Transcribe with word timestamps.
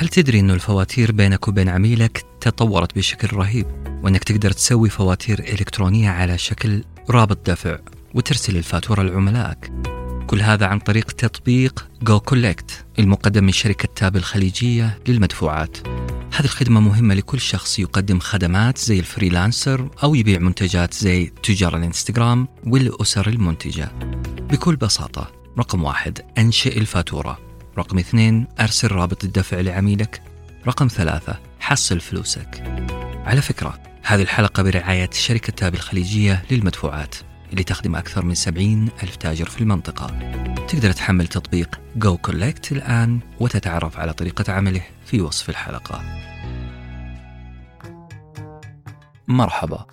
هل 0.00 0.08
تدري 0.08 0.40
أنه 0.40 0.54
الفواتير 0.54 1.12
بينك 1.12 1.48
وبين 1.48 1.68
عميلك 1.68 2.24
تطورت 2.40 2.96
بشكل 2.96 3.36
رهيب 3.36 3.66
وأنك 4.02 4.24
تقدر 4.24 4.50
تسوي 4.50 4.88
فواتير 4.88 5.38
إلكترونية 5.38 6.10
على 6.10 6.38
شكل 6.38 6.84
رابط 7.10 7.50
دفع 7.50 7.78
وترسل 8.14 8.56
الفاتورة 8.56 9.02
لعملائك؟ 9.02 9.72
كل 10.26 10.40
هذا 10.40 10.66
عن 10.66 10.78
طريق 10.78 11.12
تطبيق 11.12 11.88
goCollect 12.02 12.84
المقدم 12.98 13.44
من 13.44 13.52
شركة 13.52 13.88
Tap 13.96 14.16
الخليجية 14.16 14.98
للمدفوعات. 15.08 15.76
هذه 16.32 16.44
الخدمة 16.44 16.80
مهمة 16.80 17.14
لكل 17.14 17.40
شخص 17.40 17.78
يقدم 17.78 18.18
خدمات 18.18 18.78
زي 18.78 18.98
ال 18.98 19.06
freelancer 19.06 19.88
أو 20.02 20.14
يبيع 20.14 20.38
منتجات 20.38 20.94
زي 20.94 21.32
تجار 21.42 21.76
الانستغرام 21.76 22.48
والأسر 22.66 23.28
المنتجة. 23.28 23.92
بكل 24.50 24.76
بساطة 24.76 25.32
رقم 25.58 25.84
واحد 25.84 26.18
أنشئ 26.38 26.78
الفاتورة. 26.78 27.49
رقم 27.80 27.98
اثنين 27.98 28.46
أرسل 28.60 28.92
رابط 28.92 29.24
الدفع 29.24 29.60
لعميلك. 29.60 30.22
رقم 30.66 30.88
ثلاثة 30.88 31.38
حصل 31.60 32.00
فلوسك. 32.00 32.62
على 33.26 33.42
فكرة 33.42 33.78
هذه 34.02 34.22
الحلقة 34.22 34.62
برعاية 34.62 35.10
شركة 35.12 35.52
Tap 35.52 35.74
الخليجية 35.74 36.42
للمدفوعات 36.50 37.14
اللي 37.50 37.64
تخدم 37.64 37.96
أكثر 37.96 38.24
من 38.24 38.34
70 38.34 38.88
ألف 39.02 39.16
تاجر 39.16 39.44
في 39.48 39.60
المنطقة. 39.60 40.06
تقدر 40.68 40.92
تحمل 40.92 41.26
تطبيق 41.26 41.80
goCollect 41.96 42.72
الآن 42.72 43.20
وتتعرف 43.40 43.98
على 43.98 44.12
طريقة 44.12 44.52
عمله 44.52 44.82
في 45.06 45.20
وصف 45.20 45.50
الحلقة. 45.50 46.02
مرحبا 49.28 49.86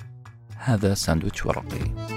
هذا 0.58 0.94
ساندويتش 0.94 1.46
ورقي. 1.46 2.08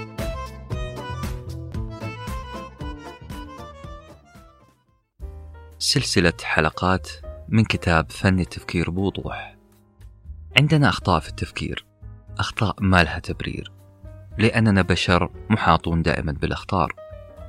سلسلة 5.81 6.33
حلقات 6.43 7.09
من 7.49 7.63
كتاب 7.63 8.11
فن 8.11 8.39
التفكير 8.39 8.89
بوضوح. 8.89 9.55
عندنا 10.57 10.89
أخطاء 10.89 11.19
في 11.19 11.29
التفكير 11.29 11.85
أخطاء 12.39 12.75
ما 12.79 13.03
لها 13.03 13.19
تبرير 13.19 13.71
لأننا 14.37 14.81
بشر 14.81 15.29
محاطون 15.49 16.01
دائما 16.01 16.31
بالأخطار 16.31 16.95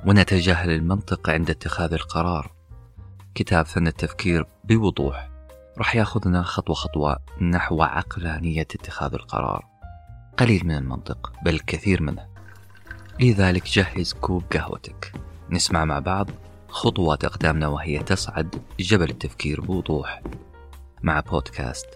ونتجاهل 0.05 0.69
المنطق 0.69 1.29
عند 1.29 1.49
اتخاذ 1.49 1.93
القرار. 1.93 2.51
كتاب 3.35 3.65
فن 3.65 3.87
التفكير 3.87 4.45
بوضوح 4.63 5.29
راح 5.77 5.95
ياخذنا 5.95 6.43
خطوة 6.43 6.75
خطوة 6.75 7.17
نحو 7.41 7.81
عقلانية 7.81 8.61
اتخاذ 8.61 9.13
القرار. 9.13 9.65
قليل 10.37 10.65
من 10.65 10.75
المنطق 10.77 11.33
بل 11.45 11.59
كثير 11.59 12.01
منه. 12.01 12.27
لذلك 13.19 13.65
جهز 13.65 14.13
كوب 14.13 14.43
قهوتك. 14.53 15.11
نسمع 15.49 15.85
مع 15.85 15.99
بعض 15.99 16.29
خطوات 16.73 17.25
أقدامنا 17.25 17.67
وهي 17.67 17.99
تصعد 17.99 18.61
جبل 18.79 19.09
التفكير 19.09 19.61
بوضوح 19.61 20.21
مع 21.01 21.19
بودكاست 21.19 21.87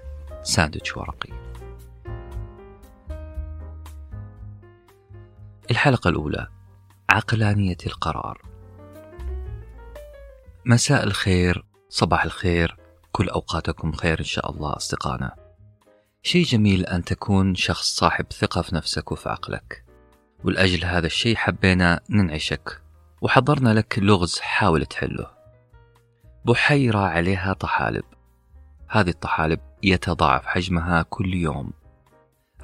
ساندويتش 0.44 0.98
ورقي. 0.98 1.30
الحلقة 5.72 6.10
الأولى 6.10 6.48
عقلانية 7.10 7.78
القرار. 7.86 8.42
مساء 10.66 11.04
الخير 11.04 11.66
صباح 11.90 12.24
الخير 12.24 12.78
كل 13.12 13.30
أوقاتكم 13.30 13.92
خير 13.92 14.20
إن 14.20 14.26
شاء 14.26 14.52
الله 14.52 14.76
أصدقائنا. 14.76 15.36
شيء 16.24 16.46
جميل 16.46 16.86
أن 16.86 17.04
تكون 17.04 17.56
شخص 17.56 17.96
صاحب 17.96 18.26
ثقة 18.34 18.62
في 18.62 18.76
نفسك 18.76 19.12
وفي 19.12 19.30
عقلك. 19.30 19.86
ولأجل 20.44 20.86
هذا 20.86 21.06
الشيء 21.06 21.36
حبينا 21.36 22.00
ننعشك. 22.10 22.87
وحضرنا 23.22 23.70
لك 23.70 24.00
لغز 24.00 24.40
حاول 24.40 24.86
تحله. 24.86 25.28
بحيرة 26.46 27.00
عليها 27.00 27.54
طحالب. 27.54 28.04
هذه 28.90 29.10
الطحالب 29.10 29.60
يتضاعف 29.84 30.46
حجمها 30.46 31.02
كل 31.02 31.34
يوم. 31.34 31.72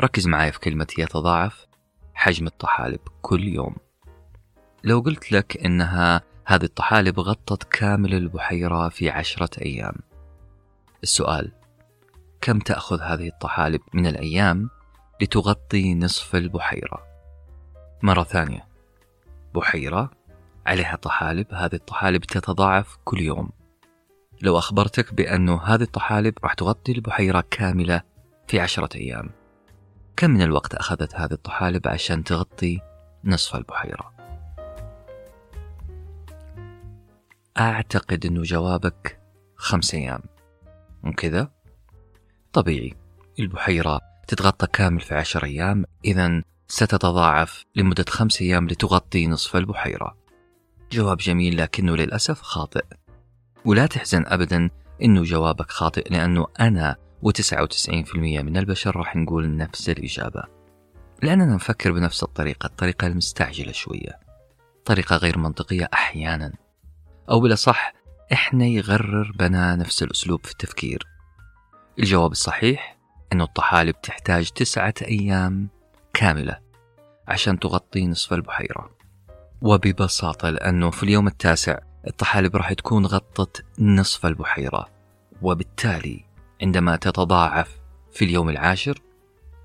ركز 0.02 0.28
معي 0.28 0.52
في 0.52 0.60
كلمة 0.60 0.88
يتضاعف 0.98 1.66
حجم 2.14 2.48
الطحالب 2.48 3.00
كل 3.22 3.48
يوم. 3.48 3.76
لو 4.84 5.00
قلت 5.00 5.32
لك 5.32 5.66
إنها 5.66 6.22
هذه 6.46 6.64
الطحالب 6.64 7.20
غطت 7.20 7.64
كامل 7.64 8.14
البحيرة 8.14 8.90
في 8.90 9.10
عشرة 9.10 9.62
أيام. 9.62 9.96
السؤال 11.04 11.52
كم 12.42 12.60
تأخذ 12.60 13.02
هذه 13.02 13.28
الطحالب 13.28 13.82
من 13.94 14.08
الأيام 14.08 14.70
لتغطي 15.22 15.96
نصف 15.96 16.36
البحيرة؟ 16.36 17.04
مرة 18.04 18.24
ثانية 18.24 18.68
بحيرة 19.56 20.12
عليها 20.66 20.96
طحالب 20.96 21.54
هذه 21.54 21.76
الطحالب 21.76 22.22
تتضاعف 22.22 22.98
كل 23.04 23.22
يوم. 23.22 23.50
لو 24.42 24.58
أخبرتك 24.58 25.14
بأنه 25.14 25.64
هذه 25.64 25.82
الطحالب 25.82 26.34
راح 26.44 26.54
تغطي 26.54 26.92
البحيرة 26.92 27.44
كاملة 27.52 28.02
في 28.48 28.60
عشرة 28.60 28.90
أيام. 28.96 29.30
كم 30.18 30.32
من 30.32 30.42
الوقت 30.42 30.76
أخذت 30.76 31.16
هذه 31.16 31.32
الطحالب 31.32 31.88
عشان 31.88 32.24
تغطي 32.24 32.80
نصف 33.24 33.56
البحيرة؟ 33.56 34.14
أعتقد 37.60 38.26
أنه 38.26 38.42
جوابك 38.42 39.20
خمس 39.56 39.94
أيام. 39.94 40.22
مو 41.04 41.14
كذا؟ 41.14 41.52
طبيعي. 42.54 42.94
البحيرة 43.40 44.02
تتغطى 44.28 44.68
كامل 44.68 45.00
في 45.00 45.16
عشر 45.16 45.44
أيام 45.44 45.86
إذا 46.06 46.44
ستتضاعف 46.68 47.66
لمدة 47.76 48.06
خمس 48.10 48.42
أيام 48.42 48.68
لتغطي 48.68 49.28
نصف 49.28 49.56
البحيرة. 49.56 50.23
جواب 50.94 51.18
جميل 51.18 51.58
لكنه 51.58 51.96
للأسف 51.96 52.42
خاطئ. 52.42 52.86
ولا 53.66 53.86
تحزن 53.86 54.24
أبدا 54.28 54.70
أنه 55.04 55.24
جوابك 55.24 55.72
خاطئ 55.72 56.10
لأنه 56.10 56.48
أنا 56.60 56.96
و99% 57.26 58.16
من 58.18 58.58
البشر 58.58 58.96
راح 58.96 59.16
نقول 59.16 59.58
نفس 59.58 59.90
الإجابة. 59.90 60.44
لأننا 61.22 61.56
نفكر 61.56 61.92
بنفس 61.92 62.24
الطريقة 62.24 62.68
الطريقة 62.68 63.08
المستعجلة 63.08 63.72
شوية. 63.72 64.20
طريقة 64.86 65.16
غير 65.16 65.38
منطقية 65.38 65.90
أحيانا. 65.94 66.54
أو 67.30 67.40
بلا 67.40 67.56
صح 67.56 67.94
إحنا 68.34 68.66
يغرر 68.66 69.32
بنا 69.40 69.76
نفس 69.76 70.04
الأسلوب 70.04 70.46
في 70.46 70.52
التفكير. 70.52 71.08
الجواب 72.00 72.32
الصحيح 72.32 72.98
أنه 73.34 73.44
الطحالب 73.44 74.02
تحتاج 74.02 74.50
تسعة 74.50 74.94
أيام 75.02 75.70
كاملة 76.14 76.60
عشان 77.28 77.60
تغطي 77.60 78.08
نصف 78.08 78.34
البحيرة. 78.34 78.93
وببساطة 79.64 80.50
لأنه 80.50 80.90
في 80.92 81.04
اليوم 81.04 81.28
التاسع 81.28 81.80
الطحالب 82.08 82.56
راح 82.56 82.74
تكون 82.74 83.06
غطت 83.06 83.66
نصف 83.80 84.26
البحيرة. 84.26 84.90
وبالتالي 85.42 86.26
عندما 86.62 86.96
تتضاعف 86.96 87.80
في 88.12 88.26
اليوم 88.26 88.50
العاشر 88.50 89.02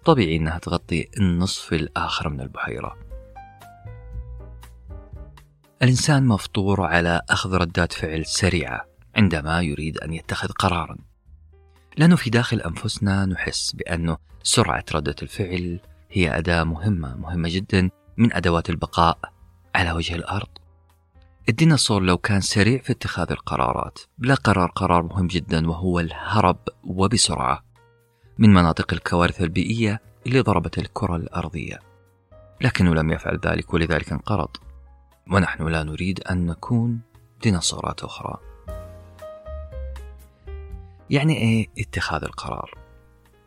طبيعي 0.04 0.37
أنها 0.37 0.58
تغطي 0.58 1.08
النصف 1.19 1.72
الآخر 1.72 2.28
من 2.28 2.41
البحيرة. 2.41 2.97
الإنسان 5.82 6.26
مفطور 6.26 6.82
على 6.82 7.20
أخذ 7.31 7.54
ردات 7.54 7.92
فعل 7.92 8.26
سريعة 8.26 8.88
عندما 9.16 9.60
يريد 9.60 9.98
أن 9.98 10.12
يتخذ 10.12 10.48
قرارا. 10.48 10.97
لأنه 11.97 12.16
في 12.16 12.31
داخل 12.31 12.60
أنفسنا 12.60 13.26
نحس 13.26 13.72
بأنه 13.72 14.16
سرعة 14.42 14.84
ردة 14.94 15.16
الفعل 15.22 15.81
هي 16.10 16.38
أداة 16.38 16.64
مهمة 16.64 17.16
مهمة 17.16 17.48
جدا 17.48 17.91
من 18.16 18.32
أدوات 18.32 18.70
البقاء 18.70 19.38
على 19.75 19.93
وجه 19.93 20.15
الأرض. 20.15 20.49
الديناصور 21.49 22.03
لو 22.03 22.19
كان 22.19 22.41
سريع 22.41 22.79
في 22.79 22.93
اتخاذ 22.93 23.33
القرارات. 23.33 23.99
لا 24.19 24.34
قرار 24.34 24.71
قرار 24.71 25.03
مهم 25.03 25.27
جدا 25.27 25.71
وهو 25.71 26.01
الهرب 26.01 26.59
وبسرعة 26.84 27.65
من 28.39 28.55
مناطق 28.55 28.93
الكوارث 28.93 29.43
البيئية 29.43 30.01
اللي 30.27 30.41
ضربت 30.41 30.79
الكرة 30.79 31.17
الأرضية. 31.17 31.79
لكنه 32.61 32.95
لم 32.95 33.11
يفعل 33.11 33.41
ذلك 33.47 33.75
ولذلك 33.75 34.12
انقرض. 34.12 34.49
ونحن 35.33 35.69
لا 35.69 35.83
نريد 35.83 36.21
أن 36.21 36.47
نكون 36.47 37.00
ديناصورات 37.43 38.05
أخرى. 38.05 38.37
يعني 41.11 41.37
إيه 41.37 41.69
اتخاذ 41.79 42.25
القرار؟ 42.25 42.75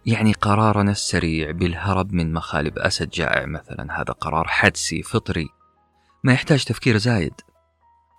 يعني 0.06 0.34
قرارنا 0.34 0.92
السريع 0.92 1.52
بالهرب 1.52 2.14
من 2.14 2.34
مخالب 2.34 2.80
أسد 2.80 3.10
جائع 3.10 3.46
مثلا. 3.46 4.02
هذا 4.02 4.14
قرار 4.14 4.48
حدسي 4.48 5.04
فطري. 5.04 5.50
ما 6.24 6.34
يحتاج 6.34 6.64
تفكير 6.64 6.98
زايد. 6.98 7.34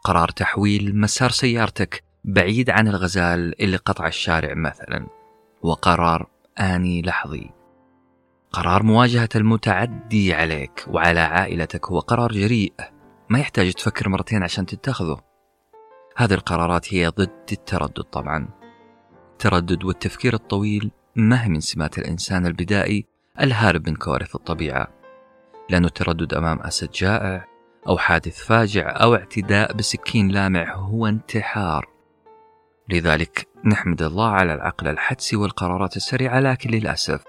قرار 0.05 0.29
تحويل 0.29 1.01
مسار 1.01 1.31
سيارتك 1.31 2.05
بعيد 2.25 2.71
عن 2.71 2.89
الغزال 2.89 3.63
اللي 3.63 3.77
قطع 3.77 4.07
الشارع 4.07 4.55
مثلا. 4.55 5.07
وقرار 5.63 6.31
آني 6.61 7.03
لحظي. 7.03 7.51
قرار 8.53 8.83
مواجهة 8.83 9.29
المتعدي 9.37 10.35
عليك 10.35 10.85
وعلى 10.89 11.21
عائلتك 11.21 11.87
هو 11.87 11.99
قرار 11.99 12.33
جريء. 12.33 12.73
ما 13.29 13.39
يحتاج 13.39 13.73
تفكر 13.73 14.09
مرتين 14.09 14.43
عشان 14.43 14.67
تتخذه. 14.67 15.21
هذه 16.17 16.35
القرارات 16.35 16.95
هي 16.95 17.09
ضد 17.09 17.49
التردد 17.53 18.03
طبعا. 18.03 18.49
التردد 19.33 19.85
والتفكير 19.85 20.35
الطويل 20.35 20.91
ما 21.17 21.45
هي 21.45 21.49
من 21.49 21.61
سمات 21.61 21.99
الإنسان 21.99 22.47
البدائي 22.47 23.07
الهارب 23.41 23.89
من 23.89 23.97
كوارث 23.97 24.35
الطبيعة. 24.35 24.89
لأن 25.71 25.85
التردد 25.85 26.35
أمام 26.35 26.61
أسد 26.61 26.91
جائع 26.91 27.52
أو 27.89 27.99
حادث 27.99 28.45
فاجع 28.45 29.03
أو 29.03 29.15
اعتداء 29.15 29.73
بسكين 29.73 30.29
لامع 30.29 30.75
هو 30.75 31.07
انتحار. 31.07 31.89
لذلك 32.89 33.49
نحمد 33.65 34.03
الله 34.03 34.29
على 34.29 34.55
العقل 34.55 34.89
الحدسي 34.89 35.37
والقرارات 35.37 35.97
السريعة 35.97 36.41
لكن 36.41 36.71
للأسف 36.71 37.25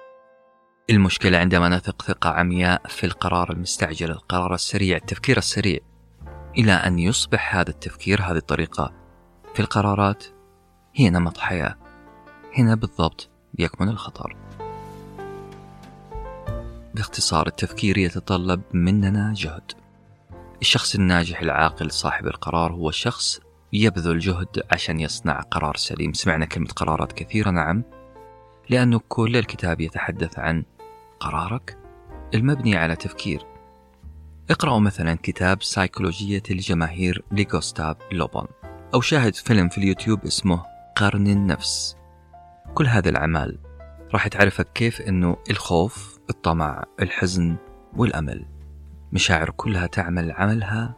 المشكلة 0.89 1.37
عندما 1.37 1.69
نثق 1.69 2.01
ثقة 2.01 2.29
عمياء 2.29 2.81
في 2.87 3.05
القرار 3.05 3.51
المستعجل 3.51 4.11
القرار 4.11 4.53
السريع 4.53 4.97
التفكير 4.97 5.37
السريع 5.37 5.79
إلى 6.57 6.71
أن 6.71 6.99
يصبح 6.99 7.55
هذا 7.55 7.69
التفكير 7.69 8.21
هذه 8.21 8.37
الطريقة 8.37 8.93
في 9.53 9.59
القرارات 9.59 10.23
هي 10.95 11.09
نمط 11.09 11.37
حياة. 11.37 11.75
هنا 12.57 12.75
بالضبط 12.75 13.29
يكمن 13.59 13.89
الخطر. 13.89 14.35
باختصار 16.95 17.47
التفكير 17.47 17.97
يتطلب 17.97 18.61
مننا 18.73 19.33
جهد. 19.37 19.71
الشخص 20.63 20.95
الناجح 20.95 21.41
العاقل 21.41 21.91
صاحب 21.91 22.27
القرار 22.27 22.71
هو 22.71 22.91
شخص 22.91 23.39
يبذل 23.73 24.19
جهد 24.19 24.63
عشان 24.71 24.99
يصنع 24.99 25.39
قرار 25.39 25.75
سليم. 25.77 26.13
سمعنا 26.13 26.45
كلمة 26.45 26.67
قرارات 26.67 27.11
كثيرة 27.11 27.49
نعم. 27.49 27.83
لأنه 28.69 29.01
كل 29.09 29.37
الكتاب 29.37 29.81
يتحدث 29.81 30.39
عن 30.39 30.63
قرارك 31.19 31.77
المبني 32.33 32.77
على 32.77 32.95
تفكير. 32.95 33.45
اقرأوا 34.49 34.79
مثلا 34.79 35.17
كتاب 35.23 35.63
سيكولوجية 35.63 36.43
الجماهير 36.51 37.23
لغوستاف 37.31 37.97
لوبون 38.11 38.47
أو 38.93 39.01
شاهد 39.01 39.35
فيلم 39.35 39.69
في 39.69 39.77
اليوتيوب 39.77 40.25
اسمه 40.25 40.63
قرن 40.95 41.27
النفس. 41.27 41.97
كل 42.73 42.87
هذه 42.87 43.09
الأعمال 43.09 43.59
راح 44.13 44.27
تعرفك 44.27 44.67
كيف 44.73 45.01
أنه 45.01 45.37
الخوف 45.49 46.19
الطمع 46.29 46.83
الحزن 46.99 47.55
والأمل. 47.97 48.52
مشاعر 49.13 49.49
كلها 49.49 49.87
تعمل 49.87 50.31
عملها 50.31 50.95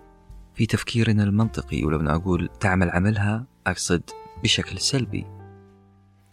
في 0.53 0.65
تفكيرنا 0.65 1.23
المنطقي 1.23 1.83
ولما 1.83 2.15
أقول 2.15 2.49
تعمل 2.59 2.89
عملها 2.89 3.45
أقصد 3.67 4.09
بشكل 4.43 4.79
سلبي. 4.79 5.27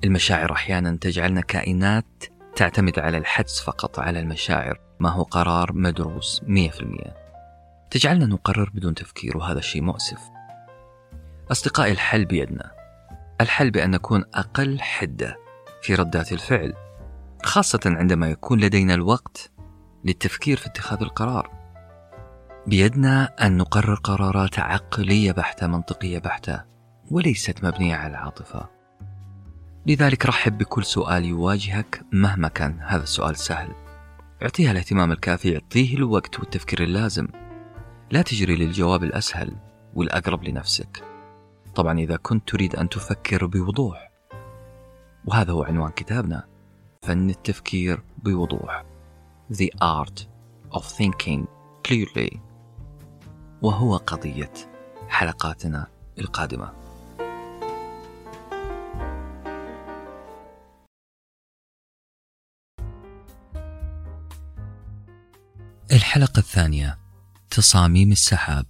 المشاعر 0.04 0.52
أحيانا 0.52 0.96
تجعلنا 0.96 1.40
كائنات 1.40 2.24
تعتمد 2.56 2.98
على 2.98 3.18
الحدس 3.18 3.60
فقط 3.60 3.98
على 3.98 4.20
المشاعر 4.20 4.80
ما 5.00 5.10
هو 5.10 5.22
قرار 5.22 5.72
مدروس 5.72 6.42
100% 6.46 6.46
تجعلنا 7.90 8.26
نقرر 8.26 8.70
بدون 8.74 8.94
تفكير 8.94 9.36
وهذا 9.36 9.60
شيء 9.60 9.82
مؤسف. 9.82 10.20
أصدقائي 11.50 11.92
الحل 11.92 12.24
بيدنا. 12.24 12.70
الحل 13.40 13.70
بأن 13.70 13.90
نكون 13.90 14.24
أقل 14.34 14.80
حدة 14.80 15.38
في 15.82 15.94
ردات 15.94 16.32
الفعل 16.32 16.74
خاصة 17.44 17.80
عندما 17.86 18.30
يكون 18.30 18.60
لدينا 18.60 18.94
الوقت 18.94 19.50
للتفكير 20.04 20.56
في 20.56 20.66
اتخاذ 20.66 21.02
القرار. 21.02 21.61
بيدنا 22.66 23.46
أن 23.46 23.56
نقرر 23.56 23.94
قرارات 23.94 24.58
عقلية 24.58 25.32
بحتة 25.32 25.66
منطقية 25.66 26.18
بحتة 26.18 26.62
وليست 27.10 27.64
مبنية 27.64 27.94
على 27.94 28.10
العاطفة 28.10 28.68
لذلك 29.86 30.26
رحب 30.26 30.58
بكل 30.58 30.84
سؤال 30.84 31.24
يواجهك 31.24 32.02
مهما 32.12 32.48
كان 32.48 32.80
هذا 32.80 33.02
السؤال 33.02 33.36
سهل. 33.36 33.72
اعطيها 34.42 34.70
الاهتمام 34.70 35.12
الكافي 35.12 35.54
اعطيه 35.54 35.96
الوقت 35.96 36.40
والتفكير 36.40 36.82
اللازم. 36.82 37.28
لا 38.10 38.22
تجري 38.22 38.56
للجواب 38.56 39.04
الأسهل 39.04 39.56
والأقرب 39.94 40.44
لنفسك. 40.44 41.04
طبعا 41.74 41.98
إذا 41.98 42.16
كنت 42.16 42.48
تريد 42.48 42.76
أن 42.76 42.88
تفكر 42.88 43.46
بوضوح 43.46 44.10
وهذا 45.24 45.52
هو 45.52 45.62
عنوان 45.62 45.90
كتابنا 45.90 46.44
فن 47.02 47.30
التفكير 47.30 48.02
بوضوح. 48.18 48.84
The 49.52 49.68
Art 49.82 50.26
of 50.76 50.82
Thinking 50.82 51.46
Clearly. 51.88 52.51
وهو 53.62 53.96
قضية 53.96 54.52
حلقاتنا 55.08 55.86
القادمة. 56.18 56.72
الحلقة 65.92 66.38
الثانية 66.38 66.98
تصاميم 67.50 68.12
السحاب. 68.12 68.66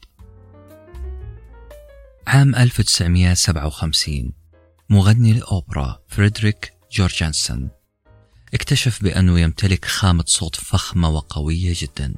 عام 2.27 2.55
1957 2.55 4.33
مغني 4.91 5.33
الأوبرا 5.33 5.99
فريدريك 6.09 6.73
جورجانسون 6.93 7.71
اكتشف 8.55 9.03
بأنه 9.03 9.41
يمتلك 9.41 9.85
خامة 9.85 10.25
صوت 10.27 10.57
فخمة 10.57 11.09
وقوية 11.11 11.75
جدا. 11.77 12.15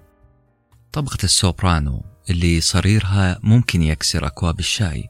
طبقة 0.93 1.19
السوبرانو 1.25 2.14
اللي 2.31 2.61
صريرها 2.61 3.39
ممكن 3.43 3.83
يكسر 3.83 4.27
أكواب 4.27 4.59
الشاي 4.59 5.09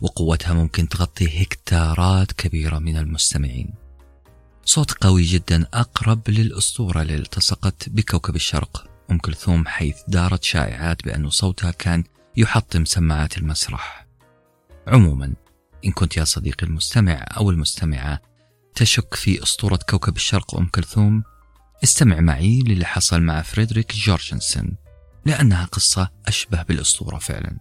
وقوتها 0.00 0.52
ممكن 0.52 0.88
تغطي 0.88 1.42
هكتارات 1.42 2.32
كبيرة 2.32 2.78
من 2.78 2.96
المستمعين. 2.96 3.74
صوت 4.64 4.92
قوي 4.92 5.22
جدا 5.22 5.66
أقرب 5.74 6.30
للأسطورة 6.30 7.02
اللي 7.02 7.14
التصقت 7.14 7.88
بكوكب 7.88 8.36
الشرق. 8.36 8.86
أم 9.10 9.18
كلثوم 9.18 9.66
حيث 9.66 9.96
دارت 10.08 10.44
شائعات 10.44 11.04
بأن 11.04 11.30
صوتها 11.30 11.70
كان 11.70 12.04
يحطم 12.36 12.84
سماعات 12.84 13.38
المسرح. 13.38 14.06
عموما 14.86 15.34
إن 15.84 15.92
كنت 15.92 16.16
يا 16.16 16.24
صديقي 16.24 16.66
المستمع 16.66 17.24
أو 17.36 17.50
المستمعة 17.50 18.20
تشك 18.74 19.14
في 19.14 19.42
أسطورة 19.42 19.78
كوكب 19.88 20.16
الشرق 20.16 20.56
أم 20.56 20.66
كلثوم 20.66 21.22
استمع 21.84 22.20
معي 22.20 22.62
للي 22.66 22.84
حصل 22.84 23.22
مع 23.22 23.42
فريدريك 23.42 23.92
جورجنسون. 23.92 24.83
لأنها 25.26 25.64
قصة 25.64 26.10
أشبه 26.26 26.62
بالأسطورة 26.62 27.18
فعلا. 27.18 27.58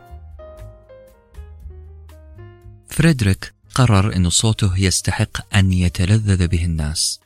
فريدريك 2.89 3.53
قرر 3.75 4.15
أن 4.15 4.29
صوته 4.29 4.79
يستحق 4.79 5.55
أن 5.55 5.73
يتلذذ 5.73 6.47
به 6.47 6.65
الناس 6.65 7.19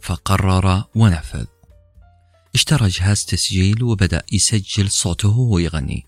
فقرر 0.00 0.84
ونفذ. 0.94 1.46
اشترى 2.54 2.88
جهاز 2.88 3.24
تسجيل 3.24 3.82
وبدأ 3.82 4.22
يسجل 4.32 4.90
صوته 4.90 5.28
وهو 5.28 5.58
يغني 5.58 6.06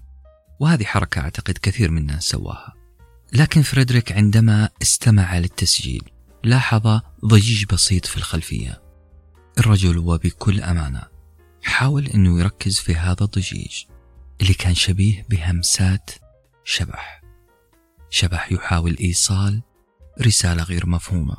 وهذه 0.61 0.85
حركة 0.85 1.21
أعتقد 1.21 1.59
كثير 1.63 1.91
منا 1.91 2.21
سواها. 2.21 2.75
لكن 3.33 3.63
فريدريك 3.63 4.13
عندما 4.13 4.69
استمع 4.83 5.39
للتسجيل 5.39 6.11
لاحظ 6.45 7.01
ضجيج 7.25 7.65
بسيط 7.65 8.07
في 8.07 8.17
الخلفية. 8.17 8.83
الرجل 9.59 9.99
وبكل 9.99 10.61
أمانة. 10.61 11.16
حاول 11.67 12.07
أنه 12.07 12.41
يركز 12.41 12.79
في 12.79 12.95
هذا 12.95 13.25
الضجيج 13.25 13.85
اللي 14.41 14.55
كان 14.55 14.75
شبيه 14.75 15.27
بهمسات 15.31 16.11
شبح. 16.65 17.23
شبح 18.11 18.53
يحاول 18.53 18.97
إيصال 19.01 19.63
رسالة 20.21 20.63
غير 20.63 20.87
مفهومة. 20.87 21.37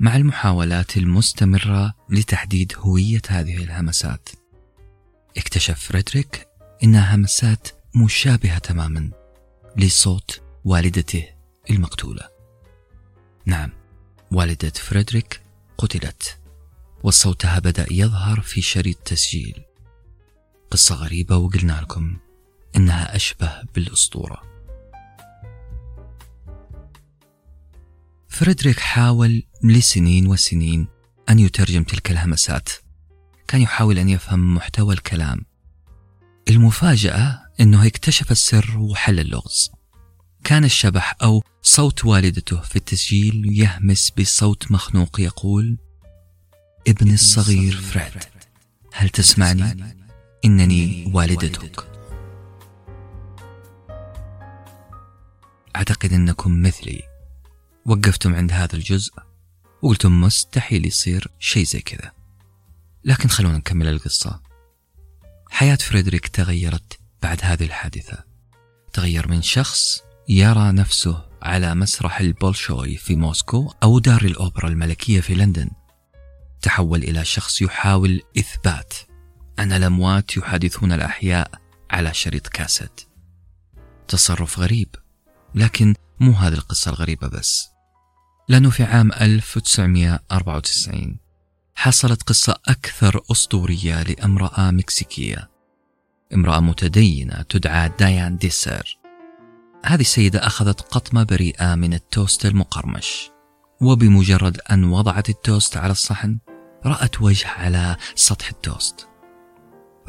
مع 0.00 0.16
المحاولات 0.16 0.96
المستمرة 0.96 1.94
لتحديد 2.08 2.72
هوية 2.76 3.22
هذه 3.28 3.64
الهمسات 3.64 4.28
اكتشف 5.36 5.80
فريدريك 5.80 6.48
إنها 6.84 7.14
همسات 7.14 7.68
مشابهة 7.94 8.58
تماما 8.58 9.10
لصوت 9.76 10.42
والدته 10.64 11.28
المقتولة. 11.70 12.28
نعم 13.46 13.70
والدة 14.32 14.70
فريدريك 14.70 15.40
قتلت. 15.78 16.43
وصوتها 17.04 17.58
بدأ 17.58 17.86
يظهر 17.90 18.40
في 18.40 18.60
شريط 18.62 18.96
تسجيل. 18.96 19.62
قصة 20.70 20.94
غريبة 20.94 21.36
وقلنا 21.36 21.80
لكم 21.80 22.16
إنها 22.76 23.16
أشبه 23.16 23.62
بالأسطورة. 23.74 24.42
فريدريك 28.28 28.80
حاول 28.80 29.42
لسنين 29.62 30.26
وسنين 30.26 30.88
أن 31.30 31.38
يترجم 31.38 31.82
تلك 31.82 32.10
الهمسات. 32.10 32.68
كان 33.48 33.60
يحاول 33.60 33.98
أن 33.98 34.08
يفهم 34.08 34.54
محتوى 34.54 34.94
الكلام. 34.94 35.44
المفاجأة 36.48 37.42
أنه 37.60 37.86
اكتشف 37.86 38.30
السر 38.30 38.78
وحل 38.78 39.20
اللغز. 39.20 39.70
كان 40.44 40.64
الشبح 40.64 41.16
أو 41.22 41.44
صوت 41.62 42.04
والدته 42.04 42.60
في 42.60 42.76
التسجيل 42.76 43.58
يهمس 43.58 44.10
بصوت 44.10 44.72
مخنوق 44.72 45.20
يقول 45.20 45.78
ابن 46.88 47.14
الصغير 47.14 47.76
فريد 47.76 48.22
هل 48.92 49.08
تسمعني؟ 49.08 49.96
إنني 50.44 51.10
والدتك. 51.14 51.88
أعتقد 55.76 56.12
أنكم 56.12 56.62
مثلي. 56.62 57.02
وقفتم 57.86 58.34
عند 58.34 58.52
هذا 58.52 58.74
الجزء 58.74 59.12
وقلتم 59.82 60.20
مستحيل 60.20 60.86
يصير 60.86 61.28
شيء 61.38 61.64
زي 61.64 61.80
كذا. 61.80 62.12
لكن 63.04 63.28
خلونا 63.28 63.58
نكمل 63.58 63.88
القصة. 63.88 64.40
حياة 65.50 65.76
فريدريك 65.76 66.28
تغيرت 66.28 66.98
بعد 67.22 67.38
هذه 67.42 67.64
الحادثة. 67.64 68.24
تغير 68.92 69.28
من 69.28 69.42
شخص 69.42 70.02
يرى 70.28 70.72
نفسه 70.72 71.24
على 71.42 71.74
مسرح 71.74 72.20
البولشوي 72.20 72.96
في 72.96 73.16
موسكو 73.16 73.72
أو 73.82 73.98
دار 73.98 74.24
الأوبرا 74.24 74.68
الملكية 74.68 75.20
في 75.20 75.34
لندن. 75.34 75.70
تحول 76.64 77.02
إلى 77.02 77.24
شخص 77.24 77.62
يحاول 77.62 78.22
إثبات. 78.38 78.94
أن 79.58 79.72
الأموات 79.72 80.36
يحادثون 80.36 80.92
الأحياء 80.92 81.50
على 81.90 82.14
شريط 82.14 82.48
كاسيت. 82.48 83.00
تصرف 84.08 84.58
غريب 84.58 84.88
لكن 85.54 85.94
مو 86.20 86.32
هذه 86.32 86.54
القصة 86.54 86.90
الغريبة 86.90 87.28
بس. 87.28 87.68
لأنه 88.48 88.70
في 88.70 88.84
عام 88.84 89.12
1994 89.12 91.18
حصلت 91.74 92.22
قصة 92.22 92.56
أكثر 92.68 93.20
أسطورية 93.32 94.02
لامرأة 94.02 94.70
مكسيكية. 94.70 95.50
امرأة 96.34 96.60
متدينة 96.60 97.42
تدعى 97.42 97.88
دايان 97.98 98.36
ديسير 98.36 98.98
هذه 99.84 100.00
السيدة 100.00 100.46
أخذت 100.46 100.80
قطمة 100.80 101.22
بريئة 101.22 101.74
من 101.74 101.94
التوست 101.94 102.46
المقرمش 102.46 103.30
وبمجرد 103.80 104.60
أن 104.70 104.84
وضعت 104.84 105.28
التوست 105.28 105.76
على 105.76 105.92
الصحن 105.92 106.38
رأت 106.86 107.22
وجه 107.22 107.48
على 107.48 107.96
سطح 108.14 108.48
التوست. 108.48 109.08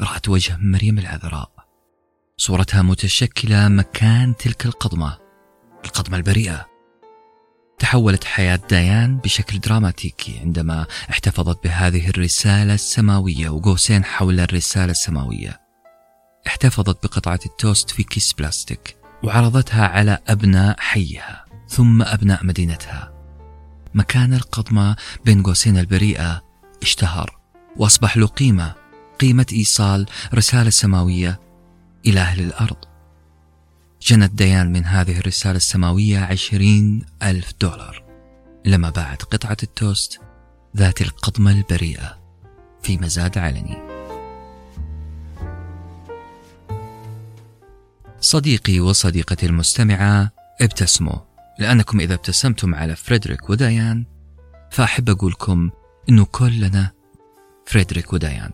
رأت 0.00 0.28
وجه 0.28 0.56
مريم 0.60 0.98
العذراء. 0.98 1.50
صورتها 2.36 2.82
متشكلة 2.82 3.68
مكان 3.68 4.36
تلك 4.36 4.66
القضمة 4.66 5.18
القضمة 5.84 6.16
البريئة. 6.16 6.66
تحولت 7.78 8.24
حياة 8.24 8.60
ديان 8.68 9.18
بشكل 9.18 9.58
دراماتيكي 9.58 10.38
عندما 10.38 10.86
احتفظت 11.10 11.64
بهذه 11.64 12.08
الرسالة 12.08 12.74
السماوية 12.74 13.48
وقوسين 13.48 14.04
حول 14.04 14.40
الرسالة 14.40 14.90
السماوية. 14.90 15.60
احتفظت 16.46 17.06
بقطعة 17.06 17.40
التوست 17.46 17.90
في 17.90 18.02
كيس 18.02 18.32
بلاستيك 18.32 18.96
وعرضتها 19.24 19.86
على 19.86 20.18
أبناء 20.28 20.76
حيها 20.80 21.44
ثم 21.68 22.02
أبناء 22.02 22.44
مدينتها. 22.44 23.12
مكان 23.94 24.34
القضمة 24.34 24.96
بين 25.24 25.42
قوسين 25.42 25.78
البريئة 25.78 26.45
اشتهر 26.82 27.38
وأصبح 27.76 28.16
له 28.16 28.26
قيمة 28.26 28.74
قيمة 29.20 29.46
إيصال 29.52 30.06
رسالة 30.34 30.70
سماوية 30.70 31.40
إلى 32.06 32.20
أهل 32.20 32.40
الأرض. 32.40 32.76
جنت 34.02 34.32
ديان 34.32 34.72
من 34.72 34.84
هذه 34.84 35.18
الرسالة 35.18 35.56
السماوية 35.56 36.18
عشرين 36.18 37.06
ألف 37.22 37.52
دولار. 37.60 38.04
لما 38.64 38.90
باعت 38.90 39.22
قطعة 39.22 39.56
التوست 39.62 40.20
ذات 40.76 41.02
القضمة 41.02 41.52
البريئة 41.52 42.18
في 42.82 42.98
مزاد 42.98 43.38
علني. 43.38 43.76
صديقي 48.20 48.80
وصديقتي 48.80 49.46
المستمعة 49.46 50.30
ابتسموا 50.60 51.18
لأنكم 51.58 52.00
إذا 52.00 52.14
ابتسمتم 52.14 52.74
على 52.74 52.96
فريدريك 52.96 53.50
وديان 53.50 54.04
فأحب 54.70 55.10
أقولكم 55.10 55.70
أنه 56.08 56.24
كلنا 56.24 56.92
فريدريك 57.66 58.12
وديان. 58.12 58.50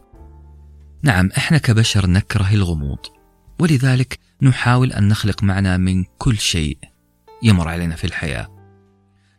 نعم 1.02 1.30
إحنا 1.36 1.58
كبشر 1.58 2.06
نكره 2.06 2.50
الغموض 2.52 2.98
ولذلك 3.58 4.18
نحاول 4.42 4.92
أن 4.92 5.08
نخلق 5.08 5.42
معنى 5.42 5.78
من 5.78 6.04
كل 6.18 6.38
شيء 6.38 6.78
يمر 7.42 7.68
علينا 7.68 7.96
في 7.96 8.04
الحياة. 8.04 8.48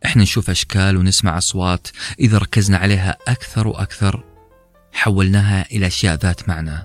إحنا 0.06 0.24
نشوف 0.24 0.50
أشكال 0.50 0.98
ونسمع 0.98 1.38
أصوات 1.38 1.88
إذا 2.20 2.38
ركزنا 2.38 2.78
عليها 2.78 3.18
أكثر 3.28 3.68
وأكثر 3.68 4.24
حولناها 4.94 5.66
إلى 5.72 5.88
أشياء 5.88 6.16
ذات 6.16 6.50
معنى. 6.50 6.84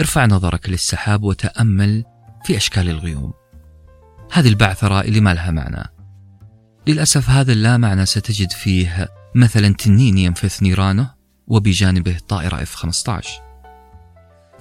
ارفع 0.00 0.26
نظرك 0.26 0.68
للسحاب 0.68 1.22
وتأمل 1.22 2.04
في 2.44 2.56
أشكال 2.56 2.88
الغيوم. 2.88 3.32
هذه 4.32 4.48
البعثرة 4.48 5.00
اللي 5.00 5.20
ما 5.20 5.34
لها 5.34 5.50
معنى. 5.50 5.84
للأسف 6.86 7.30
هذا 7.30 7.52
اللا 7.52 7.76
معنى 7.76 8.06
ستجد 8.06 8.50
فيه 8.50 9.08
مثلا 9.34 9.74
تنين 9.74 10.18
ينفث 10.18 10.62
نيرانه 10.62 11.14
وبجانبه 11.46 12.18
طائرة 12.28 12.64
F-15 12.64 13.26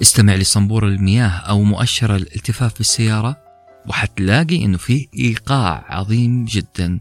استمع 0.02 0.36
لصنبور 0.36 0.88
المياه 0.88 1.30
أو 1.30 1.64
مؤشر 1.64 2.16
الالتفاف 2.16 2.78
بالسيارة 2.78 3.38
وحتلاقي 3.88 4.66
أنه 4.66 4.78
فيه 4.78 5.08
إيقاع 5.18 5.86
عظيم 5.88 6.46
جدا. 6.46 7.00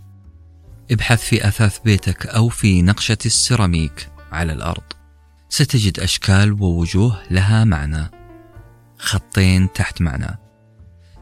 ابحث 0.90 1.22
في 1.22 1.48
أثاث 1.48 1.78
بيتك 1.78 2.26
أو 2.26 2.48
في 2.48 2.82
نقشة 2.82 3.18
السيراميك 3.26 4.08
على 4.32 4.52
الأرض. 4.52 4.82
ستجد 5.48 6.00
أشكال 6.00 6.52
ووجوه 6.52 7.22
لها 7.30 7.64
معنى. 7.64 8.10
خطين 8.98 9.72
تحت 9.72 10.02
معنى. 10.02 10.38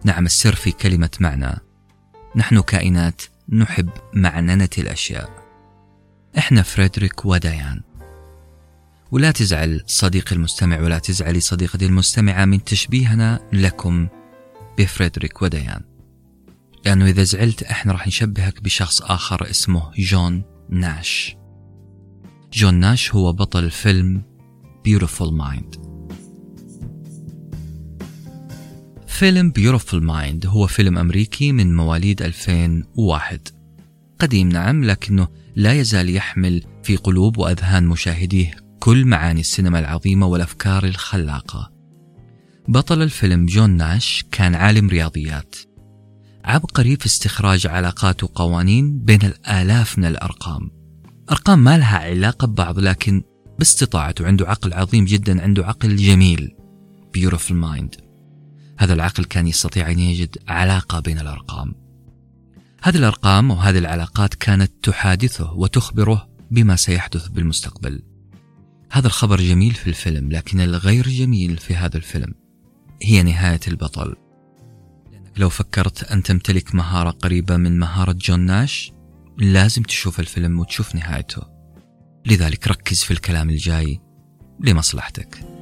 نعم 0.05 0.27
السر 0.27 0.55
في 0.55 0.71
كلمة 0.71 1.11
معنى. 1.21 1.59
نحن 2.37 2.61
كائنات 2.61 3.23
نحب 3.49 3.91
معننة 4.15 4.69
الأشياء. 4.79 5.38
إحنا 6.39 6.63
فريدريك 6.63 7.27
وديان. 7.27 7.81
ولا 9.11 9.31
تزعل 9.31 9.83
صديقي 9.87 10.37
المستمع 10.37 10.81
ولا 10.81 10.99
تزعلي 10.99 11.41
صديقتي 11.41 11.87
المستمعة 11.87 12.45
من 12.45 12.65
تشبيهنا 12.65 13.41
لكم 13.53 14.09
بفريدريك 14.79 15.43
وديان. 15.43 15.81
لأنه 16.87 17.07
إذا 17.07 17.23
زعلت 17.23 17.63
إحنا 17.63 17.93
راح 17.93 18.07
نشبهك 18.07 18.63
بشخص 18.63 19.03
آخر 19.03 19.51
اسمه 19.51 19.91
جون 19.99 20.43
ناش. 20.71 21.37
جون 22.53 22.75
ناش 22.75 23.15
هو 23.15 23.33
بطل 23.33 23.71
فيلم 23.71 24.23
Beautiful 24.89 25.31
Mind. 25.43 25.79
فيلم 29.07 29.53
Beautiful 29.59 30.03
Mind 30.03 30.47
هو 30.47 30.67
فيلم 30.67 30.99
أمريكي 30.99 31.53
من 31.53 31.77
مواليد 31.77 32.23
2001 32.23 33.49
قديم 34.19 34.49
نعم 34.49 34.85
لكنه 34.85 35.29
لا 35.57 35.73
يزال 35.73 36.17
يحمل 36.17 36.63
في 36.83 36.97
قلوب 36.97 37.39
وأذهان 37.39 37.87
مشاهديه 37.87 38.57
كل 38.81 39.05
معاني 39.05 39.41
السينما 39.41 39.79
العظيمة 39.79 40.27
والأفكار 40.27 40.85
الخلاقة. 40.85 41.73
بطل 42.69 43.03
الفيلم 43.03 43.47
جون 43.47 43.71
ناش 43.71 44.25
كان 44.33 44.55
عالم 44.55 44.89
رياضيات. 44.89 45.57
عبقري 46.45 46.97
في 46.97 47.07
استخراج 47.07 47.67
علاقات 47.67 48.25
وقوانين 48.25 48.99
بين 48.99 49.23
الآلاف 49.23 49.99
من 49.99 50.05
الأرقام. 50.05 50.71
أرقام 51.31 51.59
ما 51.59 51.79
لها 51.79 51.99
علاقة 51.99 52.47
ببعض 52.47 52.79
لكن 52.79 53.23
باستطاعته 53.59 54.27
عنده 54.27 54.49
عقل 54.49 54.73
عظيم 54.73 55.05
جدا 55.05 55.43
عنده 55.43 55.67
عقل 55.67 55.97
جميل. 55.97 56.57
Beautiful 57.19 57.53
mind. 57.53 58.01
هذا 58.79 58.93
العقل 58.93 59.25
كان 59.25 59.47
يستطيع 59.47 59.91
أن 59.91 59.99
يجد 59.99 60.39
علاقة 60.49 61.01
بين 61.01 61.19
الأرقام. 61.19 61.88
هذه 62.83 62.97
الأرقام 62.97 63.51
وهذه 63.51 63.79
العلاقات 63.79 64.35
كانت 64.35 64.73
تحادثه 64.83 65.53
وتخبره 65.53 66.29
بما 66.51 66.77
سيحدث 66.77 67.29
بالمستقبل. 67.29 68.03
هذا 68.91 69.07
الخبر 69.07 69.41
جميل 69.41 69.75
في 69.75 69.87
الفيلم 69.87 70.33
لكن 70.33 70.61
الغير 70.61 71.09
جميل 71.09 71.57
في 71.57 71.77
هذا 71.77 71.97
الفيلم. 71.97 72.35
هي 73.03 73.23
نهاية 73.23 73.61
البطل. 73.69 74.17
لو 75.37 75.49
فكرت 75.49 76.03
أن 76.05 76.23
تمتلك 76.23 76.75
مهارة 76.75 77.11
قريبة 77.11 77.57
من 77.57 77.79
مهارة 77.79 78.13
جون 78.13 78.41
ناش 78.41 78.93
لازم 79.39 79.83
تشوف 79.83 80.21
الفيلم 80.21 80.59
وتشوف 80.59 80.95
نهايته. 80.95 81.43
لذلك 82.27 82.69
ركز 82.69 83.03
في 83.03 83.11
الكلام 83.11 83.51
الجاي 83.51 84.01
لمصلحتك. 84.61 85.58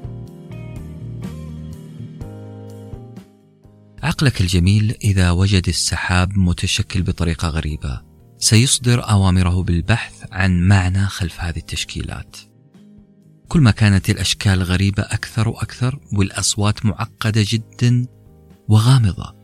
عقلك 4.07 4.41
الجميل 4.41 4.97
إذا 5.05 5.31
وجد 5.31 5.69
السحاب 5.69 6.39
متشكل 6.39 7.03
بطريقة 7.03 7.49
غريبة. 7.49 8.03
سيصدر 8.39 9.11
أوامره 9.11 9.63
بالبحث 9.63 10.25
عن 10.33 10.61
معنى 10.69 11.07
خلف 11.07 11.41
هذه 11.41 11.57
التشكيلات. 11.57 12.37
كل 13.49 13.61
ما 13.61 13.71
كانت 13.71 14.11
الأشكال 14.11 14.63
غريبة 14.63 15.03
أكثر 15.03 15.49
وأكثر 15.49 15.99
والأصوات 16.13 16.87
معقدة 16.87 17.45
جدا 17.49 18.07
وغامضة. 18.69 19.35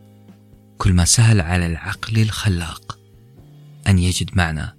كل 0.77 0.93
ما 0.93 1.05
سهل 1.05 1.41
على 1.41 1.65
العقل 1.65 2.21
الخلاق 2.21 2.99
أن 3.87 3.99
يجد 3.99 4.29
معنى 4.33 4.77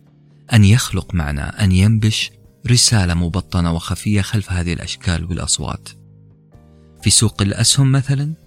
أن 0.52 0.64
يخلق 0.64 1.14
معنى 1.14 1.40
أن 1.40 1.72
ينبش 1.72 2.30
رسالة 2.70 3.14
مبطنة 3.14 3.72
وخفية 3.72 4.22
خلف 4.22 4.52
هذه 4.52 4.72
الأشكال 4.72 5.24
والأصوات. 5.24 5.88
في 7.02 7.10
سوق 7.10 7.42
الأسهم 7.42 7.92
مثلا 7.92 8.43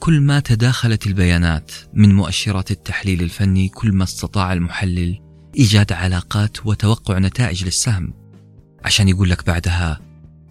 كل 0.00 0.20
ما 0.20 0.40
تداخلت 0.40 1.06
البيانات 1.06 1.72
من 1.94 2.14
مؤشرات 2.14 2.70
التحليل 2.70 3.22
الفني 3.22 3.68
كل 3.68 3.92
ما 3.92 4.04
استطاع 4.04 4.52
المحلل 4.52 5.20
إيجاد 5.58 5.92
علاقات 5.92 6.66
وتوقع 6.66 7.18
نتائج 7.18 7.64
للسهم. 7.64 8.12
عشان 8.84 9.08
يقول 9.08 9.30
لك 9.30 9.46
بعدها 9.46 10.00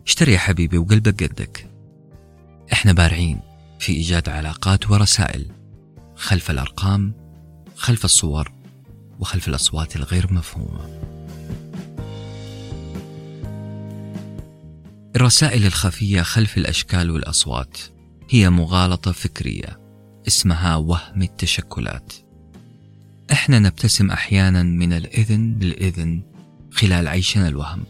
اشتري 0.07 0.33
يا 0.33 0.37
حبيبي 0.37 0.77
وقلبك 0.77 1.23
قدك 1.23 1.69
إحنا 2.73 2.93
بارعين 2.93 3.39
في 3.79 3.91
إيجاد 3.91 4.29
علاقات 4.29 4.91
ورسائل 4.91 5.45
خلف 6.15 6.51
الأرقام 6.51 7.13
خلف 7.75 8.05
الصور 8.05 8.51
وخلف 9.19 9.47
الأصوات 9.47 9.95
الغير 9.95 10.33
مفهومة. 10.33 10.89
الرسائل 15.15 15.65
الخفية 15.65 16.21
خلف 16.21 16.57
الأشكال 16.57 17.11
والأصوات. 17.11 17.77
هي 18.29 18.49
مغالطة 18.49 19.11
فكرية 19.11 19.79
اسمها 20.27 20.75
وهم 20.75 21.21
التشكلات. 21.21 22.13
إحنا 23.31 23.59
نبتسم 23.59 24.11
أحيانا 24.11 24.63
من 24.63 24.93
الإذن 24.93 25.57
للإذن 25.59 26.21
خلال 26.71 27.07
عيشنا 27.07 27.47
الوهم. 27.47 27.83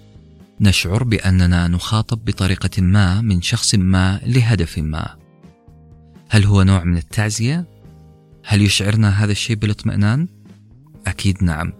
نشعر 0.62 1.03
بأننا 1.03 1.67
نخاطب 1.67 2.25
بطريقة 2.25 2.81
ما 2.81 3.22
من 3.22 3.41
شخص 3.41 3.75
ما 3.75 4.19
لهدف 4.25 4.77
ما. 4.77 5.15
هل 6.29 6.46
هو 6.46 6.63
نوع 6.63 6.84
من 6.84 6.98
التعزية؟ 6.98 7.65
هل 8.46 8.62
يشعرنا 8.62 9.10
هذا 9.10 9.31
الشيء 9.31 9.55
بالاطمئنان؟ 9.55 10.27
أكيد 11.08 11.43
نعم. 11.43 11.74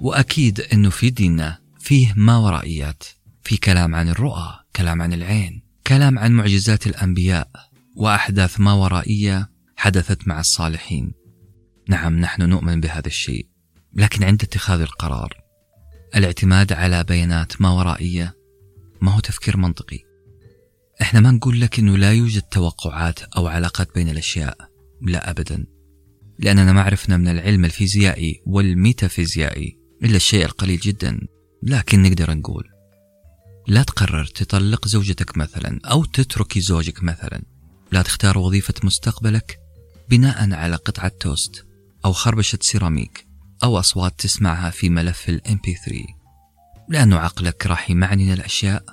وأكيد 0.00 0.60
أنه 0.60 0.90
في 0.90 1.10
ديننا 1.10 1.58
فيه 1.78 2.12
ما 2.16 2.36
ورائيات 2.36 3.02
في 3.42 3.56
كلام 3.56 3.94
عن 3.94 4.08
الرؤى 4.08 4.58
كلام 4.76 5.02
عن 5.02 5.12
العين. 5.12 5.65
كلام 5.86 6.18
عن 6.18 6.32
معجزات 6.32 6.86
الأنبياء 6.86 7.50
وأحداث 7.96 8.60
ما 8.60 8.72
ورائية 8.72 9.50
حدثت 9.76 10.28
مع 10.28 10.40
الصالحين. 10.40 11.12
نعم 11.88 12.20
نحن 12.20 12.42
نؤمن 12.42 12.80
بهذا 12.80 13.06
الشيء 13.06 13.46
لكن 13.94 14.24
عند 14.24 14.42
اتخاذ 14.42 14.80
القرار 14.80 15.34
الاعتماد 16.16 16.72
على 16.72 17.04
بيانات 17.04 17.60
ما 17.60 17.70
ورائية 17.70 18.34
ما 19.00 19.12
هو 19.12 19.20
تفكير 19.20 19.56
منطقي. 19.56 19.98
إحنا 21.02 21.20
ما 21.20 21.30
نقول 21.30 21.60
لك 21.60 21.78
إنه 21.78 21.96
لا 21.96 22.12
يوجد 22.12 22.42
توقعات 22.42 23.20
أو 23.22 23.46
علاقات 23.46 23.94
بين 23.94 24.08
الأشياء 24.08 24.56
لا 25.02 25.30
ابدا 25.30 25.66
لأننا 26.38 26.72
ما 26.72 26.82
عرفنا 26.82 27.16
من 27.16 27.28
العلم 27.28 27.64
الفيزيائي 27.64 28.42
والميتافيزيائي 28.46 29.78
إلا 30.02 30.16
الشيء 30.16 30.44
القليل 30.44 30.78
جدا 30.78 31.20
لكن 31.62 32.02
نقدر 32.02 32.34
نقول 32.34 32.75
لا 33.66 33.82
تقرر 33.82 34.24
تطلق 34.24 34.88
زوجتك 34.88 35.36
مثلا 35.36 35.80
أو 35.84 36.04
تتركي 36.04 36.60
زوجك 36.60 37.02
مثلا. 37.02 37.42
لا 37.92 38.02
تختار 38.02 38.38
وظيفة 38.38 38.74
مستقبلك 38.84 39.58
بناء 40.10 40.54
على 40.54 40.76
قطعة 40.76 41.12
توست 41.20 41.66
أو 42.04 42.12
خربشة 42.12 42.58
سيراميك 42.62 43.26
أو 43.64 43.78
أصوات 43.78 44.14
تسمعها 44.18 44.70
في 44.70 44.90
ملف 44.90 45.28
ال 45.28 45.40
MP3 45.48 45.92
لأنه 46.88 47.16
عقلك 47.16 47.66
راح 47.66 47.90
يمعنن 47.90 48.32
الأشياء 48.32 48.84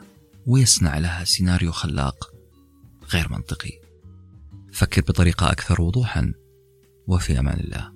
ويصنع 0.46 0.98
لها 0.98 1.24
سيناريو 1.24 1.72
خلاق 1.72 2.34
غير 3.14 3.32
منطقي. 3.32 3.72
فكر 4.74 5.02
بطريقة 5.02 5.52
أكثر 5.52 5.82
وضوحا. 5.82 6.34
وفي 7.08 7.40
أمان 7.40 7.60
الله. 7.60 7.92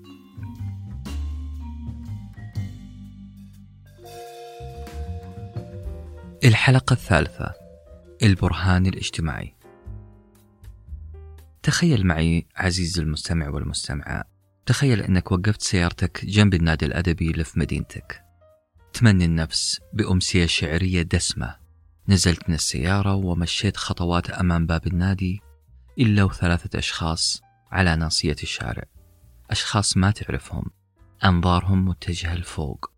الحلقة 6.48 6.94
الثالثة 6.94 7.54
البرهان 8.24 8.86
الاجتماعي. 8.86 9.56
تخيل 11.64 12.08
معي 12.08 12.48
عزيزي 12.56 13.02
المستمع 13.02 13.50
والمستمعة 13.50 14.24
تخيل 14.66 15.02
أنك 15.02 15.32
وقفت 15.32 15.62
سيارتك 15.62 16.26
جنب 16.26 16.54
النادي 16.54 16.86
الأدبي 16.86 17.32
اللي 17.32 17.44
في 17.44 17.60
مدينتك. 17.60 18.24
تمني 18.94 19.26
النفس 19.26 19.80
بأمسية 19.94 20.46
شعرية 20.46 21.02
دسمة. 21.02 21.56
نزلت 22.10 22.50
من 22.50 22.56
السيارة 22.56 23.16
ومشيت 23.16 23.78
خطوات 23.78 24.30
أمام 24.30 24.66
باب 24.66 24.88
النادي 24.88 25.42
إلا 26.00 26.24
وثلاثة 26.24 26.80
أشخاص 26.80 27.42
على 27.72 27.96
ناصية 27.96 28.38
الشارع. 28.44 28.84
أشخاص 29.52 29.98
ما 29.98 30.12
تعرفهم 30.12 30.66
أنظارهم 31.26 31.86
متجهة 31.86 32.36
لفوق 32.36 32.92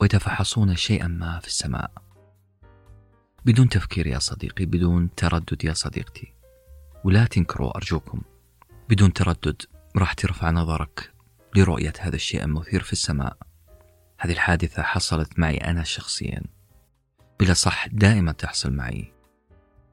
ويتفحصون 0.00 0.76
شيئا 0.76 1.06
ما 1.06 1.38
في 1.40 1.46
السماء. 1.46 2.04
بدون 3.44 3.68
تفكير 3.68 4.06
يا 4.06 4.18
صديقي 4.18 4.64
بدون 4.64 5.14
تردد 5.16 5.64
يا 5.64 5.72
صديقتي. 5.72 6.32
ولا 7.04 7.24
تنكروا 7.24 7.76
أرجوكم 7.76 8.20
بدون 8.88 9.12
تردد 9.12 9.62
راح 9.96 10.12
ترفع 10.12 10.50
نظرك 10.50 11.12
لرؤية 11.56 11.92
هذا 12.00 12.16
الشيء 12.16 12.44
المثير 12.44 12.82
في 12.82 12.92
السماء. 12.92 13.36
هذه 14.18 14.32
الحادثة 14.32 14.82
حصلت 14.82 15.38
معي 15.38 15.56
أنا 15.56 15.82
شخصيا. 15.82 16.42
بلا 17.40 17.54
صح 17.54 17.86
دائما 17.86 18.32
تحصل 18.32 18.72
معي. 18.72 19.12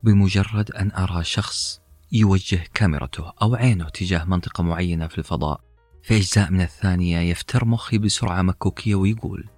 بمجرد 0.03 0.72
أن 0.72 0.91
أرى 0.91 1.24
شخص 1.24 1.81
يوجه 2.12 2.63
كاميرته 2.74 3.34
أو 3.41 3.55
عينه 3.55 3.89
تجاه 3.89 4.24
منطقة 4.24 4.63
معينة 4.63 5.08
في 5.08 5.17
الفضاء 5.17 5.62
في 6.03 6.17
أجزاء 6.17 6.51
من 6.51 6.62
الثانية 6.62 7.20
يفتر 7.20 7.65
مخي 7.65 7.98
بسرعة 7.98 8.41
مكوكية 8.41 8.96
ويقول 8.96 9.50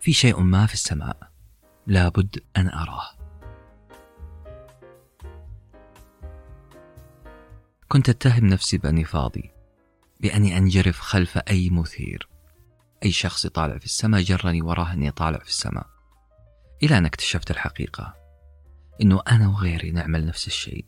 في 0.00 0.12
شيء 0.12 0.40
ما 0.40 0.66
في 0.66 0.74
السماء. 0.74 1.25
لابد 1.86 2.44
أن 2.56 2.68
أراه. 2.68 3.10
كنت 7.88 8.08
أتهم 8.08 8.46
نفسي 8.46 8.78
بأني 8.78 9.04
فاضي 9.04 9.50
بأني 10.20 10.58
أنجرف 10.58 11.00
خلف 11.00 11.38
أي 11.38 11.70
مثير. 11.70 12.28
أي 13.04 13.12
شخص 13.12 13.44
يطالع 13.44 13.78
في 13.78 13.84
السماء 13.84 14.22
جرني 14.22 14.62
وراه 14.62 14.92
أني 14.92 15.10
طالع 15.10 15.38
في 15.38 15.48
السماء. 15.48 15.86
إلى 16.82 16.98
أن 16.98 17.06
اكتشفت 17.06 17.50
الحقيقة 17.50 18.14
أنه 19.02 19.22
أنا 19.28 19.48
وغيري 19.48 19.90
نعمل 19.90 20.26
نفس 20.26 20.46
الشيء. 20.46 20.84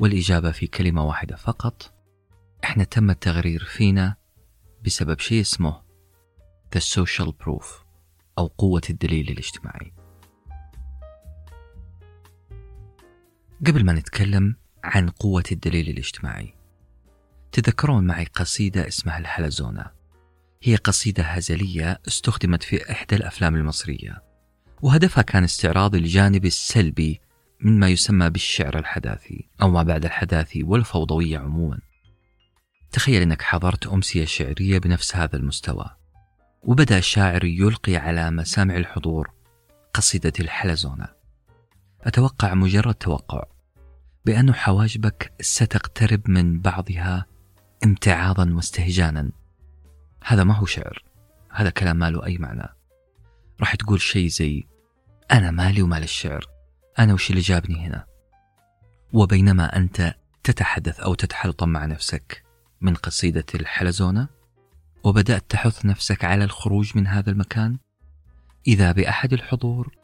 والإجابة 0.00 0.50
في 0.50 0.66
كلمة 0.66 1.04
واحدة 1.04 1.36
فقط 1.36 1.94
إحنا 2.64 2.84
تم 2.84 3.10
التغرير 3.10 3.64
فينا 3.64 4.16
بسبب 4.84 5.20
شيء 5.20 5.40
اسمه 5.40 5.82
The 6.76 6.80
Social 6.80 7.32
Proof. 7.44 7.85
أو 8.38 8.46
قوة 8.46 8.82
الدليل 8.90 9.30
الاجتماعي. 9.30 9.92
قبل 13.66 13.84
ما 13.84 13.92
نتكلم 13.92 14.56
عن 14.84 15.08
قوة 15.08 15.44
الدليل 15.52 15.88
الاجتماعي 15.88 16.54
تذكرون 17.52 18.06
معي 18.06 18.24
قصيدة 18.24 18.88
اسمها 18.88 19.18
الحلزونة. 19.18 19.90
هي 20.62 20.76
قصيدة 20.76 21.22
هزلية 21.22 22.00
استخدمت 22.08 22.62
في 22.62 22.92
إحدى 22.92 23.16
الأفلام 23.16 23.54
المصرية 23.54 24.22
وهدفها 24.82 25.22
كان 25.22 25.44
استعراض 25.44 25.94
الجانب 25.94 26.44
السلبي 26.44 27.20
مما 27.60 27.88
يسمى 27.88 28.30
بالشعر 28.30 28.78
الحداثي 28.78 29.48
أو 29.62 29.70
ما 29.70 29.82
بعد 29.82 30.04
الحداثي 30.04 30.62
والفوضوية 30.62 31.38
عموما. 31.38 31.78
تخيل 32.92 33.22
أنك 33.22 33.42
حضرت 33.42 33.86
أمسية 33.86 34.24
شعرية 34.24 34.78
بنفس 34.78 35.16
هذا 35.16 35.36
المستوى. 35.36 35.95
وبدأ 36.66 36.98
الشاعر 36.98 37.44
يلقي 37.44 37.96
على 37.96 38.30
مسامع 38.30 38.76
الحضور 38.76 39.30
قصيدة 39.94 40.32
الحلزونة. 40.40 41.08
أتوقع 42.02 42.54
مجرد 42.54 42.94
توقع 42.94 43.44
بأن 44.24 44.54
حواجبك 44.54 45.32
ستقترب 45.40 46.30
من 46.30 46.60
بعضها 46.60 47.26
امتعاضا 47.84 48.52
واستهجانا. 48.54 49.30
هذا 50.24 50.44
ما 50.44 50.54
هو 50.54 50.66
شعر 50.66 51.04
هذا 51.50 51.70
كلام 51.70 51.96
ما 51.96 52.10
له 52.10 52.26
أي 52.26 52.38
معنى؟ 52.38 52.68
راح 53.60 53.74
تقول 53.74 54.00
شيء 54.00 54.28
زي 54.28 54.66
أنا 55.32 55.50
مالي 55.50 55.82
ومال 55.82 56.02
الشعر 56.02 56.46
أنا 56.98 57.14
وش 57.14 57.30
اللي 57.30 57.40
جابني 57.40 57.86
هنا؟ 57.86 58.06
وبينما 59.12 59.76
أنت 59.76 60.14
تتحدث 60.44 61.00
أو 61.00 61.14
تتحلطم 61.14 61.68
مع 61.68 61.86
نفسك 61.86 62.44
من 62.80 62.94
قصيدة 62.94 63.44
الحلزونة 63.54 64.35
وبدأت 65.04 65.44
تحث 65.50 65.86
نفسك 65.86 66.24
على 66.24 66.44
الخروج 66.44 66.92
من 66.94 67.06
هذا 67.06 67.30
المكان؟ 67.30 67.78
إذا 68.66 68.92
بأحد 68.92 69.32
الحضور 69.32 69.96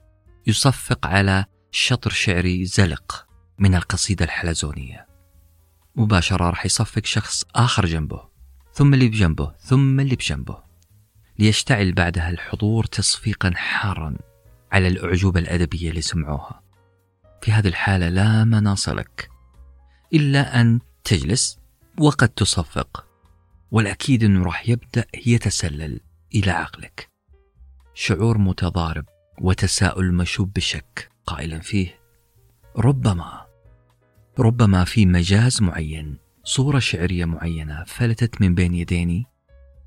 يصفق 0.47 1.07
على 1.07 1.45
شطر 1.71 2.11
شعري 2.11 2.65
زلق 2.65 3.27
من 3.59 3.75
القصيدة 3.75 4.25
الحلزونية. 4.25 5.07
مباشرة 5.97 6.51
راح 6.51 6.67
يصفق 6.67 7.07
شخص 7.07 7.45
آخر 7.55 7.87
جنبه 7.87 8.29
ثم 8.73 8.95
اللي 8.95 9.09
بجنبه 9.09 9.55
ثم 9.59 10.01
اللي 10.01 10.17
بجنبه 10.17 10.63
ليشتعل 11.39 11.93
بعدها 11.93 12.31
الحضور 12.31 12.85
تصفيقا 12.85 13.53
حارا 13.55 14.17
على 14.73 14.89
الأعجوبة 14.89 15.41
الأدبية 15.41 15.91
اللي 15.91 16.01
سمعوها. 16.01 16.63
في 17.43 17.53
هذه 17.53 17.69
الحالة 17.69 18.09
لا 18.09 18.45
مناص 18.45 18.89
لك 18.89 19.31
إلا 20.15 20.61
أن 20.61 20.81
تجلس 21.05 21.59
وقد 22.01 22.29
تصفق. 22.29 23.12
والأكيد 23.73 24.25
أنه 24.25 24.45
راح 24.45 24.69
يبدأ 24.69 25.05
يتسلل 25.27 26.01
إلى 26.35 26.51
عقلك. 26.51 27.09
شعور 27.95 28.39
متضارب 28.39 29.05
وتساؤل 29.41 30.15
مشوب 30.15 30.53
بشك 30.53 31.11
قائلا 31.27 31.61
فيه 31.61 32.01
ربما 32.77 33.47
ربما 34.39 34.85
في 34.85 35.07
مجاز 35.07 35.63
معين 35.63 36.19
صورة 36.45 36.79
شعرية 36.79 37.25
معينة 37.25 37.85
فلتت 37.85 38.41
من 38.41 38.55
بين 38.55 38.75
يديني 38.75 39.27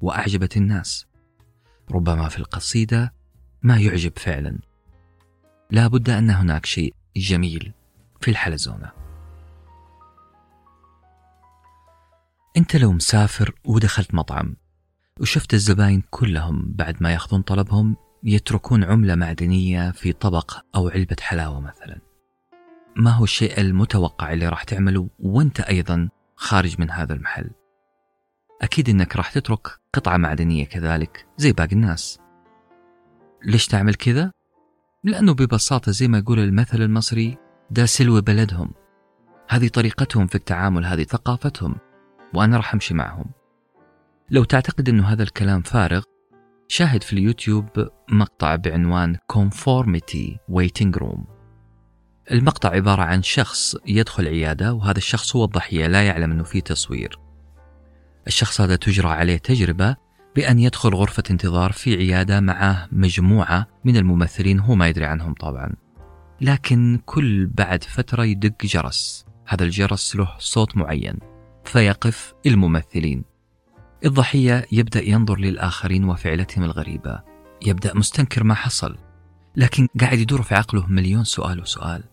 وأعجبت 0.02 0.58
الناس. 0.58 1.06
ربما 1.92 2.30
في 2.30 2.40
القصيدة 2.40 3.14
ما 3.64 3.78
يعجب 3.78 4.12
فعلا. 4.18 4.60
لا 5.72 5.88
بد 5.88 6.10
أن 6.10 6.30
هناك 6.30 6.66
شيء 6.66 6.94
جميل 7.18 7.74
في 8.22 8.32
الحلزونة. 8.32 9.05
أنت 12.58 12.76
لو 12.76 12.92
مسافر 12.92 13.56
ودخلت 13.66 14.16
مطعم 14.16 14.56
وشفت 15.20 15.54
الزباين 15.54 16.04
كلهم 16.10 16.74
بعد 16.76 17.04
ما 17.04 17.14
يأخذون 17.14 17.42
طلبهم 17.42 17.96
يتركون 18.24 18.84
عملة 18.84 19.16
معدنية 19.16 19.92
في 19.92 20.14
طبق 20.14 20.58
أو 20.76 20.90
علبة 20.90 21.16
حلاوة 21.22 21.60
مثلا. 21.60 22.00
ما 22.96 23.12
هو 23.12 23.24
الشيء 23.24 23.62
المتوقع 23.62 24.34
اللي 24.34 24.50
راح 24.50 24.64
تعمله 24.64 25.10
وأنت 25.20 25.60
أيضا 25.60 26.10
خارج 26.36 26.76
من 26.80 26.92
هذا 26.92 27.14
المحل؟ 27.14 27.52
أكيد 28.62 28.90
أنك 28.90 29.16
راح 29.16 29.32
تترك 29.32 29.68
قطعة 29.94 30.18
معدنية 30.18 30.66
كذلك 30.66 31.26
زي 31.38 31.52
باقي 31.52 31.74
الناس. 31.76 32.20
ليش 33.46 33.68
تعمل 33.68 33.96
كذا؟ 33.96 34.32
لأنه 35.04 35.34
ببساطة 35.34 35.92
زي 35.92 36.08
ما 36.08 36.18
يقول 36.18 36.40
المثل 36.40 36.82
المصري 36.82 37.38
دا 37.72 37.86
سلو 37.86 38.22
بلدهم. 38.22 38.72
هذه 39.50 39.68
طريقتهم 39.68 40.28
في 40.28 40.36
التعامل 40.36 40.86
هذه 40.86 41.04
ثقافتهم. 41.04 41.76
وأنا 42.34 42.58
راح 42.58 42.74
أمشي 42.74 42.94
معهم. 42.94 43.26
لو 44.30 44.44
تعتقد 44.44 44.90
أنه 44.90 45.08
هذا 45.08 45.24
الكلام 45.24 45.62
فارغ 45.62 46.04
شاهد 46.68 47.04
في 47.04 47.14
اليوتيوب 47.14 47.90
مقطع 48.10 48.56
بعنوان 48.56 49.18
Conformity 49.34 50.38
Waiting 50.52 51.00
Room. 51.00 51.20
المقطع 52.32 52.70
عبارة 52.70 53.02
عن 53.02 53.24
شخص 53.24 53.76
يدخل 53.88 54.28
عيادة 54.28 54.74
وهذا 54.74 54.98
الشخص 54.98 55.36
هو 55.36 55.46
الضحية 55.46 55.88
لا 55.88 56.04
يعلم 56.04 56.32
أنه 56.32 56.44
في 56.44 56.62
تصوير. 56.62 57.20
الشخص 58.28 58.62
هذا 58.62 58.76
تجرى 58.76 59.10
عليه 59.10 59.38
تجربة 59.38 59.96
بأن 60.36 60.60
يدخل 60.60 60.90
غرفة 60.90 61.24
انتظار 61.32 61.72
في 61.72 61.96
عيادة 61.96 62.40
معه 62.40 62.88
مجموعة 62.92 63.68
من 63.86 63.98
الممثلين 63.98 64.60
هو 64.60 64.76
ما 64.76 64.88
يدري 64.88 65.06
عنهم 65.06 65.34
طبعا. 65.34 65.74
لكن 66.42 67.00
كل 67.06 67.48
بعد 67.48 67.84
فترة 67.84 68.24
يدق 68.24 68.66
جرس. 68.66 69.26
هذا 69.48 69.64
الجرس 69.64 70.16
له 70.16 70.36
صوت 70.40 70.78
معين. 70.78 71.35
فيقف 71.68 72.34
الممثلين. 72.46 73.24
الضحية 74.06 74.66
يبدأ 74.72 75.02
ينظر 75.02 75.40
للآخرين 75.40 76.04
وفعلتهم 76.04 76.64
الغريبة. 76.64 77.22
يبدأ 77.66 77.94
مستنكر 77.94 78.44
ما 78.44 78.54
حصل 78.54 78.98
لكن 79.56 79.88
قاعد 80.02 80.20
يدور 80.20 80.42
في 80.42 80.56
عقله 80.56 80.88
مليون 80.88 81.24
سؤال 81.24 81.62
وسؤال. 81.62 82.04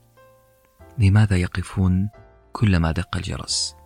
لماذا 0.99 1.37
يقفون 1.37 2.09
كلما 2.53 2.93
دق 2.93 3.17
الجرس؟ 3.17 3.77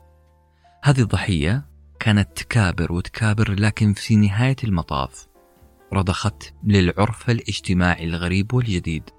هذه 0.84 1.00
الضحية 1.00 1.66
كانت 2.00 2.36
تكابر 2.36 2.92
وتكابر 2.92 3.52
لكن 3.52 3.92
في 3.92 4.16
نهاية 4.16 4.56
المطاف 4.64 5.26
رضخت 5.92 6.54
للعرف 6.64 7.30
الاجتماعي 7.30 8.04
الغريب 8.04 8.54
والجديد. 8.54 9.10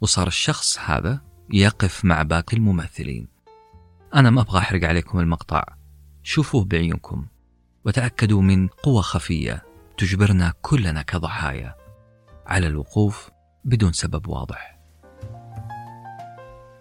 وصار 0.00 0.26
الشخص 0.26 0.78
هذا 0.78 1.20
يقف 1.50 2.04
مع 2.04 2.22
باقي 2.22 2.56
الممثلين. 2.56 3.33
أنا 4.14 4.30
ما 4.30 4.40
أبغى 4.40 4.58
أحرق 4.58 4.84
عليكم 4.84 5.20
المقطع 5.20 5.64
شوفوه 6.22 6.64
بعيونكم 6.64 7.26
وتأكدوا 7.84 8.42
من 8.42 8.68
قوة 8.68 9.02
خفية 9.02 9.62
تجبرنا 9.98 10.52
كلنا 10.62 11.02
كضحايا 11.02 11.74
على 12.46 12.66
الوقوف 12.66 13.30
بدون 13.64 13.92
سبب 13.92 14.28
واضح. 14.28 14.80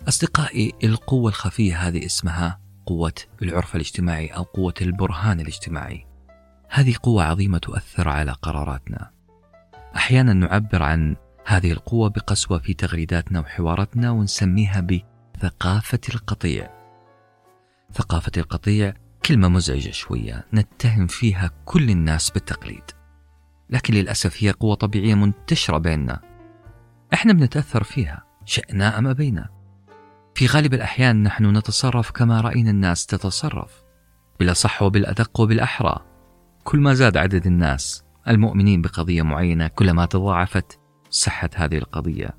أصدقائي 0.08 0.74
القوة 0.84 1.30
الخفية 1.30 1.88
هذه 1.88 2.06
اسمها 2.06 2.60
قوة 2.86 3.13
العرف 3.41 3.76
الاجتماعي 3.76 4.28
أو 4.28 4.43
قوة 4.43 4.74
البرهان 4.82 5.39
الاجتماعي. 5.39 6.08
هذه 6.69 6.96
قوة 7.04 7.24
عظيمة 7.24 7.58
تؤثر 7.58 8.10
على 8.10 8.32
قراراتنا. 8.32 9.12
أحيانا 9.96 10.34
نعبر 10.34 10.84
عن 10.84 11.15
هذه 11.46 11.72
القوة 11.72 12.10
بقسوة 12.10 12.58
في 12.60 12.74
تغريداتنا 12.74 13.39
وحواراتنا 13.39 14.12
ونسميها 14.12 14.88
بثقافة 15.36 16.00
القطيع. 16.13 16.83
ثقافة 17.93 18.32
القطيع 18.38 18.93
كلمة 19.25 19.47
مزعجة 19.47 19.91
شوية 19.91 20.45
نتهم 20.53 21.08
فيها 21.08 21.51
كل 21.65 21.89
الناس 21.89 22.29
بالتقليد. 22.29 22.84
لكن 23.69 23.93
للأسف 23.93 24.43
هي 24.43 24.51
قوة 24.51 24.75
طبيعية 24.75 25.15
منتشرة 25.15 25.77
بيننا. 25.77 26.19
إحنا 27.13 27.34
بنتأثر 27.34 27.84
فيها 27.84 28.23
شئنا 28.45 28.97
أم 28.97 29.08
أبينا. 29.08 29.49
في 30.36 30.47
غالب 30.47 30.73
الأحيان 30.73 31.23
نحن 31.23 31.58
نتصرف 31.58 32.12
كما 32.12 32.41
رأينا 32.41 32.71
الناس 32.71 33.06
تتصرف 33.06 33.84
بالأصح 34.39 34.82
وبالأدق 34.82 35.39
وبالأحرى. 35.39 36.06
كل 36.63 36.79
ما 36.79 36.93
زاد 36.93 37.17
عدد 37.17 37.47
الناس 37.47 38.03
المؤمنين 38.27 38.82
بقضية 38.82 39.21
معينة 39.21 39.67
كلما 39.67 40.06
تضاعفت 40.06 40.79
صحة 41.10 41.49
هذه 41.56 41.77
القضية. 41.77 42.29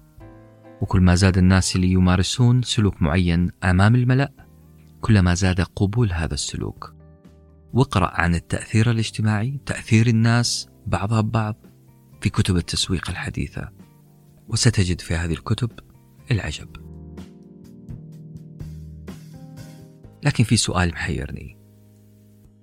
وكل 0.80 1.00
ما 1.00 1.14
زاد 1.14 1.38
الناس 1.38 1.76
اللي 1.76 1.90
يمارسون 1.90 2.62
سلوك 2.62 3.02
معين 3.02 3.50
أمام 3.64 3.94
الملأ 3.94 4.43
كلما 5.04 5.34
زاد 5.34 5.60
قبول 5.60 6.12
هذا 6.12 6.34
السلوك. 6.34 6.94
واقرأ 7.72 8.20
عن 8.20 8.34
التأثير 8.34 8.90
الاجتماعي 8.90 9.60
تأثير 9.66 10.06
الناس 10.06 10.68
بعضها 10.86 11.20
ببعض 11.20 11.56
في 12.20 12.30
كتب 12.30 12.56
التسويق 12.56 13.10
الحديثة. 13.10 13.70
وستجد 14.48 15.00
في 15.00 15.14
هذه 15.14 15.32
الكتب 15.32 15.70
العجب. 16.30 16.68
لكن 20.22 20.44
في 20.44 20.56
سؤال 20.56 20.88
محيرني. 20.88 21.58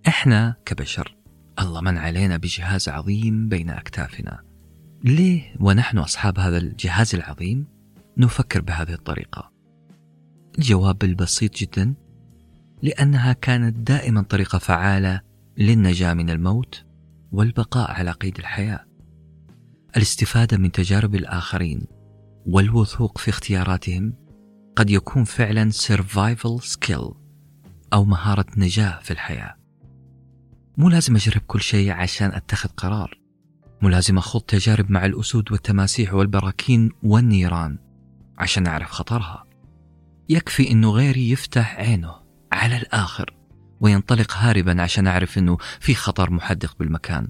إحنا 0.08 0.56
كبشر 0.65 1.17
الله 1.60 1.82
من 1.82 1.97
علينا 1.97 2.38
بجهاز 2.38 2.89
عظيم 2.89 3.49
بين 3.49 3.69
أكتافنا. 3.69 4.43
ليه 5.04 5.56
ونحن 5.60 5.97
أصحاب 5.97 6.39
هذا 6.39 6.58
الجهاز 6.58 7.15
العظيم 7.15 7.67
نفكر 8.17 8.62
بهذه 8.62 8.93
الطريقة؟ 8.93 9.51
الجواب 10.58 11.04
البسيط 11.04 11.56
جدا. 11.56 11.95
لأنها 12.82 13.34
كانت 13.34 13.78
دائما 13.78 14.22
طريقة 14.22 14.58
فعالة 14.58 15.22
للنجاة 15.58 16.13
من 16.13 16.30
الموت 16.30 16.86
والبقاء 17.32 17.91
على 17.91 18.12
قيد 18.12 18.38
الحياة. 18.38 18.86
الاستفادة 19.98 20.58
من 20.58 20.72
تجارب 20.72 21.15
الآخرين 21.15 21.88
والوثوق 22.46 23.17
في 23.17 23.30
اختياراتهم 23.30 24.13
قد 24.76 24.89
يكون 24.89 25.24
فعلا 25.24 25.72
survival 25.72 26.63
skill 26.63 27.13
أو 27.94 28.06
مهارة 28.06 28.46
نجاة 28.58 29.00
في 29.02 29.12
الحياة. 29.12 29.56
مو 30.78 30.89
لازم 30.89 31.15
أجرب 31.15 31.41
كل 31.48 31.62
شيء 31.62 31.91
عشان 31.91 32.32
أتخذ 32.32 32.70
قرار. 32.70 33.22
مو 33.82 33.89
لازم 33.89 34.17
أخوض 34.17 34.41
تجارب 34.41 34.91
مع 34.91 35.06
الأسود 35.06 35.52
والتماسيح 35.52 36.13
والبراكين 36.13 36.91
والنيران 37.04 37.78
عشان 38.38 38.67
أعرف 38.67 38.91
خطرها. 38.91 39.46
يكفي 40.30 40.72
إنه 40.72 40.91
غيري 40.91 41.30
يفتح 41.30 41.76
عينه. 41.76 42.21
على 42.52 42.78
الآخر 42.78 43.34
وينطلق 43.82 44.34
هاربا 44.34 44.82
عشان 44.82 45.08
أعرف 45.08 45.38
أنه 45.38 45.58
في 45.80 45.96
خطر 45.96 46.32
محدق 46.32 46.76
بالمكان. 46.80 47.28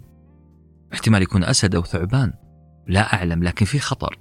احتمال 0.94 1.22
يكون 1.22 1.44
أسد 1.44 1.76
أو 1.76 1.84
ثعبان. 1.84 2.34
لا 2.88 3.14
أعلم 3.14 3.44
لكن 3.44 3.66
في 3.66 3.80
خطر. 3.80 4.20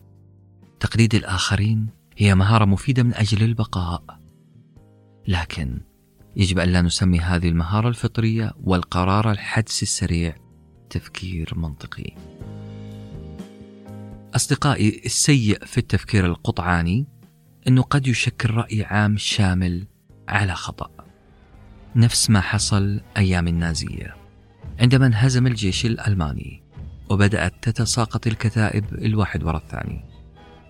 تقليد 0.81 1.15
الآخرين 1.15 1.89
هي 2.17 2.35
مهارة 2.35 2.65
مفيدة 2.65 3.03
من 3.03 3.15
أجل 3.15 3.43
البقاء. 3.43 4.21
لكن 5.29 5.81
يجب 6.37 6.59
أن 6.59 6.69
لا 6.69 6.83
نسمي 6.83 7.21
هذه 7.21 7.49
المهارة 7.49 7.89
الفطرية 7.89 8.53
والقرار 8.63 9.31
الحدس 9.31 9.83
السريع 9.83 10.37
تفكير 10.91 11.53
منطقي. 11.57 12.17
أصدقائي 14.35 15.03
السيء 15.05 15.65
في 15.65 15.79
التفكير 15.79 16.27
القطعاني 16.27 17.07
أنه 17.69 17.83
قد 17.83 18.07
يشكل 18.07 18.51
رأي 18.51 18.85
عام 18.85 19.17
شامل 19.17 19.87
على 20.31 20.55
خطأ. 20.55 20.91
نفس 21.97 22.31
ما 22.31 22.41
حصل 22.41 23.01
أيام 23.17 23.49
النازية. 23.49 24.17
عندما 24.81 25.07
انهزم 25.07 25.47
الجيش 25.47 25.87
الألماني 25.87 26.63
وبدأت 27.11 27.55
تتساقط 27.63 28.27
الكتائب 28.27 28.85
الواحد 28.95 29.43
وراء 29.45 29.63
الثاني. 29.63 30.05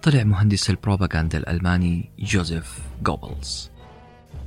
طلع 0.03 0.25
مهندس 0.25 0.70
البروباغندا 0.70 1.38
الألماني 1.38 2.11
جوزيف 2.18 2.79
جوبلز 3.03 3.70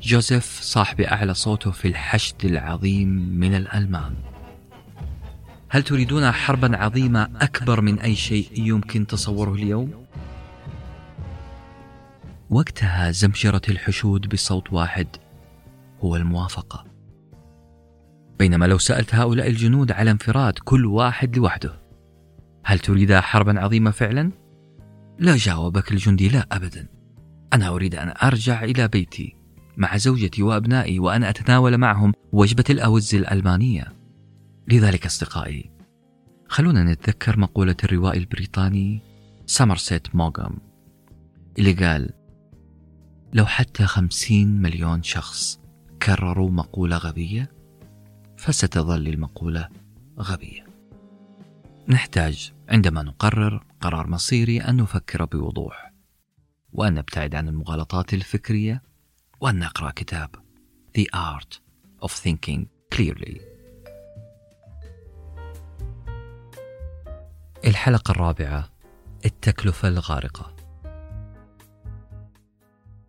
جوزيف 0.01 0.59
صاحب 0.61 1.01
أعلى 1.01 1.33
صوته 1.33 1.71
في 1.71 1.87
الحشد 1.87 2.45
العظيم 2.45 3.09
من 3.39 3.55
الألمان. 3.55 4.13
هل 5.69 5.83
تريدون 5.83 6.31
حربا 6.31 6.77
عظيمة 6.77 7.29
أكبر 7.41 7.81
من 7.81 7.99
أي 7.99 8.15
شيء 8.15 8.47
يمكن 8.55 9.07
تصوره 9.07 9.53
اليوم؟ 9.53 10.02
وقتها 12.53 13.11
زمجرة 13.11 13.61
الحشود 13.69 14.29
بصوت 14.29 14.73
واحد 14.73 15.07
هو 15.99 16.15
الموافقة. 16.15 16.85
بينما 18.39 18.65
لو 18.65 18.77
سألت 18.77 19.15
هؤلاء 19.15 19.47
الجنود 19.47 19.91
على 19.91 20.11
انفراد 20.11 20.53
كل 20.59 20.85
واحد 20.85 21.37
لوحده 21.37 21.79
هل 22.65 22.79
تريد 22.79 23.13
حربا 23.13 23.59
عظيمة 23.59 23.91
فعلا؟ 23.91 24.31
لا 25.19 25.35
جاوبك 25.37 25.91
الجندي 25.91 26.29
لا 26.29 26.47
أبدا. 26.51 26.87
أنا 27.53 27.69
أريد 27.69 27.95
أن 27.95 28.13
أرجع 28.23 28.63
إلى 28.63 28.87
بيتي 28.87 29.35
مع 29.77 29.97
زوجتي 29.97 30.43
وأبنائي 30.43 30.99
وأن 30.99 31.23
أتناول 31.23 31.77
معهم 31.77 32.13
وجبة 32.31 32.65
الأوز 32.69 33.15
الألمانية. 33.15 33.93
لذلك 34.67 35.05
أصدقائي 35.05 35.71
خلونا 36.47 36.83
نتذكر 36.83 37.39
مقولة 37.39 37.75
الروائي 37.83 38.19
البريطاني 38.19 39.01
سامرسيت 39.45 40.15
موغام 40.15 40.57
اللي 41.59 41.73
قال 41.73 42.22
لو 43.33 43.45
حتى 43.45 43.85
خمسين 43.85 44.61
مليون 44.61 45.03
شخص 45.03 45.59
كرروا 46.03 46.51
مقولة 46.51 46.97
غبية 46.97 47.51
فستظل 48.37 49.07
المقولة 49.07 49.69
غبية. 50.19 50.65
نحتاج 51.87 52.53
عندما 52.69 53.03
نقرر 53.03 53.65
قرار 53.81 54.07
مصيري 54.07 54.61
أن 54.61 54.77
نفكر 54.77 55.25
بوضوح 55.25 55.93
وأن 56.73 56.93
نبتعد 56.93 57.35
عن 57.35 57.47
المغالطات 57.47 58.13
الفكرية 58.13 58.83
وأن 59.41 59.59
نقرأ 59.59 59.91
كتاب 59.91 60.29
The 60.97 61.05
Art 61.15 61.59
of 62.05 62.11
Thinking 62.11 62.65
Clearly. 62.95 63.41
الحلقة 67.65 68.11
الرابعة 68.11 68.69
التكلفة 69.25 69.87
الغارقة. 69.87 70.52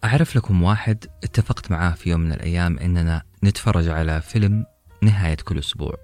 أعرف 0.04 0.36
لكم 0.36 0.62
واحد 0.62 1.04
اتفقت 1.24 1.70
معاه 1.70 1.90
في 1.90 2.10
يوم 2.10 2.20
من 2.20 2.32
الأيام 2.32 2.78
أننا 2.78 3.22
نتفرج 3.44 3.88
على 3.88 4.20
فيلم 4.20 4.66
نهاية 5.02 5.36
كل 5.36 5.58
أسبوع. 5.58 5.94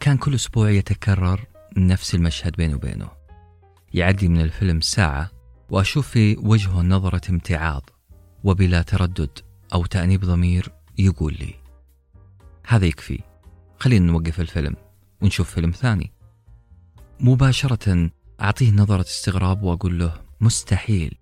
كان 0.00 0.16
كل 0.16 0.34
أسبوع 0.34 0.70
يتكرر 0.70 1.46
نفس 1.76 2.14
المشهد 2.14 2.56
بيني 2.56 2.74
وبينه. 2.74 3.08
يعدي 3.94 4.28
من 4.28 4.40
الفيلم 4.40 4.80
ساعة 4.80 5.30
وأشوف 5.70 6.08
في 6.08 6.36
وجهه 6.36 6.82
نظرة 6.82 7.30
امتعاض 7.30 7.90
وبلا 8.44 8.82
تردد 8.82 9.38
أو 9.74 9.86
تأنيب 9.86 10.24
ضمير 10.24 10.72
يقول 10.98 11.36
لي 11.40 11.54
هذا 12.66 12.86
يكفي. 12.86 13.20
خلينا 13.78 14.06
نوقف 14.06 14.40
الفيلم 14.40 14.76
ونشوف 15.22 15.50
فيلم 15.50 15.70
ثاني. 15.70 16.12
مباشرة 17.20 18.10
أعطيه 18.40 18.70
نظرة 18.70 19.00
استغراب 19.00 19.62
وأقول 19.62 19.98
له 19.98 20.20
مستحيل. 20.40 21.18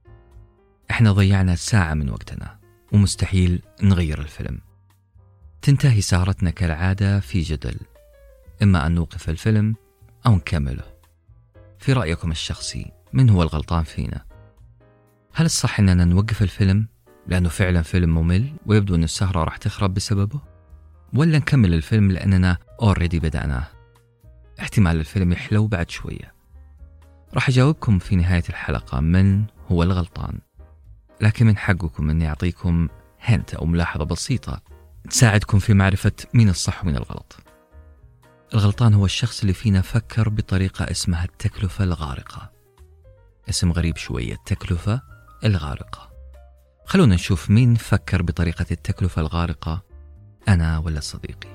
إحنا 0.90 1.12
ضيعنا 1.12 1.55
ساعة 1.55 1.94
من 1.94 2.11
وقتنا 2.11 2.59
ومستحيل 2.92 3.62
نغير 3.83 4.18
الفيلم 4.18 4.61
تنتهي 5.62 6.01
سهرتنا 6.01 6.51
كالعادة 6.51 7.20
في 7.20 7.40
جدل 7.40 7.77
إما 8.62 8.87
أن 8.87 8.94
نوقف 8.94 9.31
الفيلم 9.31 9.75
أو 10.27 10.35
نكمله 10.35 10.85
في 11.79 11.92
رأيكم 11.92 12.31
الشخصي 12.31 12.92
من 13.12 13.31
هو 13.31 13.42
الغلطان 13.42 13.85
فينا؟ 13.85 14.25
هل 15.35 15.46
الصح 15.46 15.79
أننا 15.81 16.05
نوقف 16.05 16.42
الفيلم 16.42 16.88
لأنه 17.27 17.49
فعلا 17.49 17.83
فيلم 17.83 18.14
ممل 18.14 18.53
ويبدو 18.66 18.94
أن 18.94 19.05
السهرة 19.05 19.44
راح 19.44 19.57
تخرب 19.57 19.94
بسببه؟ 19.94 20.40
ولا 21.14 21.38
نكمل 21.38 21.75
الفيلم 21.75 22.12
لأننا 22.12 22.59
أوريدي 22.83 23.20
بدأناه؟ 23.20 23.66
احتمال 24.61 25.01
الفيلم 25.01 25.33
يحلو 25.33 25.66
بعد 25.66 25.90
شوية 25.90 26.35
راح 27.35 27.49
أجاوبكم 27.49 27.99
في 27.99 28.16
نهاية 28.16 28.44
الحلقة 28.49 29.01
من 29.01 29.44
هو 29.68 29.83
الغلطان 29.83 30.38
لكن 31.20 31.46
من 31.46 31.57
حقكم 31.57 32.11
أني 32.11 32.29
أعطيكم 32.29 32.88
هنت 33.20 33.55
أو 33.55 33.66
ملاحظة 33.66 34.05
بسيطة 34.05 34.62
تساعدكم 35.11 35.59
في 35.59 35.74
معرفة 35.74 36.12
مين 36.35 36.48
الصح 36.48 36.83
ومين 36.83 36.96
الغلط. 36.96 37.37
الغلطان 38.55 38.94
هو 38.94 39.05
الشخص 39.05 39.40
اللي 39.40 39.52
فينا 39.52 39.81
فكر 39.81 40.29
بطريقة 40.29 40.90
اسمها 40.90 41.24
التكلفة 41.24 41.85
الغارقة. 41.85 42.50
اسم 43.48 43.72
غريب 43.72 43.96
شوية 43.96 44.35
التكلفة 44.35 45.02
الغارقة. 45.44 46.11
خلونا 46.85 47.14
نشوف 47.14 47.50
مين 47.50 47.74
فكر 47.74 48.22
بطريقة 48.22 48.66
التكلفة 48.70 49.22
الغارقة 49.22 49.83
أنا 50.48 50.79
ولا 50.79 51.00
صديقي. 51.00 51.48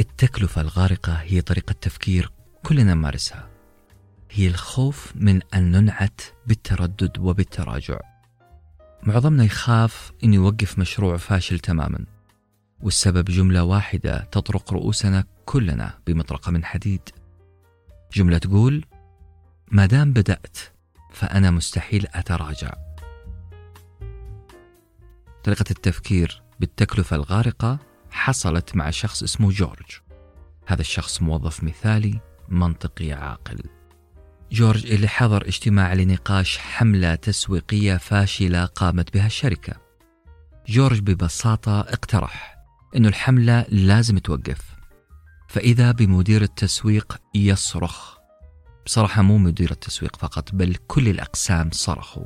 التكلفة 0.00 0.60
الغارقة 0.60 1.12
هي 1.12 1.40
طريقة 1.40 1.72
تفكير 1.72 2.30
كلنا 2.62 2.94
نمارسها. 2.94 3.53
هي 4.36 4.48
الخوف 4.48 5.12
من 5.16 5.40
أن 5.54 5.70
ننعت 5.70 6.20
بالتردد 6.46 7.18
وبالتراجع. 7.18 8.00
معظمنا 9.02 9.44
يخاف 9.44 10.12
أن 10.24 10.34
يوقف 10.34 10.78
مشروع 10.78 11.16
فاشل 11.16 11.58
تماما 11.58 12.04
والسبب 12.80 13.24
جملة 13.24 13.64
واحدة 13.64 14.18
تطرق 14.18 14.72
رؤوسنا 14.72 15.24
كلنا 15.44 15.98
بمطرقة 16.06 16.50
من 16.50 16.64
حديد. 16.64 17.00
جملة 18.12 18.38
تقول 18.38 18.84
ما 19.70 19.86
دام 19.86 20.12
بدأت 20.12 20.58
فأنا 21.12 21.50
مستحيل 21.50 22.06
أتراجع. 22.14 22.74
طريقة 25.44 25.64
التفكير 25.70 26.42
بالتكلفة 26.60 27.16
الغارقة 27.16 27.78
حصلت 28.10 28.76
مع 28.76 28.90
شخص 28.90 29.22
اسمه 29.22 29.50
جورج. 29.50 30.00
هذا 30.66 30.80
الشخص 30.80 31.22
موظف 31.22 31.64
مثالي 31.64 32.20
منطقي 32.48 33.12
عاقل. 33.12 33.73
جورج 34.52 34.92
اللي 34.92 35.08
حضر 35.08 35.46
اجتماع 35.46 35.92
لنقاش 35.94 36.58
حملة 36.58 37.14
تسويقية 37.14 37.96
فاشلة 37.96 38.64
قامت 38.64 39.14
بها 39.14 39.26
الشركة. 39.26 39.74
جورج 40.68 41.00
ببساطة 41.00 41.80
اقترح 41.80 42.56
أن 42.96 43.06
الحملة 43.06 43.66
لازم 43.68 44.18
توقف 44.18 44.60
فإذا 45.48 45.92
بمدير 45.92 46.42
التسويق 46.42 47.20
يصرخ. 47.34 48.18
بصراحة 48.86 49.22
مو 49.22 49.38
مدير 49.38 49.70
التسويق 49.70 50.16
فقط 50.16 50.54
بل 50.54 50.74
كل 50.74 51.08
الأقسام 51.08 51.70
صرخوا 51.72 52.24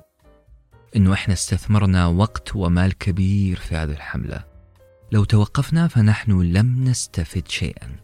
أنه 0.97 1.13
إحنا 1.13 1.35
استثمرنا 1.35 2.07
وقت 2.07 2.57
ومال 2.57 2.99
كبير 2.99 3.57
في 3.57 3.77
هذه 3.77 3.91
الحملة. 3.91 4.45
لو 5.13 5.25
توقفنا 5.25 5.89
فنحن 5.89 6.41
لم 6.41 6.85
نستفد 6.85 7.49
شيئا. 7.49 7.97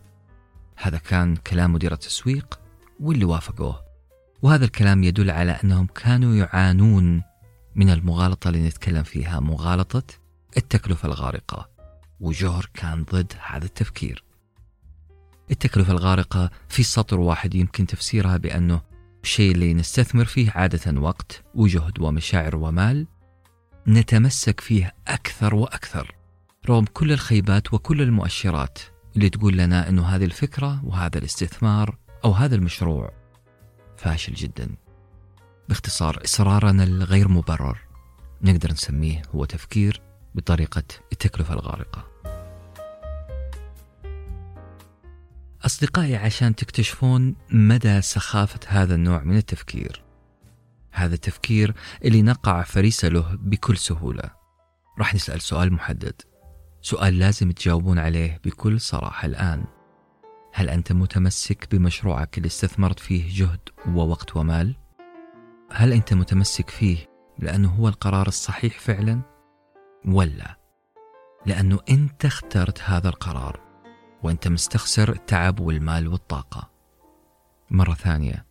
هذا 0.77 0.99
كان 0.99 1.37
كلام 1.37 1.73
مدير 1.73 1.93
التسويق 1.93 2.61
واللي 3.01 3.25
وافقوه. 3.25 3.84
وهذا 4.45 4.65
الكلام 4.65 5.05
يدل 5.05 5.31
على 5.31 5.53
أنهم 5.53 5.87
كانوا 5.87 6.35
يعانون 6.35 7.23
من 7.75 7.91
المغالطة 7.91 8.49
اللي 8.49 8.69
نتكلم 8.69 9.03
فيها 9.03 9.41
مغالطة 9.41 10.03
التكلفة 10.57 11.09
الغارقة 11.09 11.69
وجوهر 12.21 12.71
كان 12.75 13.05
ضد 13.05 13.33
هذا 13.47 13.65
التفكير. 13.65 14.25
التكلفة 15.51 15.93
الغارقة 15.93 16.51
في 16.69 16.83
سطر 16.83 17.21
واحد 17.21 17.55
يمكن 17.55 17.87
تفسيرها 17.87 18.37
بأنه 18.37 18.81
الشيء 19.23 19.53
اللي 19.53 19.75
نستثمر 19.75 20.25
فيه 20.25 20.51
عادة 20.51 21.01
وقت 21.01 21.43
وجهد 21.55 22.01
ومشاعر 22.01 22.57
ومال 22.57 23.07
نتمسك 23.89 24.61
فيه 24.61 24.95
أكثر 25.09 25.55
وأكثر 25.55 26.15
رغم 26.69 26.85
كل 26.85 27.13
الخيبات 27.13 27.75
وكل 27.75 28.03
المؤشرات 28.03 28.79
اللي 29.17 29.29
تقول 29.29 29.57
لنا 29.57 29.89
أنه 29.89 30.07
هذه 30.07 30.25
الفكرة 30.25 30.85
وهذا 30.85 31.19
الاستثمار 31.19 31.99
أو 32.25 32.33
هذا 32.33 32.55
المشروع 32.55 33.24
فاشل 34.05 34.35
جدا. 34.35 34.77
باختصار 35.69 36.23
إصرارنا 36.25 36.85
الغير 36.85 37.29
مبرر 37.29 37.79
نقدر 38.43 38.73
نسميه 38.73 39.23
هو 39.35 39.45
تفكير 39.45 40.03
بطريقة 40.35 40.83
التكلفة 41.13 41.55
الغارقة. 41.55 42.09
أصدقائي 45.67 46.17
عشان 46.17 46.55
تكتشفون 46.55 47.37
مدى 47.51 48.03
سخافة 48.03 48.61
هذا 48.67 48.95
النوع 48.95 49.23
من 49.23 49.37
التفكير 49.37 50.03
هذا 50.93 51.15
التفكير 51.15 51.75
اللي 52.05 52.23
نقع 52.23 52.63
فريسة 52.63 53.09
له 53.09 53.39
بكل 53.41 53.77
سهولة. 53.77 54.31
راح 54.99 55.15
نسأل 55.15 55.41
سؤال 55.41 55.73
محدد 55.73 56.23
سؤال 56.83 57.19
لازم 57.19 57.51
تجاوبون 57.51 57.99
عليه 57.99 58.41
بكل 58.45 58.81
صراحة 58.81 59.27
الآن. 59.27 59.65
هل 60.57 60.71
أنت 60.71 60.93
متمسك 60.93 61.69
بمشروعك 61.75 62.39
اللي 62.39 62.47
استثمرت 62.47 63.01
فيه 63.01 63.39
جهد 63.39 63.61
ووقت 63.89 64.37
ومال؟ 64.37 64.77
هل 65.73 65.93
أنت 65.93 66.15
متمسك 66.15 66.71
فيه 66.71 66.97
لأنه 67.39 67.69
هو 67.69 67.89
القرار 67.89 68.29
الصحيح 68.29 68.79
فعلا؟ 68.79 69.21
ولا 70.07 70.59
لأنه 71.47 71.79
أنت 71.91 72.25
اخترت 72.25 72.83
هذا 72.83 73.09
القرار 73.09 73.61
وأنت 74.23 74.49
مستخسر 74.49 75.13
التعب 75.13 75.61
والمال 75.61 76.09
والطاقة 76.09 76.71
مرة 77.71 77.95
ثانية 77.95 78.47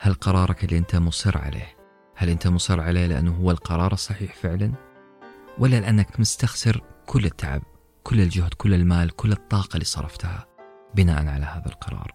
هل 0.00 0.14
قرارك 0.14 0.64
اللي 0.64 0.78
أنت 0.78 0.96
مصر 0.96 1.38
عليه 1.38 1.76
هل 2.16 2.28
أنت 2.28 2.46
مصر 2.46 2.80
عليه 2.80 3.06
لأنه 3.06 3.36
هو 3.36 3.50
القرار 3.50 3.92
الصحيح 3.92 4.34
فعلا؟ 4.34 4.72
ولا 5.58 5.80
لأنك 5.80 6.20
مستخسر 6.20 6.82
كل 7.06 7.24
التعب 7.24 7.62
كل 8.02 8.20
الجهد 8.20 8.54
كل 8.54 8.74
المال 8.74 9.10
كل 9.10 9.32
الطاقة 9.32 9.74
اللي 9.74 9.84
صرفتها 9.84 10.49
بناء 10.94 11.26
على 11.26 11.46
هذا 11.46 11.66
القرار. 11.66 12.12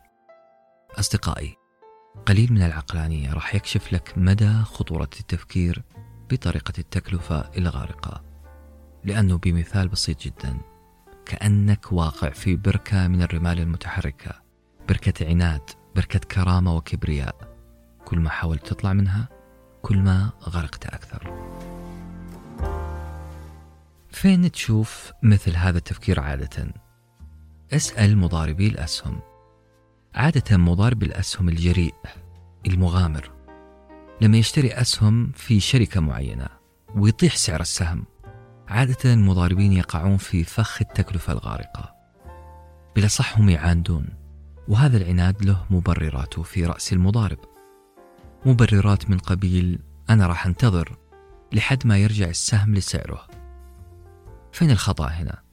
أصدقائي 0.99 1.55
قليل 2.25 2.53
من 2.53 2.61
العقلانية 2.61 3.33
راح 3.33 3.55
يكشف 3.55 3.93
لك 3.93 4.13
مدى 4.17 4.53
خطورة 4.53 5.09
التفكير 5.19 5.83
بطريقة 6.29 6.73
التكلفة 6.79 7.51
الغارقة 7.57 8.23
لأنه 9.03 9.37
بمثال 9.37 9.87
بسيط 9.87 10.21
جدا 10.21 10.57
كأنك 11.25 11.91
واقع 11.91 12.29
في 12.29 12.55
بركة 12.55 13.07
من 13.07 13.21
الرمال 13.21 13.59
المتحركة 13.59 14.31
بركة 14.89 15.27
عناد 15.27 15.61
بركة 15.95 16.19
كرامة 16.19 16.75
وكبرياء. 16.75 17.55
كل 18.05 18.19
ما 18.19 18.29
حاولت 18.29 18.67
تطلع 18.67 18.93
منها 18.93 19.27
كل 19.81 19.97
ما 19.97 20.29
غرقت 20.43 20.85
أكثر. 20.85 21.49
فين 24.09 24.51
تشوف 24.51 25.11
مثل 25.23 25.55
هذا 25.55 25.77
التفكير 25.77 26.19
عادة؟ 26.19 26.84
أسأل 27.73 28.17
مضاربي 28.17 28.67
الأسهم. 28.67 29.19
عادة 30.15 30.57
مضارب 30.57 31.03
الأسهم 31.03 31.49
الجريء 31.49 31.93
المغامر. 32.67 33.31
لما 34.21 34.37
يشتري 34.37 34.73
أسهم 34.73 35.31
في 35.31 35.59
شركة 35.59 36.01
معينة 36.01 36.47
ويطيح 36.95 37.35
سعر 37.35 37.61
السهم 37.61 38.05
عادة 38.67 39.13
المضاربين 39.13 39.73
يقعون 39.73 40.17
في 40.17 40.43
فخ 40.43 40.81
التكلفة 40.81 41.33
الغارقة. 41.33 41.95
بلا 42.95 43.07
صح 43.07 43.37
هم 43.37 43.49
يعاندون 43.49 44.09
وهذا 44.67 44.97
العناد 44.97 45.45
له 45.45 45.65
مبرراته 45.69 46.43
في 46.43 46.65
رأس 46.65 46.93
المضارب. 46.93 47.39
مبررات 48.45 49.09
من 49.09 49.17
قبيل 49.17 49.79
أنا 50.09 50.27
راح 50.27 50.45
أنتظر 50.45 50.97
لحد 51.53 51.87
ما 51.87 51.97
يرجع 51.97 52.29
السهم 52.29 52.75
لسعره. 52.75 53.27
فين 54.51 54.71
الخطأ 54.71 55.07
هنا؟ 55.07 55.44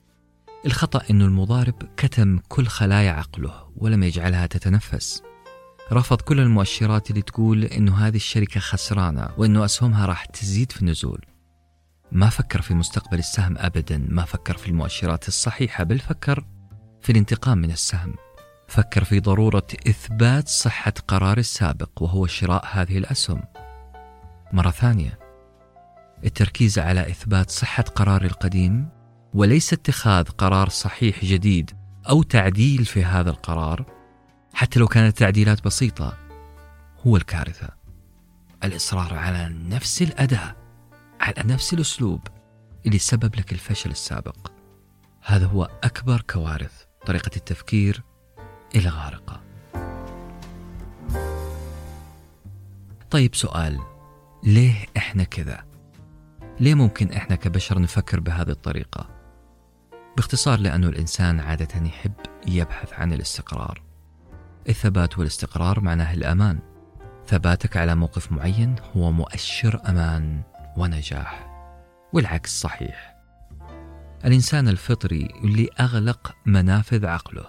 الخطأ 0.67 1.03
أن 1.11 1.23
المضارب 1.23 1.75
كتم 1.97 2.39
كل 2.49 2.67
خلايا 2.67 3.13
عقله 3.13 3.71
ولم 3.77 4.03
يجعلها 4.03 4.47
تتنفس. 4.47 5.23
رفض 5.93 6.21
كل 6.21 6.41
المؤشرات 6.41 7.11
اللي 7.11 7.23
تقول 7.23 7.65
أنه 7.65 8.07
هذه 8.07 8.17
الشركة 8.17 8.61
خسرانة 8.61 9.29
وأنه 9.39 9.65
أسهمها 9.65 10.07
راح 10.07 10.25
تزيد 10.25 10.73
في 10.73 10.83
النزول. 10.83 11.25
ما 12.13 12.29
فكر 12.29 12.63
في 12.63 12.75
مستقبل 12.75 13.19
السهم 13.19 13.55
ابدا 13.59 14.07
ما 14.09 14.25
فكر 14.25 14.57
في 14.57 14.69
المؤشرات 14.69 15.29
الصحيحة 15.29 15.85
بل 15.85 15.99
فكر 15.99 16.45
في 17.01 17.13
الانتقام 17.13 17.59
من 17.59 17.71
السهم. 17.71 18.15
فكر 18.69 19.05
في 19.05 19.21
ضرورة 19.21 19.67
إثبات 19.89 20.49
صحة 20.49 20.95
قرار 21.09 21.39
السابق 21.39 22.03
وهو 22.03 22.27
شراء 22.27 22.65
هذه 22.73 22.99
الأسهم. 22.99 23.43
مرة 24.53 24.71
ثانية 24.71 25.19
التركيز 26.25 26.79
على 26.79 27.01
إثبات 27.11 27.51
صحة 27.51 27.83
قرار 27.83 28.25
القديم 28.25 29.02
وليس 29.35 29.73
اتخاذ 29.73 30.25
قرار 30.25 30.69
صحيح 30.69 31.25
جديد 31.25 31.71
أو 32.09 32.23
تعديل 32.23 32.85
في 32.85 33.05
هذا 33.05 33.31
القرار 33.31 33.85
حتى 34.55 34.81
لو 34.81 34.87
كانت 34.87 35.19
تعديلات 35.19 35.65
بسيطة 35.65 36.19
هو 37.07 37.17
الكارثة. 37.17 37.69
الإصرار 38.65 39.15
على 39.15 39.55
نفس 39.69 40.03
الاداء 40.03 40.57
على 41.21 41.35
نفس 41.45 41.73
الأسلوب 41.75 42.21
اللي 42.87 42.99
سبب 42.99 43.37
لك 43.37 43.53
الفشل 43.53 43.91
السابق. 43.91 44.53
هذا 45.23 45.47
هو 45.47 45.71
أكبر 45.85 46.21
كوارث 46.31 46.73
طريقة 47.07 47.31
التفكير 47.37 48.03
الغارقه 48.77 49.41
طيب 53.11 53.35
سؤال 53.35 53.81
ليه 54.45 54.87
إحنا 54.97 55.25
كذا؟ 55.25 55.65
ليه 56.61 56.75
ممكن 56.75 57.13
إحنا 57.13 57.37
كبشر 57.37 57.79
نفكر 57.79 58.21
بهذه 58.21 58.51
الطريقة؟ 58.51 59.12
باختصار 60.17 60.59
لأنه 60.59 60.89
الإنسان 60.89 61.41
عادة 61.41 61.87
يحب 61.87 62.13
يبحث 62.49 62.93
عن 62.93 63.13
الاستقرار. 63.13 63.83
الثبات 64.69 65.19
والاستقرار 65.19 65.81
معناه 65.81 66.15
الأمان. 66.15 66.59
ثباتك 67.27 67.77
على 67.77 67.95
موقف 67.95 68.33
معين 68.33 68.75
هو 68.97 69.13
مؤشر 69.13 69.81
أمان 69.89 70.43
ونجاح. 70.77 71.49
والعكس 72.13 72.61
صحيح. 72.61 73.17
الإنسان 74.25 74.69
الفطري 74.69 75.29
اللي 75.45 75.69
اغلق 75.81 76.37
منافذ 76.47 77.07
عقله 77.07 77.45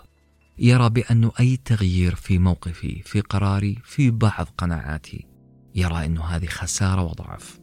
يرى 0.58 0.90
بأن 0.90 1.32
أي 1.40 1.58
تغيير 1.66 2.16
في 2.16 2.38
موقفي 2.38 3.02
في 3.06 3.22
قراري 3.22 3.78
في 3.84 4.12
بعض 4.12 4.48
قناعاتي 4.58 5.28
يرى 5.76 6.06
أن 6.06 6.18
هذه 6.18 6.46
خسارة 6.46 7.02
وضعف. 7.02 7.60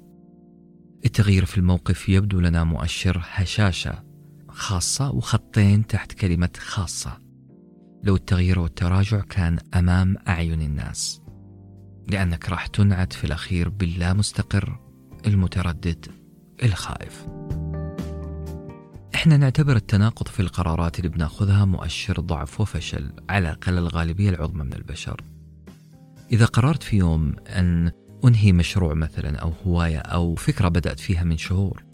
التغيير 1.05 1.45
في 1.45 1.59
الموقف 1.59 2.09
يبدو 2.09 2.41
لنا 2.41 2.65
مؤشر 2.65 3.23
هشاشة 3.31 4.10
خاصة 4.61 5.11
وخطين 5.11 5.87
تحت 5.87 6.13
كلمة 6.13 6.51
خاصة. 6.59 7.19
لو 8.03 8.17
التغيير 8.17 8.59
والتراجع 8.59 9.21
كان 9.21 9.59
أمام 9.75 10.17
أعين 10.29 10.63
الناس. 10.63 11.21
لأنك 12.09 12.49
راح 12.49 12.67
تنعت 12.67 13.13
في 13.13 13.25
الأخير 13.25 13.69
باللا 13.69 14.13
مستقر 14.13 14.81
المتردد 15.27 16.07
الخائف. 16.63 17.27
إحنا 19.15 19.37
نعتبر 19.37 19.77
التناقض 19.77 20.29
في 20.29 20.41
القرارات 20.41 20.99
اللي 20.99 21.09
بناخذها 21.09 21.65
مؤشر 21.65 22.21
ضعف 22.21 22.61
وفشل 22.61 23.13
على 23.29 23.49
الأقل 23.49 23.79
الغالبية 23.79 24.31
العظمى 24.31 24.65
من 24.65 24.73
البشر. 24.73 25.25
إذا 26.33 26.47
قررت 26.47 26.83
في 26.83 26.97
يوم 26.97 27.37
أن 27.47 27.93
أنهي 28.25 28.53
مشروع 28.53 28.95
مثلا 28.95 29.39
أو 29.39 29.53
هواية 29.67 29.99
أو 29.99 30.35
فكرة 30.35 30.69
بدأت 30.69 31.01
فيها 31.01 31.25
من 31.25 31.37
شهور 31.37 31.90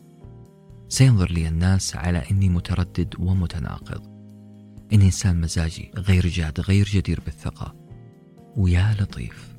سينظر 0.88 1.32
لي 1.32 1.48
الناس 1.48 1.96
على 1.96 2.22
أني 2.30 2.48
متردد 2.48 3.14
ومتناقض. 3.18 4.06
إني 4.92 5.04
إنسان 5.04 5.40
مزاجي 5.40 5.90
غير 5.96 6.26
جاد 6.26 6.60
غير 6.60 6.86
جدير 6.86 7.20
بالثقة. 7.24 7.74
ويا 8.56 8.96
لطيف. 9.00 9.54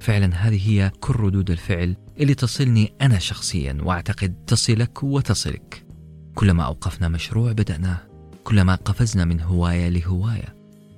فعلا 0.00 0.34
هذه 0.34 0.68
هي 0.70 0.90
كل 1.00 1.14
ردود 1.14 1.50
الفعل 1.50 1.96
اللي 2.20 2.34
تصلني 2.34 2.92
أنا 3.00 3.18
شخصيا 3.18 3.78
وأعتقد 3.82 4.34
تصلك 4.46 5.02
وتصلك. 5.02 5.86
كلما 6.34 6.62
أوقفنا 6.62 7.08
مشروع 7.08 7.52
بدأناه. 7.52 7.98
كلما 8.44 8.74
قفزنا 8.74 9.24
من 9.24 9.40
هواية 9.40 9.88
لهواية. 9.88 10.54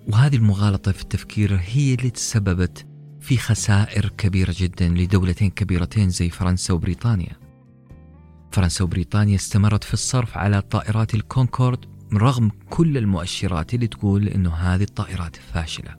وهذه 0.08 0.36
المغالطة 0.36 0.92
في 0.92 1.02
التفكير 1.02 1.60
هي 1.64 1.94
اللي 1.94 2.10
تسببت 2.10 2.86
في 3.20 3.36
خسائر 3.36 4.08
كبيرة 4.08 4.54
جدا 4.58 4.88
لدولتين 4.88 5.50
كبيرتين 5.50 6.10
زي 6.10 6.30
فرنسا 6.30 6.74
وبريطانيا. 6.74 7.49
فرنسا 8.50 8.84
وبريطانيا 8.84 9.36
استمرت 9.36 9.84
في 9.84 9.94
الصرف 9.94 10.38
على 10.38 10.60
طائرات 10.60 11.14
الكونكورد 11.14 11.84
رغم 12.14 12.50
كل 12.70 12.98
المؤشرات 12.98 13.74
اللي 13.74 13.86
تقول 13.86 14.28
إنه 14.28 14.54
هذه 14.54 14.82
الطائرات 14.82 15.36
فاشلة. 15.36 15.96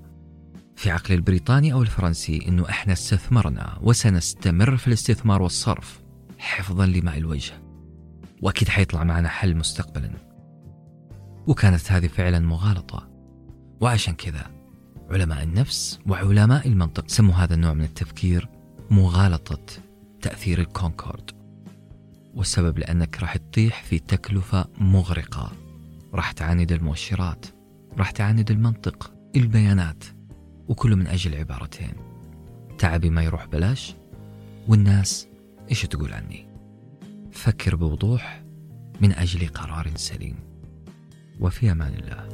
في 0.75 0.91
عقل 0.91 1.13
البريطاني 1.13 1.73
أو 1.73 1.81
الفرنسي 1.81 2.45
إنه 2.47 2.69
إحنا 2.69 2.93
استثمرنا 2.93 3.77
وسنستمر 3.81 4.77
في 4.77 4.87
الاستثمار 4.87 5.41
والصرف 5.41 6.01
حفظا 6.39 6.85
لماء 6.85 7.17
الوجه. 7.17 7.53
وأكيد 8.41 8.69
حيطلع 8.69 9.03
معنا 9.03 9.29
حل 9.29 9.55
مستقبلا. 9.55 10.11
وكانت 11.47 11.91
هذه 11.91 12.07
فعلا 12.07 12.39
مغالطة. 12.39 13.09
وعشان 13.81 14.13
كذا 14.13 14.51
علماء 15.09 15.43
النفس 15.43 15.99
وعلماء 16.07 16.67
المنطق 16.67 17.09
سموا 17.09 17.33
هذا 17.35 17.53
النوع 17.53 17.73
من 17.73 17.83
التفكير 17.83 18.49
مغالطة 18.89 19.65
تأثير 20.21 20.59
الكونكورد. 20.59 21.40
والسبب 22.33 22.79
لأنك 22.79 23.19
راح 23.19 23.37
تطيح 23.37 23.83
في 23.83 23.99
تكلفة 23.99 24.65
مغرقة. 24.77 25.51
راح 26.13 26.31
تعاند 26.31 26.71
المؤشرات 26.71 27.45
راح 27.97 28.11
تعاند 28.11 28.51
المنطق 28.51 29.13
البيانات 29.35 30.03
وكله 30.67 30.95
من 30.95 31.07
أجل 31.07 31.35
عبارتين. 31.35 31.93
تعبي 32.77 33.09
ما 33.09 33.23
يروح 33.23 33.45
بلاش 33.45 33.95
والناس 34.67 35.27
إيش 35.69 35.81
تقول 35.81 36.13
عني؟ 36.13 36.47
فكر 37.31 37.75
بوضوح 37.75 38.43
من 39.01 39.13
أجل 39.13 39.47
قرار 39.47 39.91
سليم. 39.95 40.35
وفي 41.39 41.71
أمان 41.71 41.93
الله. 41.93 42.27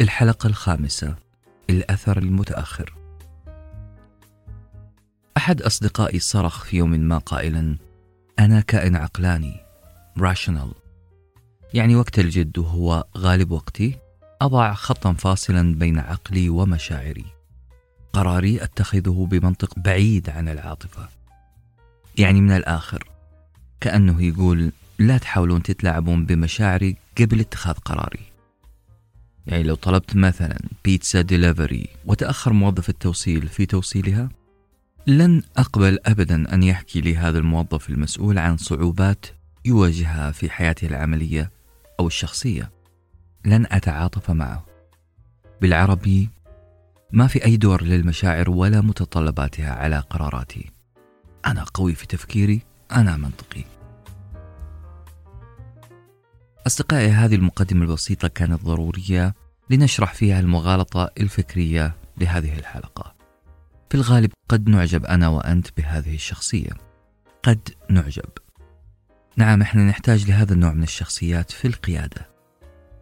الحلقة 0.00 0.46
الخامسة 0.46 1.16
الأثر 1.70 2.18
المتأخر. 2.18 2.99
أحد 5.40 5.62
أصدقائي 5.62 6.18
صرخ 6.18 6.64
في 6.64 6.76
يوم 6.76 6.90
ما 6.90 7.18
قائلا 7.18 7.76
أنا 8.38 8.60
كائن 8.60 8.96
عقلاني 8.96 9.56
rational. 10.18 10.74
يعني 11.74 11.96
وقت 11.96 12.18
الجد 12.18 12.58
وهو 12.58 13.04
غالب 13.16 13.50
وقتي 13.50 13.98
أضع 14.42 14.74
خطا 14.74 15.12
فاصلا 15.12 15.74
بين 15.74 15.98
عقلي 15.98 16.48
ومشاعري. 16.48 17.24
قراري 18.12 18.64
أتخذه 18.64 19.28
بمنطق 19.30 19.78
بعيد 19.78 20.30
عن 20.30 20.48
العاطفة. 20.48 21.08
يعني 22.18 22.40
من 22.40 22.52
الآخر 22.52 23.04
كأنه 23.80 24.22
يقول 24.22 24.72
لا 24.98 25.18
تحاولون 25.18 25.62
تتلاعبون 25.62 26.26
بمشاعري 26.26 26.96
قبل 27.20 27.40
اتخاذ 27.40 27.74
قراري. 27.74 28.24
يعني 29.46 29.62
لو 29.62 29.74
طلبت 29.74 30.16
مثلا 30.16 30.58
بيتزا 30.84 31.20
ديليفري 31.20 31.88
وتأخر 32.06 32.52
موظف 32.52 32.88
التوصيل 32.88 33.48
في 33.48 33.66
توصيلها 33.66 34.39
لن 35.06 35.42
أقبل 35.56 35.98
أبدا 36.06 36.54
أن 36.54 36.62
يحكي 36.62 37.00
لي 37.00 37.16
هذا 37.16 37.38
الموظف 37.38 37.90
المسؤول 37.90 38.38
عن 38.38 38.56
صعوبات 38.56 39.26
يواجهها 39.64 40.30
في 40.30 40.50
حياته 40.50 40.86
العملية 40.86 41.50
أو 42.00 42.06
الشخصية. 42.06 42.70
لن 43.44 43.66
أتعاطف 43.70 44.30
معه. 44.30 44.66
بالعربي 45.60 46.28
ما 47.12 47.26
في 47.26 47.44
أي 47.44 47.56
دور 47.56 47.82
للمشاعر 47.82 48.50
ولا 48.50 48.80
متطلباتها 48.80 49.72
على 49.72 49.98
قراراتي. 49.98 50.70
أنا 51.46 51.64
قوي 51.74 51.94
في 51.94 52.06
تفكيري 52.06 52.62
أنا 52.92 53.16
منطقي. 53.16 53.64
أصدقائي 56.66 57.08
هذه 57.08 57.34
المقدمة 57.34 57.82
البسيطة 57.82 58.28
كانت 58.28 58.64
ضرورية 58.64 59.34
لنشرح 59.70 60.14
فيها 60.14 60.40
المغالطة 60.40 61.10
الفكرية 61.20 61.96
لهذه 62.18 62.58
الحلقة. 62.58 63.19
في 63.90 63.96
الغالب 63.96 64.30
قد 64.48 64.68
نعجب 64.68 65.06
أنا 65.06 65.28
وأنت 65.28 65.66
بهذه 65.76 66.14
الشخصية. 66.14 66.70
قد 67.42 67.68
نعجب. 67.90 68.28
نعم 69.36 69.62
إحنا 69.62 69.84
نحتاج 69.84 70.30
لهذا 70.30 70.52
النوع 70.52 70.72
من 70.72 70.82
الشخصيات 70.82 71.50
في 71.50 71.68
القيادة. 71.68 72.30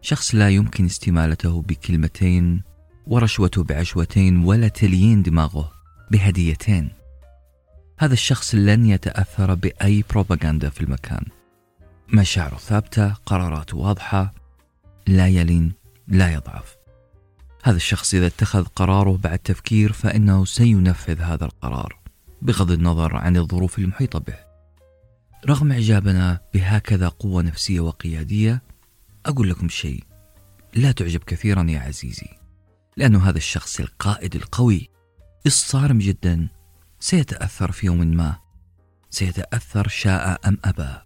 شخص 0.01 0.35
لا 0.35 0.49
يمكن 0.49 0.85
استمالته 0.85 1.61
بكلمتين 1.61 2.63
ورشوته 3.07 3.63
بعشوتين 3.63 4.43
ولا 4.43 4.67
تليين 4.67 5.21
دماغه 5.21 5.71
بهديتين. 6.11 6.91
هذا 7.99 8.13
الشخص 8.13 8.55
لن 8.55 8.85
يتأثر 8.85 9.53
بأي 9.53 10.03
بروباغندا 10.09 10.69
في 10.69 10.81
المكان. 10.81 11.25
مشاعره 12.13 12.55
ثابتة 12.55 13.13
قراراته 13.13 13.77
واضحة 13.77 14.33
لا 15.07 15.27
يلين 15.27 15.73
لا 16.07 16.33
يضعف. 16.33 16.78
هذا 17.63 17.75
الشخص 17.75 18.13
إذا 18.13 18.27
اتخذ 18.27 18.63
قراره 18.63 19.17
بعد 19.17 19.39
تفكير 19.39 19.93
فإنه 19.93 20.45
سينفذ 20.45 21.21
هذا 21.21 21.45
القرار 21.45 21.99
بغض 22.41 22.71
النظر 22.71 23.15
عن 23.15 23.37
الظروف 23.37 23.79
المحيطة 23.79 24.19
به. 24.19 24.37
رغم 25.47 25.71
إعجابنا 25.71 26.39
بهكذا 26.53 27.07
قوة 27.07 27.41
نفسية 27.41 27.79
وقيادية، 27.79 28.61
أقول 29.25 29.49
لكم 29.49 29.69
شيء، 29.69 30.03
لا 30.75 30.91
تعجب 30.91 31.23
كثيرا 31.23 31.63
يا 31.69 31.79
عزيزي، 31.79 32.27
لأن 32.97 33.15
هذا 33.15 33.37
الشخص 33.37 33.79
القائد 33.79 34.35
القوي 34.35 34.89
الصارم 35.45 35.97
جدا 35.97 36.47
سيتأثر 36.99 37.71
في 37.71 37.85
يوم 37.85 37.99
ما 37.99 38.37
سيتأثر 39.09 39.87
شاء 39.87 40.47
أم 40.47 40.57
أبى 40.65 40.97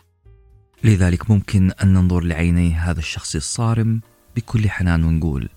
لذلك 0.84 1.32
ممكن 1.32 1.72
أن 1.72 1.94
ننظر 1.94 2.24
لعيني 2.24 2.74
هذا 2.74 3.00
الشخص 3.00 3.36
الصارم 3.36 4.02
بكل 4.36 4.70
حنان 4.70 5.04
ونقول 5.04 5.50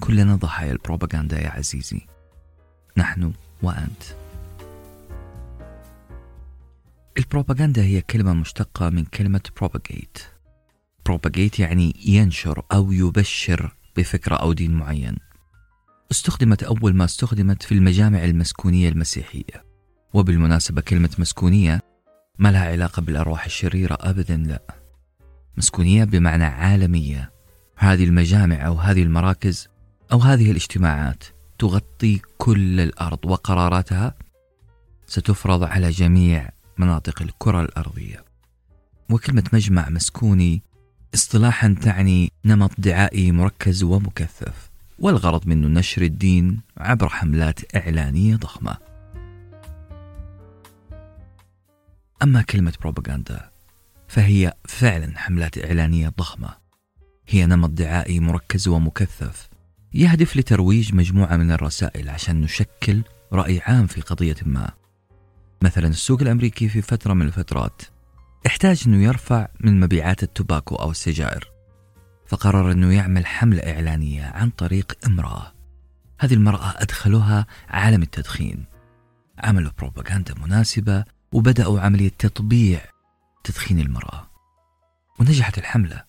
كلنا 0.00 0.36
ضحايا 0.36 0.72
البروباغندا 0.72 1.40
يا 1.40 1.48
عزيزي. 1.48 2.00
نحن 2.96 3.32
وأنت. 3.62 4.02
البروباغندا 7.18 7.82
هي 7.82 8.00
كلمة 8.00 8.32
مشتقة 8.32 8.90
من 8.90 9.04
كلمة 9.04 9.40
propagate. 9.60 10.20
propagate 11.08 11.60
يعني 11.60 11.96
ينشر 12.06 12.62
أو 12.72 12.92
يبشر 12.92 13.76
بفكرة 13.96 14.34
أو 14.34 14.52
دين 14.52 14.74
معين. 14.74 15.16
استخدمت 16.10 16.62
أول 16.62 16.94
ما 16.94 17.04
استخدمت 17.04 17.62
في 17.62 17.72
المجامع 17.72 18.24
المسكونية 18.24 18.88
المسيحية. 18.88 19.64
وبالمناسبة 20.14 20.80
كلمة 20.80 21.10
مسكونية 21.18 21.80
ما 22.38 22.52
لها 22.52 22.70
علاقة 22.70 23.02
بالأرواح 23.02 23.44
الشريرة 23.44 23.98
أبدا 24.00 24.36
لا. 24.36 24.62
مسكونية 25.56 26.04
بمعنى 26.04 26.44
عالمية. 26.44 27.32
هذه 27.76 28.04
المجامع 28.04 28.66
أو 28.66 28.74
هذه 28.74 29.02
المراكز 29.02 29.68
أو 30.12 30.18
هذه 30.18 30.50
الاجتماعات 30.50 31.24
تغطي 31.58 32.20
كل 32.38 32.80
الأرض 32.80 33.18
وقراراتها؟ 33.24 34.14
ستفرض 35.06 35.62
على 35.62 35.90
جميع 35.90 36.48
مناطق 36.78 37.22
الكرة 37.22 37.60
الأرضية. 37.60 38.24
وكلمة 39.10 39.44
مجمع 39.52 39.88
مسكوني 39.88 40.62
اصطلاحا 41.14 41.76
تعني 41.82 42.32
نمط 42.44 42.70
دعائي 42.78 43.32
مركز 43.32 43.82
ومكثف 43.82 44.70
والغرض 44.98 45.46
منه 45.46 45.80
نشر 45.80 46.02
الدين 46.02 46.60
عبر 46.76 47.08
حملات 47.08 47.76
إعلانية 47.76 48.36
ضخمة. 48.36 48.76
أما 52.22 52.42
كلمة 52.42 52.72
بروباغندا 52.80 53.50
فهي 54.08 54.52
فعلا 54.68 55.18
حملات 55.18 55.58
إعلانية 55.58 56.08
ضخمة. 56.18 56.54
هي 57.28 57.46
نمط 57.46 57.70
دعائي 57.70 58.20
مركز 58.20 58.68
ومكثف 58.68 59.51
يهدف 59.94 60.36
لترويج 60.36 60.94
مجموعة 60.94 61.36
من 61.36 61.50
الرسائل 61.50 62.08
عشان 62.08 62.40
نشكل 62.40 63.02
رأي 63.32 63.60
عام 63.60 63.86
في 63.86 64.00
قضية 64.00 64.36
ما. 64.46 64.70
مثلا 65.62 65.86
السوق 65.86 66.22
الأمريكي 66.22 66.68
في 66.68 66.82
فترة 66.82 67.12
من 67.14 67.26
الفترات 67.26 67.82
احتاج 68.46 68.82
أنه 68.86 69.04
يرفع 69.04 69.48
من 69.60 69.80
مبيعات 69.80 70.22
التباكو 70.22 70.74
أو 70.74 70.90
السجائر 70.90 71.50
فقرر 72.26 72.72
أنه 72.72 72.92
يعمل 72.92 73.26
حملة 73.26 73.60
إعلانية 73.60 74.24
عن 74.24 74.50
طريق 74.50 74.98
إمرأة. 75.06 75.52
هذه 76.20 76.34
المرأة 76.34 76.74
أدخلوها 76.76 77.46
عالم 77.68 78.02
التدخين. 78.02 78.64
عملوا 79.38 79.72
بروباغندا 79.78 80.34
مناسبة 80.34 81.04
وبدأوا 81.32 81.80
عملية 81.80 82.12
تطبيع 82.18 82.80
تدخين 83.44 83.80
المرأة. 83.80 84.30
ونجحت 85.20 85.58
الحملة 85.58 86.04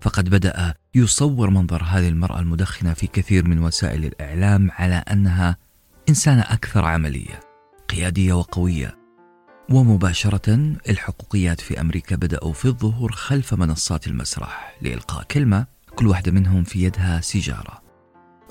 فقد 0.00 0.28
بدأ 0.28 0.74
يصور 0.98 1.50
منظر 1.50 1.82
هذه 1.82 2.08
المرأة 2.08 2.40
المدخنة 2.40 2.94
في 2.94 3.06
كثير 3.06 3.48
من 3.48 3.58
وسائل 3.58 4.04
الإعلام 4.04 4.70
على 4.70 4.94
أنها 4.94 5.56
إنسانة 6.08 6.42
أكثر 6.42 6.84
عملية 6.84 7.40
قيادية 7.88 8.32
وقوية. 8.32 8.98
ومباشرة 9.70 10.76
الحقوقيات 10.88 11.60
في 11.60 11.80
أمريكا 11.80 12.16
بدأوا 12.16 12.52
في 12.52 12.64
الظهور 12.64 13.12
خلف 13.12 13.54
منصات 13.54 14.06
المسرح 14.06 14.78
لإلقاء 14.82 15.22
كلمة 15.22 15.66
كل 15.94 16.06
واحدة 16.06 16.32
منهم 16.32 16.64
في 16.64 16.82
يدها 16.82 17.20
سيجارة. 17.20 17.82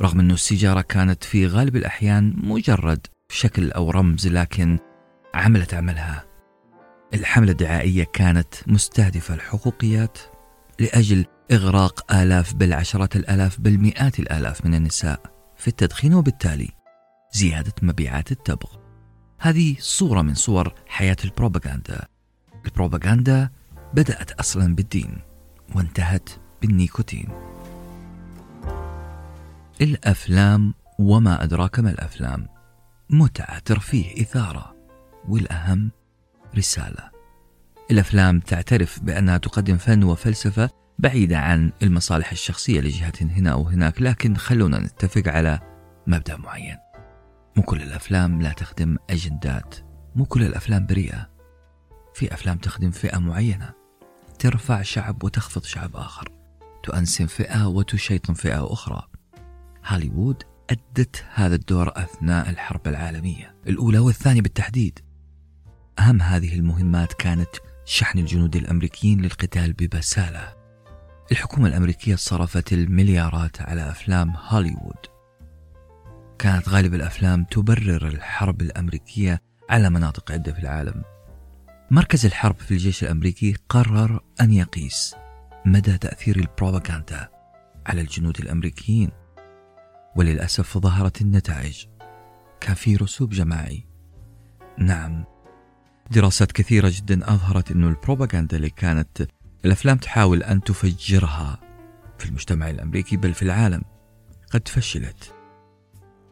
رغم 0.01 0.19
أن 0.19 0.31
السيجارة 0.31 0.81
كانت 0.81 1.23
في 1.23 1.47
غالب 1.47 1.75
الأحيان 1.75 2.33
مجرد 2.37 3.07
شكل 3.29 3.71
أو 3.71 3.91
رمز 3.91 4.27
لكن 4.27 4.79
عملت 5.33 5.73
عملها. 5.73 6.25
الحملة 7.13 7.51
الدعائية 7.51 8.03
كانت 8.13 8.55
مستهدفة 8.67 9.33
الحقوقيات 9.33 10.17
لأجل 10.79 11.25
إغراق 11.51 12.13
آلاف 12.13 12.53
بل 12.53 12.73
عشرات 12.73 13.15
الآلاف 13.15 13.59
بل 13.61 13.77
مئات 13.77 14.19
الآلاف 14.19 14.65
من 14.65 14.75
النساء. 14.75 15.19
في 15.57 15.67
التدخين 15.67 16.13
وبالتالي 16.13 16.69
زيادة 17.33 17.73
مبيعات 17.81 18.31
التبغ. 18.31 18.75
هذه 19.39 19.75
صورة 19.79 20.21
من 20.21 20.33
صور 20.33 20.73
حياة 20.87 21.17
البروباغندا 21.25 22.07
البروباغندا 22.65 23.49
بدأت 23.93 24.31
أصلا 24.31 24.75
بالدين 24.75 25.17
وانتهت 25.75 26.29
بالنيكوتين. 26.61 27.27
الأفلام 29.81 30.73
وما 30.99 31.43
أدراك 31.43 31.79
ما 31.79 31.89
الأفلام. 31.89 32.47
متعة 33.09 33.59
ترفيه 33.59 34.21
إثارة. 34.21 34.75
والأهم 35.29 35.91
رسالة. 36.57 37.09
الأفلام 37.91 38.39
تعترف 38.39 38.99
بأنها 38.99 39.37
تقدم 39.37 39.77
فن 39.77 40.03
وفلسفة 40.03 40.69
بعيدة 40.99 41.37
عن 41.37 41.71
المصالح 41.83 42.31
الشخصية 42.31 42.81
لجهة 42.81 43.13
هنا 43.21 43.51
أو 43.51 43.63
هناك 43.63 44.01
لكن 44.01 44.35
خلونا 44.35 44.79
نتفق 44.79 45.27
على 45.27 45.59
مبدأ 46.07 46.37
معين. 46.37 46.77
مو 47.55 47.63
كل 47.63 47.81
الأفلام 47.81 48.41
لا 48.41 48.53
تخدم 48.53 48.97
أجندات 49.09 49.75
مو 50.15 50.25
كل 50.25 50.43
الأفلام 50.43 50.85
بريئة. 50.85 51.29
في 52.13 52.33
أفلام 52.33 52.57
تخدم 52.57 52.91
فئة 52.91 53.17
معينة. 53.17 53.73
ترفع 54.39 54.81
شعب 54.81 55.23
وتخفض 55.23 55.63
شعب 55.63 55.95
آخر. 55.95 56.31
تؤنسن 56.83 57.25
فئة 57.25 57.67
وتشيطن 57.67 58.33
فئة 58.33 58.73
أخرى. 58.73 59.07
هوليوود 59.85 60.43
أدت 60.69 61.25
هذا 61.33 61.55
الدور 61.55 61.91
أثناء 61.95 62.49
الحرب 62.49 62.87
العالمية 62.87 63.55
الأولى 63.67 63.99
والثانية 63.99 64.41
بالتحديد. 64.41 64.99
أهم 65.99 66.21
هذه 66.21 66.55
المهمات 66.55 67.13
كانت 67.13 67.49
شحن 67.85 68.19
الجنود 68.19 68.55
الأمريكيين 68.55 69.21
للقتال 69.21 69.73
ببسالة. 69.73 70.57
الحكومة 71.32 71.67
الأمريكية 71.67 72.15
صرفت 72.15 72.73
المليارات 72.73 73.61
على 73.61 73.89
أفلام 73.89 74.34
هوليوود. 74.38 75.05
كانت 76.39 76.69
غالب 76.69 76.93
الأفلام 76.93 77.43
تبرر 77.43 78.07
الحرب 78.07 78.61
الأمريكية 78.61 79.41
على 79.69 79.89
مناطق 79.89 80.32
عدة 80.32 80.53
في 80.53 80.59
العالم. 80.59 81.03
مركز 81.91 82.25
الحرب 82.25 82.55
في 82.55 82.71
الجيش 82.71 83.03
الأمريكي 83.03 83.55
قرر 83.69 84.23
أن 84.41 84.53
يقيس 84.53 85.15
مدى 85.65 85.97
تأثير 85.97 86.36
البروباغندا 86.36 87.30
على 87.86 88.01
الجنود 88.01 88.39
الأمريكيين. 88.39 89.11
وللأسف 90.15 90.78
ظهرت 90.78 91.21
النتائج. 91.21 91.86
كان 92.59 92.75
في 92.75 92.95
رسوب 92.95 93.30
جماعي. 93.30 93.88
نعم. 94.78 95.25
دراسات 96.11 96.51
كثيرة 96.51 96.91
جدا 96.93 97.34
أظهرت 97.34 97.71
أن 97.71 97.84
البروباغندا 97.84 98.57
اللي 98.57 98.69
كانت 98.69 99.28
الأفلام 99.66 99.97
تحاول 99.97 100.43
أن 100.43 100.62
تفجرها 100.62 101.60
في 102.20 102.26
المجتمع 102.26 102.70
الأمريكي 102.70 103.18
بل 103.18 103.34
في 103.34 103.41
العالم 103.41 103.82
قد 104.51 104.68
فشلت. 104.68 105.34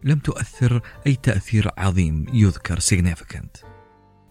لم 0.03 0.19
تؤثر 0.19 0.81
أي 1.07 1.15
تأثير 1.15 1.71
عظيم 1.77 2.25
يذكر 2.33 2.79
significant 2.79 3.65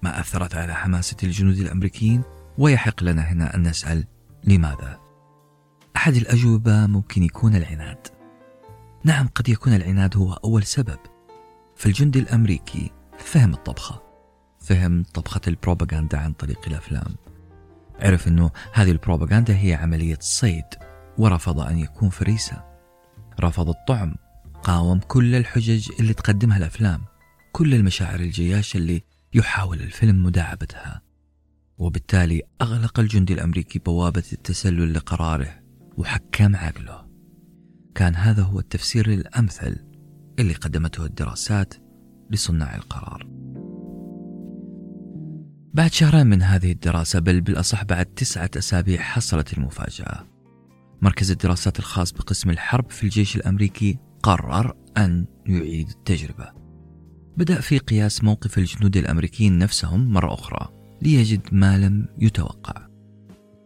ما 0.03 0.21
أثرت 0.21 0.55
على 0.55 0.75
حماسة 0.75 1.17
الجنود 1.23 1.59
الأمريكيين 1.59 2.23
ويحق 2.59 3.03
لنا 3.03 3.23
هنا 3.23 3.55
أن 3.55 3.63
نسأل 3.63 4.07
لماذا؟ 4.45 5.01
أحد 5.97 6.15
الأجوبة 6.15 6.87
ممكن 6.87 7.23
يكون 7.23 7.57
العناد. 7.57 8.07
نعم 9.05 9.29
قد 9.29 9.49
يكون 9.49 9.75
العناد 9.75 10.17
هو 10.17 10.33
أول 10.33 10.63
سبب. 10.63 10.99
فالجندي 11.77 12.19
الأمريكي 12.19 12.91
فهم 13.19 13.55
الطبخة. 13.55 14.03
فهم 14.61 15.03
طبخة 15.15 15.41
البروباغندا 15.49 16.19
عن 16.19 16.33
طريق 16.33 16.61
الأفلام. 16.67 17.15
عرف 18.01 18.29
أنه 18.29 18.51
هذه 18.73 18.91
البروباغندا 18.91 19.57
هي 19.57 19.75
عملية 19.75 20.19
صيد 20.21 20.65
ورفض 21.19 21.61
أن 21.61 21.79
يكون 21.79 22.09
فريسة. 22.09 22.65
رفض 23.41 23.69
الطعم 23.69 24.15
قاوم 24.63 24.99
كل 24.99 25.35
الحجج 25.35 25.89
اللي 26.01 26.15
تقدمها 26.15 26.59
الأفلام 26.59 27.01
كل 27.53 27.75
المشاعر 27.75 28.21
الجياشة 28.21 28.77
اللي 28.77 29.03
يحاول 29.35 29.81
الفيلم 29.81 30.23
مداعبتها. 30.23 31.03
وبالتالي 31.79 32.43
أغلق 32.63 33.01
الجندي 33.01 33.33
الأمريكي 33.33 33.79
بوابة 33.79 34.25
التسلل 34.33 34.95
لقراره 34.95 35.61
وحكم 35.97 36.57
عقله. 36.57 37.07
كان 37.95 38.15
هذا 38.15 38.43
هو 38.43 38.59
التفسير 38.59 39.13
الأمثل 39.13 39.77
اللي 40.39 40.55
قدمته 40.55 41.05
الدراسات 41.05 41.75
لصناع 42.31 42.75
القرار. 42.75 43.34
بعد 45.75 45.93
شهرين 45.93 46.27
من 46.27 46.43
هذه 46.43 46.73
الدراسة 46.73 47.19
بل 47.19 47.41
بالأصح 47.41 47.85
بعد 47.85 48.07
تسعة 48.07 48.51
أسابيع 48.57 49.01
حصلت 49.01 49.59
المفاجأة. 49.59 50.27
مركز 51.03 51.31
الدراسات 51.31 51.79
الخاص 51.79 52.13
بقسم 52.13 52.51
الحرب 52.51 52.91
في 52.91 53.05
الجيش 53.05 53.37
الأمريكي 53.37 53.99
قرر 54.23 54.77
أن 54.97 55.27
يعيد 55.47 55.89
التجربة. 55.89 56.53
بدأ 57.37 57.61
في 57.61 57.79
قياس 57.79 58.25
موقف 58.25 58.59
الجنود 58.59 58.97
الأمريكيين 58.97 59.59
نفسهم 59.59 60.13
مرة 60.13 60.35
أخرى 60.35 60.69
ليجد 61.03 61.41
ما 61.53 61.79
لم 61.79 62.09
يتوقع. 62.19 62.87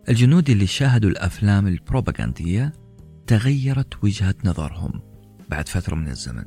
الجنود 0.08 0.50
اللي 0.50 0.66
شاهدوا 0.66 1.10
الأفلام 1.10 1.66
البروباغندية 1.66 2.72
تغيرت 3.26 4.04
وجهة 4.04 4.34
نظرهم 4.44 5.02
بعد 5.48 5.68
فترة 5.68 5.94
من 5.94 6.08
الزمن. 6.08 6.44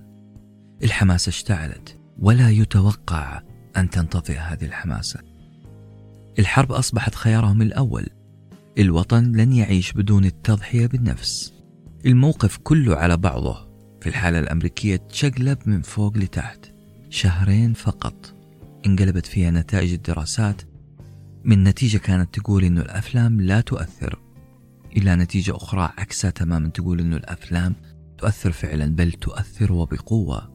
الحماسة 0.83 1.29
اشتعلت 1.29 1.99
ولا 2.19 2.49
يتوقع 2.49 3.41
أن 3.77 3.89
تنطفئ 3.89 4.37
هذه 4.37 4.65
الحماسة. 4.65 5.30
الحرب 6.39 6.71
أصبحت 6.71 7.15
خيارهم 7.15 7.61
الأول. 7.61 8.07
الوطن 8.77 9.31
لن 9.31 9.53
يعيش 9.53 9.93
بدون 9.93 10.25
التضحية 10.25 10.87
بالنفس. 10.87 11.53
الموقف 12.05 12.57
كله 12.57 12.95
على 12.95 13.17
بعضه. 13.17 13.71
في 14.01 14.09
الحالة 14.09 14.39
الأمريكية 14.39 14.95
تشقلب 14.95 15.57
من 15.65 15.81
فوق 15.81 16.17
لتحت. 16.17 16.65
شهرين 17.09 17.73
فقط. 17.73 18.35
انقلبت 18.85 19.25
فيها 19.25 19.51
نتائج 19.51 19.93
الدراسات. 19.93 20.61
من 21.43 21.63
نتيجة 21.63 21.97
كانت 21.97 22.39
تقول 22.39 22.63
إنه 22.63 22.81
الأفلام 22.81 23.41
لا 23.41 23.61
تؤثر. 23.61 24.19
إلى 24.97 25.15
نتيجة 25.15 25.55
أخرى 25.55 25.93
عكسها 25.97 26.31
تماما 26.31 26.67
تقول 26.67 26.99
إنه 26.99 27.15
الأفلام 27.15 27.75
تؤثر 28.17 28.51
فعلا 28.51 28.95
بل 28.95 29.11
تؤثر 29.11 29.73
وبقوة. 29.73 30.51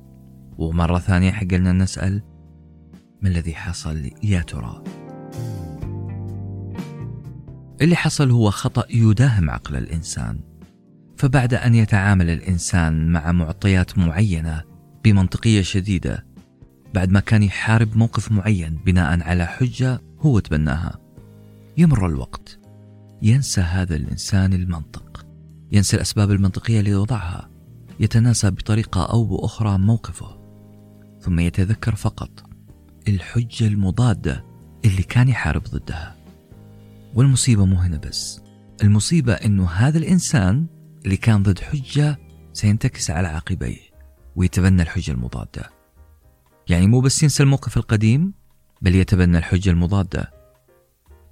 ومرة 0.59 0.99
ثانية 0.99 1.31
حق 1.31 1.55
لنا 1.55 1.73
نسأل 1.73 2.23
ما 3.23 3.29
الذي 3.29 3.55
حصل 3.55 4.11
يا 4.23 4.41
ترى؟ 4.41 5.06
اللي 7.81 7.97
حصل 7.97 8.31
هو 8.31 8.51
خطأ 8.51 8.85
يداهم 8.91 9.51
عقل 9.51 9.77
الإنسان. 9.77 10.41
فبعد 11.17 11.55
أن 11.55 11.75
يتعامل 11.75 12.31
الإنسان 12.31 13.13
مع 13.13 13.33
معطيات 13.33 13.99
معينة 13.99 14.63
بمنطقية 15.05 15.63
شديدة 15.63 16.27
بعد 16.95 17.11
ما 17.11 17.21
كان 17.21 17.43
يحارب 17.43 17.97
موقف 17.97 18.33
معين 18.33 18.81
بناء 18.87 19.23
على 19.23 19.47
حجة 19.47 20.01
هو 20.21 20.39
تبناها. 20.39 20.99
يمر 21.79 22.07
الوقت 22.07 22.59
ينسى 23.23 23.61
هذا 23.61 23.97
الإنسان 23.97 24.53
المنطق 24.53 25.27
ينسى 25.73 25.97
الأسباب 25.97 26.31
المنطقية 26.31 26.81
اللي 26.81 26.95
وضعها 26.95 27.51
يتناسى 28.01 28.51
بطريقة 28.51 29.05
أو 29.05 29.25
بأخرى 29.25 29.79
موقفه 29.79 30.41
ثم 31.21 31.41
يتذكر 31.41 31.95
فقط 31.95 32.31
الحجة 33.09 33.67
المضادة 33.67 34.45
اللي 34.87 35.03
كان 35.03 35.29
يحارب 35.29 35.63
ضدها. 35.65 36.17
والمصيبة 37.15 37.65
مو 37.65 37.77
هنا 37.77 37.97
بس. 37.97 38.41
المصيبة 38.83 39.33
أنه 39.33 39.71
هذا 39.71 39.99
الإنسان 39.99 40.67
اللي 41.05 41.17
كان 41.17 41.43
ضد 41.43 41.59
حجة 41.59 42.19
سينتكس 42.53 43.11
على 43.11 43.29
عقبيه 43.29 43.81
ويتبنى 44.37 44.83
الحجة 44.83 45.13
المضادة. 45.13 45.71
يعني 46.69 46.87
مو 46.87 47.01
بس 47.01 47.23
ينسى 47.23 47.43
الموقف 47.43 47.77
القديم 47.77 48.35
بل 48.83 48.95
يتبنى 48.95 49.39
الحجة 49.39 49.71
المضادة. 49.71 50.33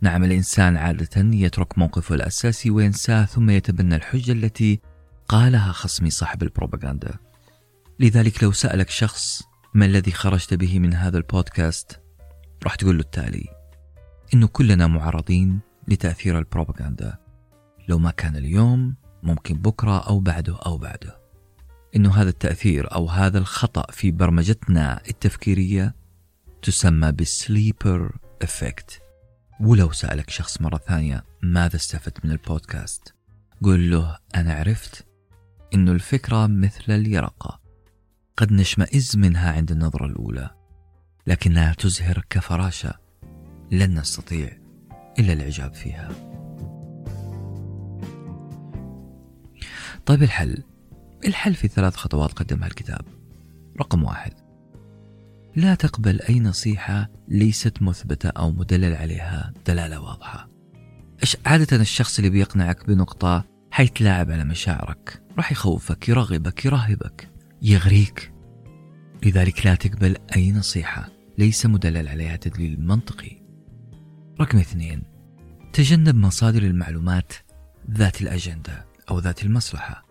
نعم 0.00 0.24
الإنسان 0.24 0.76
عادة 0.76 1.20
يترك 1.36 1.78
موقفه 1.78 2.14
الأساسي 2.14 2.70
وينساه 2.70 3.24
ثم 3.24 3.50
يتبنى 3.50 3.96
الحجة 3.96 4.32
التي 4.32 4.80
قالها 5.28 5.72
خصمي 5.72 6.10
صاحب 6.10 6.42
البروباغندا. 6.42 7.14
لذلك 8.00 8.42
لو 8.42 8.52
سألك 8.52 8.90
شخص 8.90 9.42
ما 9.74 9.86
الذي 9.86 10.12
خرجت 10.12 10.54
به 10.54 10.78
من 10.78 10.94
هذا 10.94 11.18
البودكاست 11.18 12.03
راح 12.64 12.74
تقول 12.74 12.94
له 12.96 13.00
التالي 13.00 13.48
إنه 14.34 14.46
كلنا 14.46 14.86
معرضين 14.86 15.60
لتأثير 15.88 16.38
البروباغندا. 16.38 17.18
لو 17.88 17.98
ما 17.98 18.10
كان 18.10 18.36
اليوم 18.36 18.94
ممكن 19.22 19.54
بكرة 19.54 19.98
أو 19.98 20.20
بعده 20.20 20.58
أو 20.66 20.78
بعده. 20.78 21.18
إنه 21.96 22.14
هذا 22.14 22.28
التأثير 22.28 22.94
أو 22.94 23.08
هذا 23.08 23.38
الخطأ 23.38 23.92
في 23.92 24.10
برمجتنا 24.10 25.00
التفكيرية 25.08 25.94
تسمى 26.62 27.12
بال 27.12 27.35
sleeper 27.35 28.16
effect. 28.42 29.02
ولو 29.60 29.92
سألك 29.92 30.30
شخص 30.30 30.60
مرة 30.60 30.76
ثانية 30.76 31.24
ماذا 31.42 31.76
استفدت 31.76 32.24
من 32.24 32.30
البودكاست 32.30 33.14
قل 33.62 33.90
له 33.90 34.18
أنا 34.34 34.54
عرفت 34.54 35.06
إنه 35.74 35.92
الفكرة 35.92 36.46
مثل 36.46 36.84
اليرقة. 36.88 37.60
قد 38.36 38.52
نشمئز 38.52 39.16
منها 39.16 39.52
عند 39.52 39.70
النظرة 39.70 40.06
الأولى. 40.06 40.53
لكنها 41.26 41.74
تزهر 41.74 42.24
كفراشة. 42.30 42.94
لن 43.72 43.98
نستطيع 43.98 44.58
إلا 45.18 45.32
الإعجاب 45.32 45.74
فيها. 45.74 46.08
طيب 50.06 50.22
الحل. 50.22 50.62
الحل 51.26 51.54
في 51.54 51.68
ثلاث 51.68 51.96
خطوات 51.96 52.32
قدمها 52.32 52.68
الكتاب. 52.68 53.04
رقم 53.80 54.04
واحد. 54.04 54.32
لا 55.56 55.74
تقبل 55.74 56.20
أي 56.20 56.40
نصيحة 56.40 57.10
ليست 57.28 57.82
مثبتة 57.82 58.28
أو 58.28 58.50
مدلل 58.50 58.94
عليها 58.94 59.52
دلالة 59.66 60.00
واضحة. 60.00 60.48
عادة 61.46 61.76
الشخص 61.76 62.18
اللي 62.18 62.30
بيقنعك 62.30 62.86
بنقطة 62.86 63.44
حيتلاعب 63.70 64.30
على 64.30 64.44
مشاعرك 64.44 65.22
راح 65.36 65.52
يخوفك 65.52 66.08
يرغبك 66.08 66.64
يرهبك 66.64 67.30
يغريك. 67.62 68.32
لذلك 69.22 69.66
لا 69.66 69.74
تقبل 69.74 70.16
أي 70.36 70.52
نصيحة. 70.52 71.13
ليس 71.38 71.66
مدلل 71.66 72.08
عليها 72.08 72.36
تدليل 72.36 72.80
منطقي. 72.80 73.42
رقم 74.40 74.58
اثنين 74.58 75.02
تجنب 75.72 76.14
مصادر 76.14 76.62
المعلومات 76.62 77.32
ذات 77.90 78.22
الأجندة 78.22 78.86
أو 79.10 79.18
ذات 79.18 79.44
المصلحة. 79.44 80.04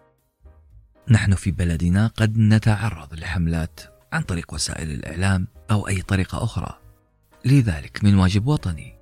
نحن 1.09 1.35
في 1.35 1.51
بلدنا 1.51 2.07
قد 2.07 2.37
نتعرض 2.37 3.13
لحملات 3.13 3.79
عن 4.13 4.21
طريق 4.21 4.53
وسائل 4.53 4.91
الإعلام 4.91 5.47
أو 5.71 5.87
أي 5.87 6.01
طريقة 6.01 6.43
أخرى. 6.43 6.79
لذلك 7.45 8.03
من 8.03 8.15
واجب 8.15 8.47
وطني 8.47 8.93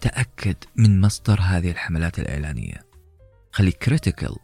تأكد 0.00 0.56
من 0.76 1.00
مصدر 1.00 1.40
هذه 1.40 1.70
الحملات 1.70 2.18
الإعلانية. 2.18 2.86
خليك 3.52 3.78
كريتيكال 3.78 4.36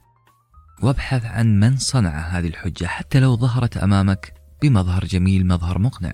وابحث 0.83 1.25
عن 1.25 1.61
من 1.61 1.77
صنع 1.77 2.19
هذه 2.19 2.49
الحجة 2.49 2.87
حتى 2.87 3.21
لو 3.21 3.37
ظهرت 3.37 3.77
أمامك 3.77 4.35
بمظهر 4.63 5.05
جميل 5.05 5.47
مظهر 5.47 5.79
مقنع. 5.79 6.13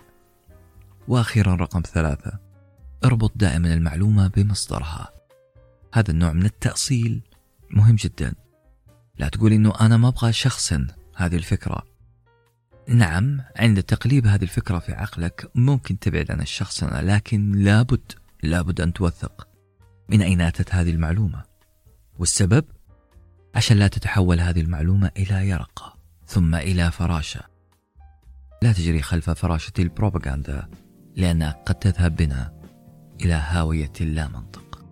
وأخيرا 1.09 1.55
رقم 1.55 1.81
ثلاثة. 1.81 2.39
اربط 3.05 3.33
دائما 3.37 3.75
المعلومة 3.75 4.29
بمصدرها. 4.29 5.09
هذا 5.95 6.11
النوع 6.11 6.33
من 6.33 6.45
التأصيل 6.45 7.23
مهم 7.71 7.95
جدا. 7.95 8.35
لا 9.19 9.29
تقول 9.29 9.53
إنه 9.53 9.73
أنا 9.81 9.97
ما 9.97 10.09
أبغى 10.09 10.33
شخصا 10.33 10.87
هذه 11.17 11.37
الفكرة. 11.37 11.83
نعم 12.89 13.41
عند 13.57 13.83
تقليب 13.83 14.27
هذه 14.27 14.43
الفكرة 14.43 14.79
في 14.79 14.93
عقلك 14.93 15.51
ممكن 15.55 15.99
تبعد 15.99 16.31
عن 16.31 16.41
الشخص 16.41 16.85
لكن 16.85 17.53
لابد 17.53 18.13
لابد 18.43 18.81
أن 18.81 18.93
توثق. 18.93 19.49
من 20.09 20.23
أين 20.23 20.41
أتت 20.41 20.75
هذه 20.75 20.91
المعلومة؟ 20.91 21.43
والسبب؟ 22.19 22.65
عشان 23.55 23.77
لا 23.77 23.89
تتحول 23.89 24.41
هذه 24.41 24.61
المعلومة 24.61 25.11
إلى 25.17 25.49
يرقة 25.49 25.97
ثم 26.27 26.55
إلى 26.55 26.91
فراشة. 26.91 27.41
لا 28.63 28.73
تجري 28.73 29.03
خلف 29.03 29.31
فراشة 29.31 29.73
البروباغندا. 29.79 30.69
لانها 31.17 31.63
قد 31.67 31.75
تذهب 31.75 32.17
بنا 32.17 32.53
إلى 33.21 33.35
هاوية 33.35 33.93
لا 34.01 34.29
منطق 34.29 34.85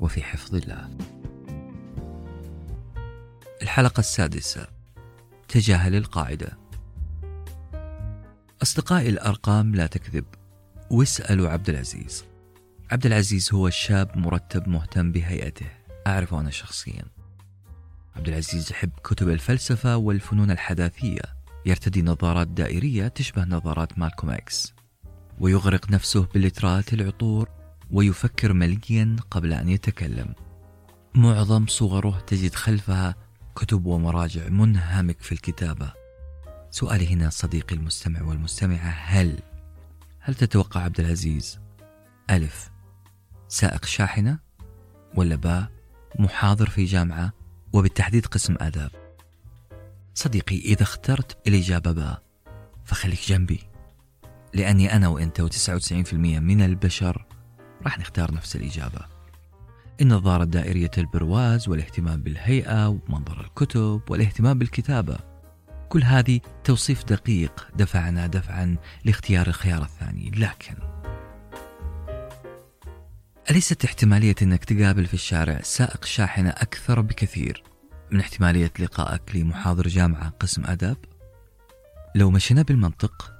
وفي 0.00 0.22
حفظ 0.22 0.54
الله. 0.54 0.96
الحلقة 3.62 4.00
السادسة 4.00 4.66
تجاهل 5.48 5.94
القاعدة. 5.94 6.58
أصدقائي 8.62 9.08
الأرقام 9.08 9.74
لا 9.74 9.86
تكذب 9.86 10.24
واسألوا 10.90 11.48
عبد 11.48 11.68
العزيز. 11.68 12.24
عبد 12.90 13.06
العزيز 13.06 13.54
هو 13.54 13.70
شاب 13.70 14.18
مرتب 14.18 14.68
مهتم 14.68 15.12
بهيئته 15.12 15.66
أعرفه 16.06 16.40
أنا 16.40 16.50
شخصيا. 16.50 17.04
عبد 18.16 18.28
العزيز 18.28 18.70
يحب 18.70 18.90
كتب 19.04 19.28
الفلسفة 19.28 19.96
والفنون 19.96 20.50
الحداثية 20.50 21.22
يرتدي 21.66 22.02
نظارات 22.02 22.48
دائرية 22.48 23.08
تشبه 23.08 23.44
نظارات 23.44 23.98
مالكوم 23.98 24.30
إكس. 24.30 24.75
ويغرق 25.40 25.90
نفسه 25.90 26.26
بلترات 26.34 26.92
العطور 26.92 27.48
ويفكر 27.90 28.52
مليا 28.52 29.16
قبل 29.30 29.52
أن 29.52 29.68
يتكلم. 29.68 30.34
معظم 31.14 31.66
صوره 31.66 32.20
تجد 32.26 32.54
خلفها 32.54 33.14
كتب 33.56 33.86
ومراجع 33.86 34.48
منهمك 34.48 35.20
في 35.20 35.32
الكتابة. 35.32 35.92
سؤالي 36.70 37.06
هنا 37.08 37.30
صديقي 37.30 37.76
المستمع 37.76 38.22
والمستمعة 38.22 38.88
هل 38.88 39.38
هل 40.20 40.34
تتوقع 40.34 40.80
عبد 40.80 41.00
العزيز؟ 41.00 41.58
ألف. 42.30 42.70
سائق 43.48 43.84
شاحنة 43.84 44.38
ولا 45.14 45.36
باء؟ 45.36 45.70
محاضر 46.18 46.68
في 46.68 46.84
جامعة 46.84 47.32
وبالتحديد 47.72 48.26
قسم 48.26 48.56
آداب. 48.60 48.90
صديقي 50.14 50.56
إذا 50.56 50.82
اخترت 50.82 51.48
الإجابة 51.48 51.92
باء 51.92 52.22
فخليك 52.84 53.20
جنبي. 53.28 53.60
لأني 54.54 54.96
أنا 54.96 55.08
وأنت 55.08 55.40
و99% 55.40 56.14
من 56.14 56.60
البشر 56.60 57.24
راح 57.82 57.98
نختار 57.98 58.34
نفس 58.34 58.56
الإجابة 58.56 59.00
النظارة 60.00 60.42
الدائرية 60.42 60.90
البرواز 60.98 61.68
والاهتمام 61.68 62.22
بالهيئة 62.22 62.88
ومنظر 62.88 63.40
الكتب 63.40 64.00
والاهتمام 64.08 64.58
بالكتابة 64.58 65.18
كل 65.88 66.02
هذه 66.02 66.40
توصيف 66.64 67.04
دقيق 67.04 67.68
دفعنا 67.76 68.26
دفعا 68.26 68.76
لاختيار 69.04 69.46
الخيار 69.46 69.82
الثاني 69.82 70.30
لكن 70.30 70.74
أليست 73.50 73.84
احتمالية 73.84 74.34
أنك 74.42 74.64
تقابل 74.64 75.06
في 75.06 75.14
الشارع 75.14 75.60
سائق 75.62 76.04
شاحنة 76.04 76.50
أكثر 76.50 77.00
بكثير 77.00 77.62
من 78.10 78.20
احتمالية 78.20 78.72
لقائك 78.78 79.36
لمحاضر 79.36 79.88
جامعة 79.88 80.28
قسم 80.28 80.66
أدب؟ 80.66 80.96
لو 82.14 82.30
مشينا 82.30 82.62
بالمنطق 82.62 83.35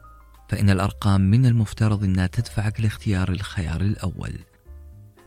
فإن 0.48 0.70
الأرقام 0.70 1.20
من 1.20 1.46
المفترض 1.46 2.04
أنها 2.04 2.26
تدفعك 2.26 2.80
لاختيار 2.80 3.30
الخيار 3.30 3.80
الأول. 3.80 4.38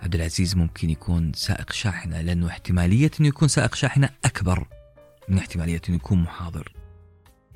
عبد 0.01 0.15
العزيز 0.15 0.55
ممكن 0.55 0.89
يكون 0.89 1.33
سائق 1.33 1.71
شاحنة 1.71 2.21
لأنه 2.21 2.47
احتمالية 2.47 3.11
أنه 3.19 3.27
يكون 3.27 3.47
سائق 3.47 3.75
شاحنة 3.75 4.09
أكبر 4.25 4.67
من 5.29 5.37
احتمالية 5.37 5.81
أنه 5.89 5.97
يكون 5.97 6.21
محاضر 6.21 6.73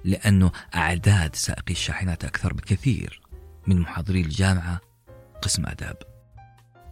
لأنه 0.04 0.52
أعداد 0.76 1.36
سائقي 1.36 1.72
الشاحنات 1.72 2.26
أكثر 2.26 2.54
بكثير 2.54 3.22
من 3.68 3.80
محاضري 3.80 4.22
الجامعة 4.22 4.82
قسم 5.42 5.66
آداب. 5.66 5.98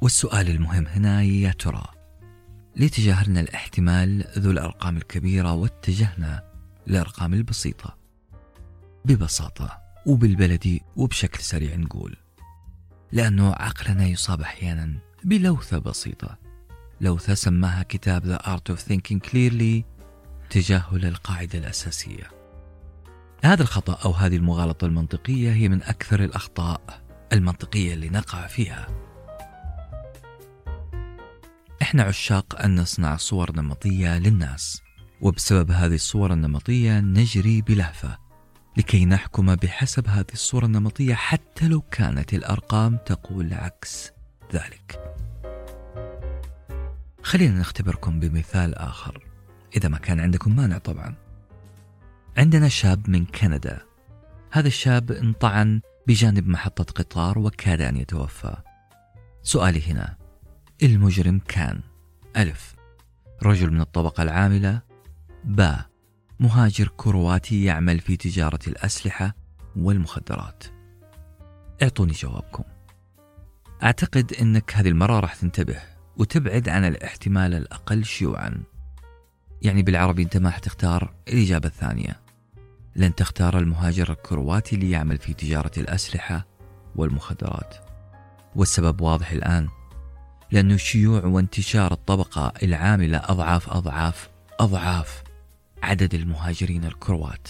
والسؤال 0.02 0.50
المهم 0.50 0.88
هنا 0.88 1.24
يا 1.24 1.52
ترى 1.52 1.84
ليه 2.76 2.88
تجاهلنا 2.88 3.40
الاحتمال 3.40 4.26
ذو 4.38 4.52
الأرقام 4.52 4.98
الكبيرة 4.98 5.54
واتجهنا 5.54 6.44
للأرقام 6.88 7.34
البسيطة؟ 7.34 7.98
ببساطة 9.06 9.81
وبالبلدي 10.06 10.82
وبشكل 10.96 11.40
سريع 11.40 11.76
نقول. 11.76 12.18
لأنه 13.12 13.54
عقلنا 13.54 14.06
يصاب 14.06 14.42
أحيانا 14.42 14.98
بلوثة 15.24 15.78
بسيطة. 15.78 16.38
لوثة 17.02 17.34
سماها 17.34 17.84
كتاب 17.84 18.38
The 18.38 18.42
Art 18.44 18.76
of 18.76 18.80
Thinking 18.80 19.30
Clearly 19.30 19.84
تجاهل 20.50 21.06
القاعدة 21.06 21.60
الأساسية. 21.60 22.30
هذا 23.44 23.62
الخطأ 23.62 23.94
أو 24.06 24.12
هذه 24.12 24.36
المغالطة 24.36 24.86
المنطقية 24.86 25.54
هي 25.54 25.70
من 25.70 25.84
أكثر 25.84 26.24
الأخطاء 26.24 27.02
المنطقية 27.34 27.94
اللي 27.94 28.10
نقع 28.10 28.48
فيها. 28.48 28.88
إحنا 31.82 32.04
عشاق 32.04 32.62
أن 32.62 32.80
نصنع 32.80 33.16
صور 33.16 33.56
نمطية 33.56 34.20
للناس 34.20 34.82
وبسبب 35.22 35.72
هذه 35.72 35.96
الصور 35.96 36.34
النمطية 36.34 37.00
نجري 37.00 37.62
بلهفة. 37.62 38.31
لكي 38.78 39.06
نحكم 39.06 39.56
بحسب 39.56 40.08
هذه 40.08 40.34
الصورة 40.34 40.66
النمطية 40.66 41.14
حتى 41.14 41.68
لو 41.68 41.82
كانت 41.82 42.34
الأرقام 42.34 42.98
تقول 43.06 43.54
عكس 43.54 44.12
ذلك. 44.54 45.16
خلينا 47.24 47.60
نختبركم 47.60 48.20
بمثال 48.20 48.76
آخر 48.76 49.24
إذا 49.78 49.90
ما 49.90 49.98
كان 49.98 50.20
عندكم 50.20 50.56
مانع 50.56 50.78
طبعا. 50.78 51.16
عندنا 52.38 52.68
شاب 52.68 53.10
من 53.10 53.26
كندا. 53.26 53.82
هذا 54.52 54.68
الشاب 54.68 55.12
انطعن 55.12 55.82
بجانب 56.08 56.48
محطة 56.48 56.84
قطار 56.84 57.40
وكاد 57.40 57.82
أن 57.82 57.98
يتوفى. 57.98 58.58
سؤالي 59.44 59.92
هنا 59.92 60.18
المجرم 60.84 61.40
كان 61.48 61.82
ألف 62.38 62.76
رجل 63.44 63.72
من 63.72 63.82
الطبقة 63.82 64.24
العاملة 64.24 64.82
باء 65.44 65.91
مهاجر 66.42 66.88
كرواتي 66.98 67.64
يعمل 67.64 68.00
في 68.00 68.18
تجارة 68.18 68.60
الأسلحة 68.68 69.36
والمخدرات. 69.76 70.64
أعطوني 71.84 72.12
جوابكم. 72.12 72.64
أعتقد 73.84 74.34
أنك 74.34 74.76
هذه 74.76 74.88
المرة 74.88 75.20
راح 75.20 75.36
تنتبه 75.36 75.80
وتبعد 76.18 76.70
عن 76.70 76.86
الاحتمال 76.86 77.54
الأقل 77.54 78.06
شيوعا. 78.06 78.64
يعني 79.62 79.84
بالعربي 79.84 80.24
أنت 80.24 80.38
ما 80.38 80.50
حتختار 80.50 81.14
الإجابة 81.28 81.68
الثانية. 81.68 82.20
لن 82.96 83.16
تختار 83.16 83.58
المهاجر 83.58 84.12
الكرواتي 84.12 84.76
اللي 84.76 84.92
يعمل 84.92 85.18
في 85.18 85.34
تجارة 85.34 85.72
الأسلحة 85.78 86.46
والمخدرات. 86.96 87.76
والسبب 88.56 89.02
واضح 89.02 89.32
الآن. 89.32 89.68
لأنه 90.52 90.78
شيوع 90.78 91.26
وانتشار 91.26 91.92
الطبقة 91.92 92.54
العاملة 92.64 93.18
أضعاف 93.18 93.70
أضعاف 93.70 94.30
أضعاف. 94.60 95.21
عدد 95.84 96.14
المهاجرين 96.14 96.86
الكروات. 96.86 97.48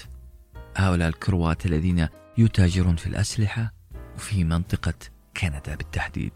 هؤلاء 0.78 1.08
الكروات 1.08 1.66
الذين 1.66 2.08
يتاجرون 2.38 2.96
في 2.96 3.08
الأسلحة 3.08 3.74
وفي 4.16 4.44
منطقة 4.44 4.94
كندا 5.38 5.76
بالتحديد. 5.76 6.32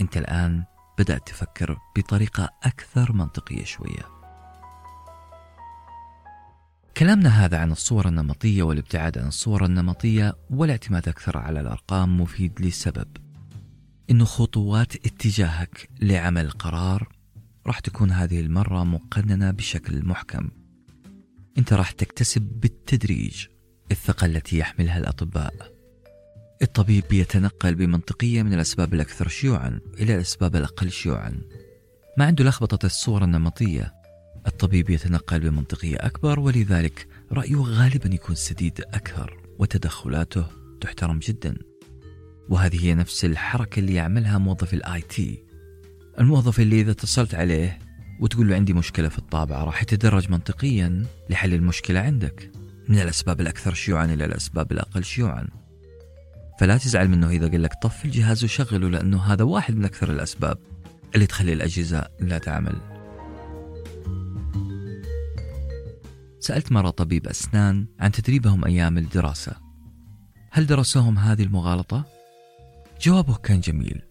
أنت 0.00 0.16
الآن 0.16 0.64
بدأت 0.98 1.26
تفكر 1.28 1.78
بطريقة 1.96 2.50
أكثر 2.62 3.12
منطقية 3.12 3.64
شوية. 3.64 4.16
كلامنا 6.96 7.44
هذا 7.44 7.58
عن 7.58 7.72
الصور 7.72 8.08
النمطية 8.08 8.62
والابتعاد 8.62 9.18
عن 9.18 9.28
الصور 9.28 9.64
النمطية 9.64 10.36
والاعتماد 10.50 11.08
أكثر 11.08 11.38
على 11.38 11.60
الأرقام 11.60 12.20
مفيد 12.20 12.60
لسبب. 12.60 13.08
إنه 14.10 14.24
خطوات 14.24 14.94
اتجاهك 14.94 15.88
لعمل 16.00 16.50
قرار 16.50 17.08
راح 17.66 17.78
تكون 17.78 18.10
هذه 18.10 18.40
المرة 18.40 18.84
مقننة 18.84 19.50
بشكل 19.50 20.06
محكم. 20.06 20.48
أنت 21.58 21.72
راح 21.72 21.90
تكتسب 21.90 22.42
بالتدريج 22.42 23.46
الثقة 23.90 24.24
التي 24.24 24.58
يحملها 24.58 24.98
الأطباء. 24.98 25.72
الطبيب 26.62 27.12
يتنقل 27.12 27.74
بمنطقية 27.74 28.42
من 28.42 28.54
الأسباب 28.54 28.94
الأكثر 28.94 29.28
شيوعا 29.28 29.80
إلى 30.00 30.14
الأسباب 30.14 30.56
الأقل 30.56 30.90
شيوعا. 30.90 31.40
ما 32.18 32.24
عنده 32.24 32.44
لخبطة 32.44 32.86
الصورة 32.86 33.24
النمطية 33.24 33.94
الطبيب 34.46 34.90
يتنقل 34.90 35.40
بمنطقية 35.40 35.96
أكبر 35.96 36.40
ولذلك 36.40 37.08
رأيه 37.32 37.56
غالبا 37.56 38.14
يكون 38.14 38.34
سديد 38.34 38.80
أكثر 38.80 39.40
وتدخلاته 39.58 40.46
تحترم 40.80 41.18
جدا. 41.18 41.56
وهذه 42.48 42.84
هي 42.84 42.94
نفس 42.94 43.24
الحركة 43.24 43.80
اللي 43.80 43.94
يعملها 43.94 44.38
موظف 44.38 44.74
ال 44.74 45.00
IT. 45.00 45.44
الموظف 46.18 46.60
اللي 46.60 46.80
إذا 46.80 46.90
اتصلت 46.90 47.34
عليه 47.34 47.85
وتقول 48.20 48.48
له 48.48 48.54
عندي 48.54 48.72
مشكلة 48.72 49.08
في 49.08 49.18
الطابعة 49.18 49.64
راح 49.64 49.82
يتدرج 49.82 50.30
منطقيا 50.30 51.06
لحل 51.30 51.54
المشكلة 51.54 52.00
عندك. 52.00 52.50
من 52.88 52.98
الأسباب 52.98 53.40
الأكثر 53.40 53.74
شيوعا 53.74 54.04
إلى 54.04 54.24
الأسباب 54.24 54.72
الأقل 54.72 55.04
شيوعا. 55.04 55.48
فلا 56.60 56.76
تزعل 56.76 57.08
منه 57.08 57.30
إذا 57.30 57.48
قال 57.48 57.62
لك 57.62 57.72
طف 57.82 58.04
الجهاز 58.04 58.44
وشغله 58.44 58.88
لأنه 58.88 59.22
هذا 59.22 59.44
واحد 59.44 59.76
من 59.76 59.84
أكثر 59.84 60.10
الأسباب 60.10 60.58
اللي 61.14 61.26
تخلي 61.26 61.52
الأجهزة 61.52 62.08
لا 62.20 62.38
تعمل. 62.38 62.76
سألت 66.40 66.72
مرة 66.72 66.90
طبيب 66.90 67.26
أسنان 67.26 67.86
عن 68.00 68.12
تدريبهم 68.12 68.64
أيام 68.64 68.98
الدراسة. 68.98 69.52
هل 70.50 70.66
درسوهم 70.66 71.18
هذه 71.18 71.42
المغالطة؟ 71.42 72.04
جوابه 73.00 73.34
كان 73.34 73.60
جميل. 73.60 74.02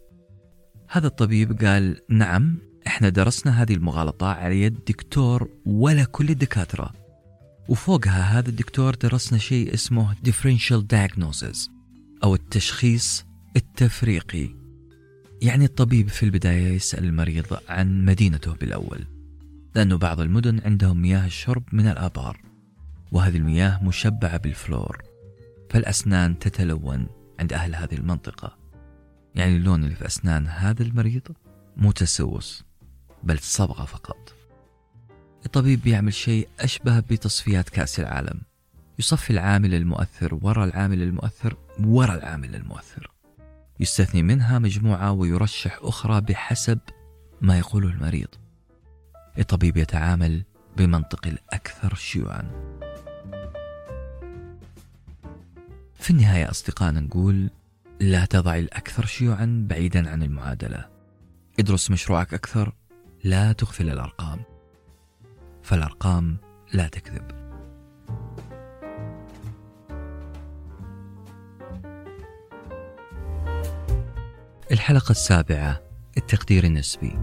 هذا 0.89 1.07
الطبيب 1.07 1.65
قال 1.65 2.01
نعم 2.09 2.57
إحنا 2.87 3.09
درسنا 3.09 3.61
هذه 3.61 3.73
المغالطة 3.73 4.27
على 4.27 4.61
يد 4.61 4.79
دكتور 4.87 5.49
ولا 5.65 6.03
كل 6.03 6.29
الدكاترة. 6.29 6.93
وفوقها 7.69 8.39
هذا 8.39 8.49
الدكتور 8.49 8.95
درسنا 8.95 9.39
شيء 9.39 9.73
اسمه 9.73 10.13
differential 10.13 10.83
diagnosis 10.93 11.69
أو 12.23 12.35
التشخيص 12.35 13.25
التفريقي. 13.55 14.49
يعني 15.41 15.65
الطبيب 15.65 16.07
في 16.07 16.23
البداية 16.23 16.73
يسأل 16.73 17.03
المريض 17.03 17.45
عن 17.69 18.05
مدينته 18.05 18.53
بالأول 18.53 19.05
لأنه 19.75 19.97
بعض 19.97 20.19
المدن 20.19 20.61
عندهم 20.65 21.01
مياه 21.01 21.25
الشرب 21.25 21.63
من 21.71 21.87
الآبار 21.87 22.41
وهذه 23.11 23.37
المياه 23.37 23.83
مشبعة 23.83 24.37
بالفلور. 24.37 25.01
فالأسنان 25.69 26.39
تتلون 26.39 27.07
عند 27.39 27.53
أهل 27.53 27.75
هذه 27.75 27.95
المنطقة. 27.95 28.57
يعني 29.35 29.55
اللون 29.55 29.83
اللي 29.83 29.95
في 29.95 30.05
أسنان 30.05 30.47
هذا 30.47 30.83
المريض؟ 30.83 31.21
مو 31.77 31.91
تسوس 31.91 32.63
بل 33.25 33.39
صبغة 33.39 33.85
فقط. 33.85 34.35
الطبيب 35.45 35.81
بيعمل 35.81 36.13
شيء 36.13 36.47
أشبه 36.59 36.99
بتصفيات 36.99 37.69
كأس 37.69 37.99
العالم. 37.99 38.41
يصفي 38.99 39.29
العامل 39.29 39.73
المؤثر 39.73 40.39
وراء 40.41 40.67
العامل 40.67 41.01
المؤثر 41.01 41.57
وراء 41.83 42.17
العامل 42.17 42.55
المؤثر. 42.55 43.11
يستثني 43.79 44.23
منها 44.23 44.59
مجموعة 44.59 45.11
ويرشح 45.11 45.79
أخرى 45.81 46.21
بحسب 46.21 46.79
ما 47.41 47.57
يقوله 47.57 47.89
المريض. 47.89 48.27
الطبيب 49.39 49.77
يتعامل 49.77 50.43
بمنطق 50.77 51.27
الأكثر 51.27 51.95
شيوعا. 51.95 52.51
في 55.99 56.09
النهاية 56.09 56.49
أصدقائنا 56.51 56.99
نقول 56.99 57.49
لا 57.99 58.25
تضع 58.25 58.55
الأكثر 58.55 59.05
شيوعا 59.05 59.65
بعيدا 59.69 60.09
عن 60.09 60.23
المعادلة. 60.23 60.85
ادرس 61.59 61.91
مشروعك 61.91 62.33
أكثر 62.33 62.73
لا 63.25 63.51
تغفل 63.51 63.89
الأرقام 63.89 64.39
فالأرقام 65.63 66.37
لا 66.73 66.87
تكذب. 66.87 67.31
الحلقة 74.71 75.11
السابعة 75.11 75.81
التقدير 76.17 76.63
النسبي. 76.63 77.19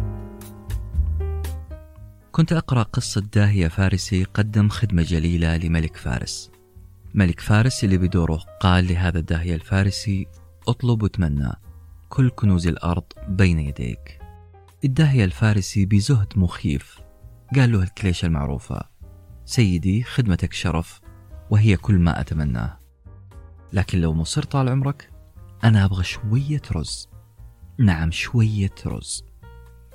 كنت 2.32 2.52
أقرأ 2.52 2.82
قصة 2.82 3.20
داهية 3.20 3.68
فارسي 3.68 4.24
قدم 4.24 4.68
خدمة 4.68 5.02
جليلة 5.02 5.56
لملك 5.56 5.96
فارس. 5.96 6.50
ملك 7.14 7.40
فارس 7.40 7.84
اللي 7.84 7.98
بدوره 7.98 8.38
قال 8.60 8.88
لهذا 8.88 9.18
الداهية 9.18 9.54
الفارسي 9.54 10.26
اطلب 10.68 11.02
وتمنى 11.02 11.52
كل 12.08 12.30
كنوز 12.30 12.66
الأرض 12.66 13.04
بين 13.28 13.58
يديك. 13.58 14.21
الداهية 14.84 15.24
الفارسي 15.24 15.86
بزهد 15.86 16.32
مخيف. 16.36 17.00
قال 17.54 17.72
له 17.72 17.82
الكليشة 17.82 18.26
المعروفة. 18.26 18.82
سيدي 19.44 20.02
خدمتك 20.02 20.52
شرف 20.52 21.00
وهي 21.50 21.76
كل 21.76 21.98
ما 21.98 22.20
أتمناه. 22.20 22.78
لكن 23.72 24.00
لو 24.00 24.14
مصر 24.14 24.42
طال 24.42 24.68
عمرك 24.68 25.10
أنا 25.64 25.84
أبغى 25.84 26.04
شوية 26.04 26.62
رز. 26.72 27.08
نعم 27.78 28.10
شوية 28.10 28.74
رز. 28.86 29.24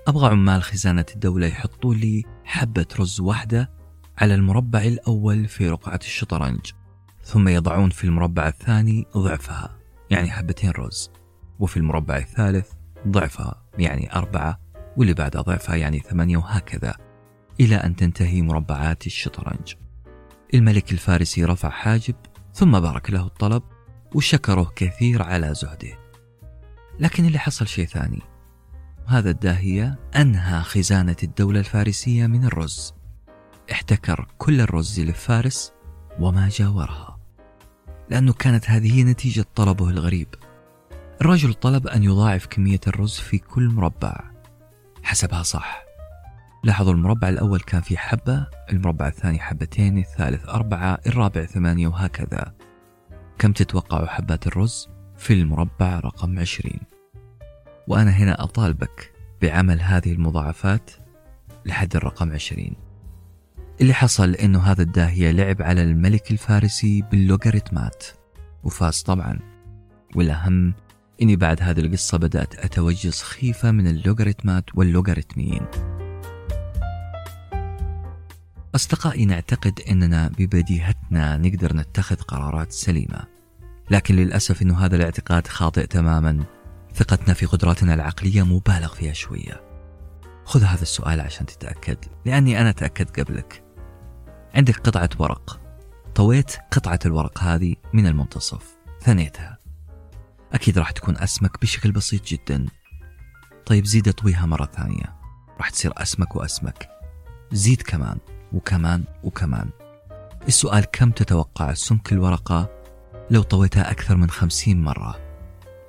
أبغى 0.07 0.29
عمال 0.29 0.63
خزانة 0.63 1.05
الدولة 1.15 1.47
يحطوا 1.47 1.93
لي 1.93 2.23
حبة 2.45 2.87
رز 2.99 3.19
واحدة 3.19 3.71
على 4.17 4.35
المربع 4.35 4.81
الأول 4.81 5.47
في 5.47 5.69
رقعة 5.69 5.99
الشطرنج 6.03 6.71
ثم 7.23 7.47
يضعون 7.47 7.89
في 7.89 8.03
المربع 8.03 8.47
الثاني 8.47 9.05
ضعفها 9.17 9.77
يعني 10.09 10.31
حبتين 10.31 10.71
رز 10.71 11.11
وفي 11.59 11.77
المربع 11.77 12.17
الثالث 12.17 12.71
ضعفها 13.07 13.63
يعني 13.77 14.15
أربعة 14.15 14.66
واللي 14.97 15.13
بعدها 15.13 15.41
ضعفها 15.41 15.75
يعني 15.75 15.99
ثمانية 15.99 16.37
وهكذا 16.37 16.95
إلى 17.59 17.75
أن 17.75 17.95
تنتهي 17.95 18.41
مربعات 18.41 19.07
الشطرنج. 19.07 19.73
الملك 20.53 20.91
الفارسي 20.91 21.45
رفع 21.45 21.69
حاجب 21.69 22.15
ثم 22.53 22.79
بارك 22.79 23.09
له 23.09 23.25
الطلب 23.25 23.63
وشكره 24.15 24.71
كثير 24.75 25.23
على 25.23 25.53
زهده. 25.53 25.97
لكن 26.99 27.25
اللي 27.25 27.39
حصل 27.39 27.67
شيء 27.67 27.85
ثاني. 27.85 28.21
هذا 29.07 29.29
الداهية 29.29 29.99
أنهى 30.15 30.63
خزانة 30.63 31.15
الدولة 31.23 31.59
الفارسية 31.59 32.27
من 32.27 32.45
الرز. 32.45 32.93
احتكر 33.71 34.27
كل 34.37 34.61
الرز 34.61 34.99
لفارس 34.99 35.73
وما 36.19 36.49
جاورها. 36.49 37.19
لأنه 38.09 38.33
كانت 38.33 38.69
هذه 38.69 39.03
نتيجة 39.03 39.45
طلبه 39.55 39.89
الغريب. 39.89 40.27
الرجل 41.21 41.53
طلب 41.53 41.87
أن 41.87 42.03
يضاعف 42.03 42.45
كمية 42.45 42.79
الرز 42.87 43.13
في 43.13 43.37
كل 43.37 43.67
مربع. 43.67 44.36
حسبها 45.07 45.43
صح. 45.43 45.85
لاحظوا 46.63 46.93
المربع 46.93 47.29
الأول 47.29 47.59
كان 47.59 47.81
فيه 47.81 47.97
حبة 47.97 48.47
المربع 48.69 49.07
الثاني 49.07 49.39
حبتين 49.39 49.97
الثالث 49.97 50.49
أربعة 50.49 50.99
الرابع 51.07 51.45
ثمانية 51.45 51.87
وهكذا. 51.87 52.53
كم 53.39 53.51
تتوقعوا 53.51 54.07
حبات 54.07 54.47
الرز؟ 54.47 54.89
في 55.17 55.33
المربع 55.33 55.99
رقم 55.99 56.39
عشرين. 56.39 56.79
وأنا 57.87 58.11
هنا 58.11 58.43
أطالبك 58.43 59.13
بعمل 59.41 59.81
هذه 59.81 60.11
المضاعفات 60.11 60.91
لحد 61.65 61.95
الرقم 61.95 62.33
عشرين. 62.33 62.75
اللي 63.81 63.93
حصل 63.93 64.33
إنه 64.33 64.59
هذا 64.59 64.81
الداهية 64.81 65.31
لعب 65.31 65.61
على 65.61 65.83
الملك 65.83 66.31
الفارسي 66.31 67.01
باللوغاريتمات. 67.01 68.03
وفاز 68.63 69.01
طبعا. 69.01 69.39
والأهم 70.15 70.73
إني 71.21 71.35
بعد 71.35 71.61
هذه 71.61 71.79
القصة 71.79 72.17
بدأت 72.17 72.55
أتوجس 72.55 73.21
خيفة 73.23 73.71
من 73.71 73.87
اللوغاريتمات 73.87 74.63
واللوغاريتميين. 74.75 75.67
أصدقائي 78.75 79.25
نعتقد 79.25 79.79
أننا 79.89 80.27
ببديهتنا 80.27 81.37
نقدر 81.37 81.75
نتخذ 81.75 82.15
قرارات 82.15 82.71
سليمة 82.71 83.23
لكن 83.91 84.15
للأسف 84.15 84.61
أن 84.61 84.71
هذا 84.71 84.95
الاعتقاد 84.95 85.47
خاطئ 85.47 85.87
تماما. 85.87 86.43
ثقتنا 86.93 87.33
في 87.33 87.45
قدراتنا 87.45 87.93
العقلية 87.93 88.43
مبالغ 88.43 88.93
فيها 88.93 89.13
شوية. 89.13 89.61
خذ 90.45 90.63
هذا 90.63 90.81
السؤال 90.81 91.21
عشان 91.21 91.45
تتأكد 91.45 91.97
لأني 92.25 92.61
أنا 92.61 92.71
تأكدت 92.71 93.19
قبلك. 93.19 93.63
عندك 94.55 94.77
قطعة 94.77 95.09
ورق. 95.19 95.59
طويت 96.15 96.51
قطعة 96.71 96.99
الورق 97.05 97.39
هذه 97.43 97.75
من 97.93 98.07
المنتصف 98.07 98.77
ثنيتها. 99.01 99.56
أكيد 100.53 100.77
راح 100.77 100.91
تكون 100.91 101.17
أسمك 101.17 101.61
بشكل 101.61 101.91
بسيط 101.91 102.27
جدا. 102.27 102.65
طيب 103.65 103.85
زيد 103.85 104.07
أطويها 104.07 104.45
مرة 104.45 104.65
ثانية. 104.65 105.15
راح 105.57 105.69
تصير 105.69 105.93
أسمك 105.97 106.35
وأسمك. 106.35 106.89
زيد 107.51 107.81
كمان 107.81 108.17
وكمان 108.53 109.03
وكمان. 109.23 109.69
السؤال 110.47 110.85
كم 110.85 111.11
تتوقع 111.11 111.73
سمك 111.73 112.13
الورقة؟ 112.13 112.69
لو 113.31 113.41
طويتها 113.41 113.91
أكثر 113.91 114.17
من 114.17 114.29
خمسين 114.29 114.81
مرة. 114.83 115.19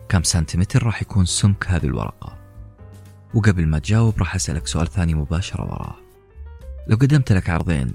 كم 0.08 0.22
سنتيمتر 0.22 0.82
راح 0.82 1.02
يكون 1.02 1.24
سمك 1.24 1.66
هذه 1.68 1.84
الورقة؟ 1.86 2.38
وقبل 3.34 3.66
ما 3.66 3.78
تجاوب 3.78 4.18
راح 4.18 4.34
أسألك 4.34 4.66
سؤال 4.66 4.86
ثاني 4.86 5.14
مباشرة 5.14 5.62
وراه. 5.62 5.96
لو 6.86 6.96
قدمت 6.96 7.32
لك 7.32 7.50
عرضين 7.50 7.94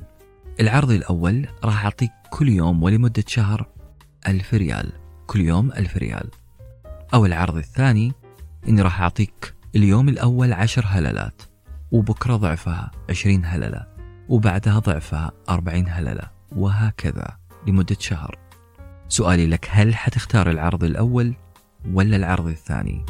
العرض 0.59 0.91
الأول 0.91 1.47
راح 1.63 1.83
أعطيك 1.83 2.11
كل 2.29 2.49
يوم 2.49 2.83
ولمدة 2.83 3.23
شهر 3.27 3.67
ألف 4.27 4.53
ريال. 4.53 4.91
كل 5.27 5.41
يوم 5.41 5.71
ألف 5.71 5.97
ريال. 5.97 6.29
أو 7.13 7.25
العرض 7.25 7.57
الثاني 7.57 8.13
إني 8.67 8.81
راح 8.81 9.01
أعطيك 9.01 9.55
اليوم 9.75 10.09
الأول 10.09 10.53
عشر 10.53 10.85
هللات 10.87 11.41
وبكرة 11.91 12.35
ضعفها 12.35 12.91
عشرين 13.09 13.45
هللة 13.45 13.87
وبعدها 14.29 14.79
ضعفها 14.79 15.31
أربعين 15.49 15.85
هللة 15.89 16.31
وهكذا 16.51 17.37
لمدة 17.67 17.95
شهر. 17.99 18.37
سؤالي 19.07 19.47
لك 19.47 19.67
هل 19.71 19.95
حتختار 19.95 20.49
العرض 20.51 20.83
الأول 20.83 21.33
ولا 21.93 22.15
العرض 22.15 22.47
الثاني؟ 22.47 23.05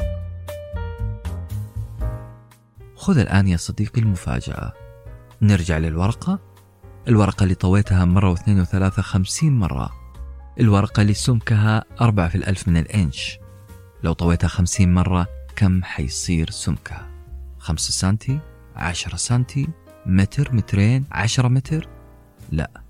خذ 2.95 3.18
الآن 3.18 3.47
يا 3.47 3.58
صديقي 3.58 4.01
المفاجأة. 4.01 4.74
نرجع 5.41 5.78
للورقة. 5.78 6.39
الورقة 7.08 7.43
اللي 7.43 7.56
طويتها 7.56 8.06
مرة 8.06 8.30
واثنين 8.30 8.60
وثلاثة 8.60 9.01
خمسين 9.01 9.60
مرة. 9.60 9.89
الورقة 10.60 11.01
اللي 11.01 11.14
سمكها 11.14 11.84
أربعة 12.01 12.28
في 12.28 12.36
الألف 12.36 12.68
من 12.68 12.78
الإنش. 12.78 13.43
لو 14.04 14.14
طويتها 14.14 14.47
خمسين 14.47 14.93
مرة 14.93 15.28
كم 15.56 15.84
حيصير 15.84 16.49
سمكها 16.49 17.10
خمسة 17.60 17.91
سنتي 17.91 18.39
عشرة 18.76 19.16
سنتي 19.16 19.68
متر 20.06 20.56
مترين 20.56 21.06
عشرة 21.12 21.47
متر؟ 21.47 21.88
لا 22.51 22.82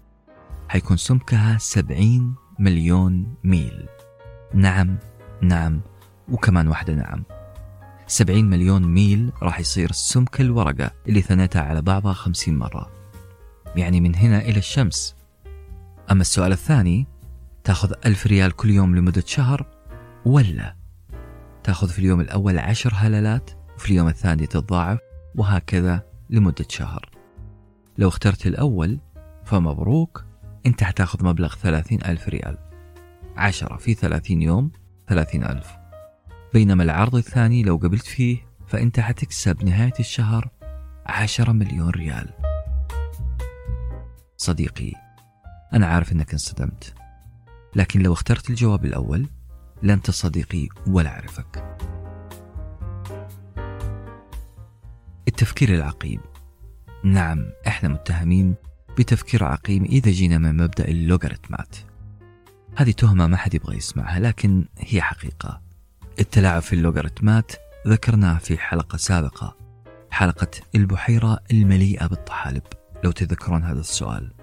حيكون 0.69 0.97
سمكها 0.97 1.57
سبعين 1.57 2.35
مليون 2.59 3.35
ميل. 3.43 3.85
نعم 4.53 4.97
نعم 5.41 5.81
وكمان 6.31 6.67
واحدة 6.67 6.93
نعم. 6.93 7.23
سبعين 8.07 8.49
مليون 8.49 8.83
ميل 8.83 9.31
راح 9.41 9.59
يصير 9.59 9.91
سمك 9.91 10.41
الورقة 10.41 10.91
اللي 11.07 11.21
ثنيتها 11.21 11.61
على 11.61 11.81
بعضها 11.81 12.13
خمسين 12.13 12.57
مرة. 12.57 12.91
يعني 13.75 14.01
من 14.01 14.15
هنا 14.15 14.39
إلى 14.41 14.57
الشمس. 14.57 15.15
أما 16.11 16.21
السؤال 16.21 16.51
الثاني 16.51 17.07
تأخذ 17.63 17.93
ألف 18.05 18.27
ريال 18.27 18.51
كل 18.51 18.69
يوم 18.69 18.95
لمدة 18.95 19.23
شهر 19.27 19.65
ولا 20.25 20.82
تأخذ 21.63 21.89
في 21.89 21.99
اليوم 21.99 22.21
الأول 22.21 22.59
عشر 22.59 22.93
هللات 22.95 23.51
وفي 23.75 23.91
اليوم 23.91 24.07
الثاني 24.07 24.47
تتضاعف 24.47 24.99
وهكذا 25.35 26.03
لمدة 26.29 26.65
شهر. 26.69 27.09
لو 27.97 28.07
اخترت 28.07 28.47
الأول 28.47 28.99
فمبروك 29.45 30.25
أنت 30.65 30.83
حتاخذ 30.83 31.25
مبلغ 31.25 31.55
ثلاثين 31.55 31.99
ألف 32.05 32.29
ريال. 32.29 32.57
عشرة 33.37 33.77
في 33.77 33.93
ثلاثين 33.93 34.41
يوم 34.41 34.71
ثلاثين 35.07 35.43
ألف. 35.43 35.71
بينما 36.53 36.83
العرض 36.83 37.15
الثاني 37.15 37.63
لو 37.63 37.75
قبلت 37.75 38.05
فيه 38.05 38.37
فأنت 38.67 38.99
حتكسب 38.99 39.63
نهاية 39.63 39.93
الشهر 39.99 40.49
عشرة 41.05 41.51
مليون 41.51 41.89
ريال. 41.89 42.29
صديقي 44.37 44.93
أنا 45.73 45.87
عارف 45.87 46.11
أنك 46.11 46.31
انصدمت. 46.31 46.93
لكن 47.75 48.01
لو 48.01 48.13
اخترت 48.13 48.49
الجواب 48.49 48.85
الأول 48.85 49.29
لا 49.83 49.93
أنت 49.93 50.11
صديقي 50.11 50.69
ولا 50.87 51.09
أعرفك 51.09 51.77
التفكير 55.27 55.75
العقيم. 55.75 56.19
نعم 57.03 57.45
إحنا 57.67 57.89
متهمين 57.89 58.55
بتفكير 58.97 59.43
عقيم 59.43 59.83
إذا 59.83 60.11
جينا 60.11 60.37
من 60.37 60.57
مبدأ 60.57 60.87
اللوغاريتمات. 60.87 61.75
هذه 62.75 62.91
تهمة 62.91 63.27
ما 63.27 63.37
حد 63.37 63.53
يبغى 63.53 63.77
يسمعها 63.77 64.19
لكن 64.19 64.65
هي 64.77 65.01
حقيقة. 65.01 65.61
التلاعب 66.19 66.61
في 66.61 66.73
اللوغاريتمات 66.73 67.51
ذكرناه 67.87 68.37
في 68.37 68.57
حلقة 68.57 68.97
سابقة 68.97 69.57
حلقة 70.11 70.47
البحيرة 70.75 71.39
المليئة 71.51 72.07
بالطحالب 72.07 72.63
لو 73.03 73.11
تذكرون 73.11 73.63
هذا 73.63 73.79
السؤال. 73.79 74.33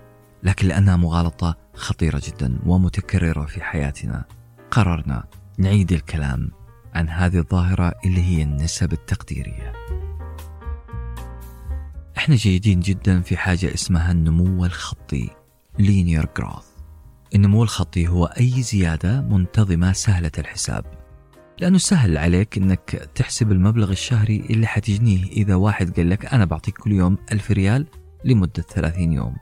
لكن 0.43 0.69
لأنها 0.69 0.97
مغالطة 0.97 1.57
خطيرة 1.75 2.23
جدا 2.25 2.59
ومتكررة 2.67 3.45
في 3.45 3.63
حياتنا. 3.63 4.25
قررنا 4.71 5.25
نعيد 5.59 5.93
الكلام 5.93 6.51
عن 6.95 7.09
هذه 7.09 7.39
الظاهرة 7.39 7.95
اللي 8.05 8.23
هي 8.23 8.43
النسب 8.43 8.93
التقديرية. 8.93 9.73
إحنا 12.17 12.35
جيدين 12.35 12.81
جدا 12.81 13.21
في 13.21 13.37
حاجة 13.37 13.75
اسمها 13.75 14.13
النمو 14.13 14.65
الخطي 14.65 15.31
linear 15.81 16.27
growth. 16.41 16.65
النمو 17.35 17.63
الخطي 17.63 18.09
هو 18.09 18.25
أي 18.25 18.63
زيادة 18.63 19.21
منتظمة 19.21 19.93
سهلة 19.93 20.31
الحساب. 20.39 20.85
لأنه 21.61 21.79
سهل 21.79 22.19
عليك 22.19 22.59
أنك 22.59 23.11
تحسب 23.15 23.53
المبلغ 23.53 23.91
الشهري 23.91 24.37
اللي 24.51 24.67
حتجنيه 24.67 25.25
إذا 25.25 25.55
واحد 25.55 25.97
قال 25.97 26.11
لك 26.11 26.35
أنا 26.35 26.45
بعطيك 26.45 26.79
كل 26.79 26.93
يوم 26.93 27.19
ألف 27.33 27.51
ريال 27.51 27.87
لمدة 28.25 28.63
ثلاثين 28.63 29.13
يوم. 29.13 29.37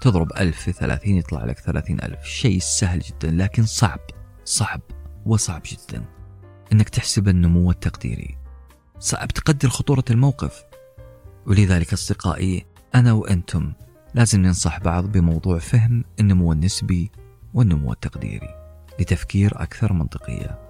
تضرب 0.00 0.32
ألف 0.38 0.60
في 0.60 0.72
ثلاثين 0.72 1.16
يطلع 1.16 1.44
لك 1.44 1.58
ثلاثين 1.58 2.02
ألف. 2.02 2.24
شيء 2.24 2.58
سهل 2.60 2.98
جدا 2.98 3.30
لكن 3.30 3.64
صعب. 3.64 4.00
صعب 4.44 4.80
وصعب 5.26 5.62
جدا 5.66 6.04
أنك 6.72 6.88
تحسب 6.88 7.28
النمو 7.28 7.70
التقديري. 7.70 8.36
صعب 8.98 9.28
تقدر 9.28 9.68
خطورة 9.68 10.04
الموقف. 10.10 10.64
ولذلك 11.46 11.92
أصدقائي 11.92 12.66
أنا 12.94 13.12
وأنتم 13.12 13.72
لازم 14.14 14.40
ننصح 14.40 14.80
بعض 14.80 15.04
بموضوع 15.04 15.58
فهم 15.58 16.04
النمو 16.20 16.52
النسبي 16.52 17.10
والنمو 17.54 17.92
التقديري 17.92 18.48
لتفكير 19.00 19.62
أكثر 19.62 19.92
منطقية. 19.92 20.68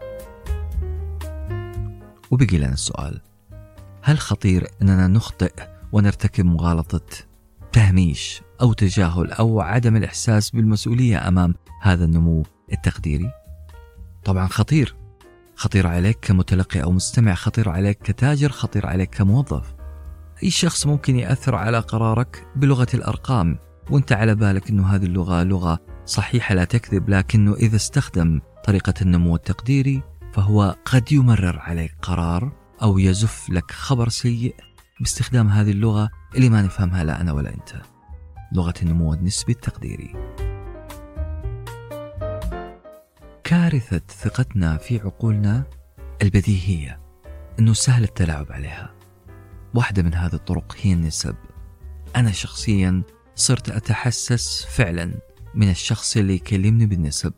وبقي 2.30 2.58
لنا 2.58 2.72
السؤال. 2.72 3.20
هل 4.02 4.18
خطير 4.18 4.68
أننا 4.82 5.06
نخطئ 5.06 5.52
ونرتكب 5.92 6.44
مغالطة 6.44 7.26
تهميش 7.72 8.42
أو 8.60 8.72
تجاهل 8.72 9.32
أو 9.32 9.60
عدم 9.60 9.96
الإحساس 9.96 10.50
بالمسؤولية 10.50 11.28
أمام 11.28 11.54
هذا 11.82 12.04
النمو 12.04 12.42
التقديري؟ 12.72 13.43
طبعا 14.24 14.46
خطير. 14.46 14.96
خطير 15.56 15.86
عليك 15.86 16.18
كمتلقي 16.22 16.82
أو 16.82 16.92
مستمع 16.92 17.34
خطير 17.34 17.68
عليك 17.68 17.98
كتاجر 17.98 18.48
خطير 18.48 18.86
عليك 18.86 19.14
كموظف. 19.14 19.74
أي 20.42 20.50
شخص 20.50 20.86
ممكن 20.86 21.16
يأثر 21.16 21.54
على 21.54 21.78
قرارك 21.78 22.46
بلغة 22.56 22.86
الأرقام 22.94 23.58
وأنت 23.90 24.12
على 24.12 24.34
بالك 24.34 24.70
أنه 24.70 24.86
هذه 24.86 25.04
اللغة 25.04 25.42
لغة 25.42 25.78
صحيحة 26.06 26.54
لا 26.54 26.64
تكذب 26.64 27.08
لكنه 27.08 27.54
إذا 27.54 27.76
استخدم 27.76 28.40
طريقة 28.64 28.94
النمو 29.02 29.36
التقديري 29.36 30.02
فهو 30.32 30.76
قد 30.84 31.12
يمرر 31.12 31.58
عليك 31.58 31.94
قرار 32.02 32.52
أو 32.82 32.98
يزف 32.98 33.50
لك 33.50 33.70
خبر 33.70 34.08
سيء 34.08 34.54
باستخدام 35.00 35.48
هذه 35.48 35.70
اللغة. 35.70 36.10
اللي 36.36 36.48
ما 36.48 36.62
نفهمها 36.62 37.04
لا 37.04 37.20
أنا 37.20 37.32
ولا 37.32 37.54
أنت. 37.54 37.82
لغة 38.52 38.74
النمو 38.82 39.14
النسبي 39.14 39.52
التقديري. 39.52 40.12
كارثة 43.44 44.00
ثقتنا 44.08 44.76
في 44.76 45.00
عقولنا 45.00 45.64
البديهية 46.22 47.00
أنه 47.58 47.72
سهل 47.72 48.04
التلاعب 48.04 48.52
عليها. 48.52 48.94
واحدة 49.74 50.02
من 50.02 50.14
هذه 50.14 50.34
الطرق 50.34 50.76
هي 50.80 50.92
النسب. 50.92 51.34
أنا 52.16 52.32
شخصيا 52.32 53.02
صرت 53.34 53.70
أتحسس 53.70 54.64
فعلا 54.64 55.14
من 55.54 55.70
الشخص 55.70 56.16
اللي 56.16 56.34
يكلمني 56.34 56.86
بالنسب. 56.86 57.32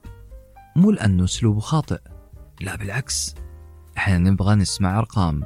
مو 0.76 0.90
لأنه 0.90 1.24
أسلوبه 1.24 1.60
خاطئ 1.60 2.00
لا 2.60 2.76
بالعكس. 2.76 3.34
إحنا 3.98 4.18
نبغى 4.18 4.54
نسمع 4.54 4.98
أرقام. 4.98 5.42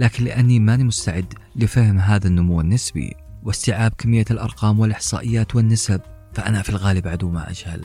لكن 0.00 0.24
لأني 0.24 0.60
ماني 0.60 0.84
مستعد 0.84 1.34
لفهم 1.56 1.98
هذا 1.98 2.28
النمو 2.28 2.60
النسبي 2.60 3.16
واستيعاب 3.42 3.92
كمية 3.98 4.24
الأرقام 4.30 4.80
والإحصائيات 4.80 5.56
والنسب 5.56 6.00
فأنا 6.34 6.62
في 6.62 6.70
الغالب 6.70 7.08
عدو 7.08 7.30
ما 7.30 7.50
أجهل. 7.50 7.84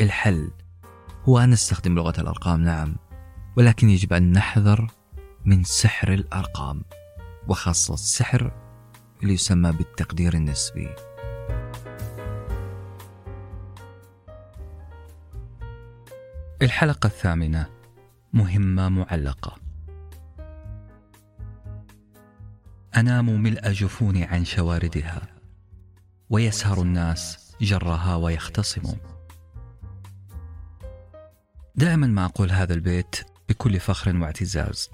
الحل 0.00 0.50
هو 1.28 1.38
أن 1.38 1.50
نستخدم 1.50 1.94
لغة 1.94 2.20
الأرقام 2.20 2.62
نعم. 2.62 2.96
ولكن 3.56 3.90
يجب 3.90 4.12
أن 4.12 4.32
نحذر 4.32 4.90
من 5.44 5.64
سحر 5.64 6.12
الأرقام 6.12 6.82
وخاصة 7.48 7.94
السحر 7.94 8.52
اللي 9.22 9.34
يسمى 9.34 9.72
بالتقدير 9.72 10.34
النسبي. 10.34 10.88
الحلقة 16.62 17.06
الثامنة 17.06 17.66
مهمة 18.32 18.88
معلقة. 18.88 19.56
أنام 22.96 23.42
ملء 23.42 23.72
جفوني 23.72 24.24
عن 24.24 24.44
شواردها 24.44 25.22
ويسهر 26.30 26.82
الناس 26.82 27.52
جرها 27.60 28.16
ويختصموا. 28.16 29.11
دائما 31.76 32.06
ما 32.06 32.24
أقول 32.24 32.50
هذا 32.50 32.74
البيت 32.74 33.16
بكل 33.48 33.80
فخر 33.80 34.16
واعتزاز. 34.16 34.90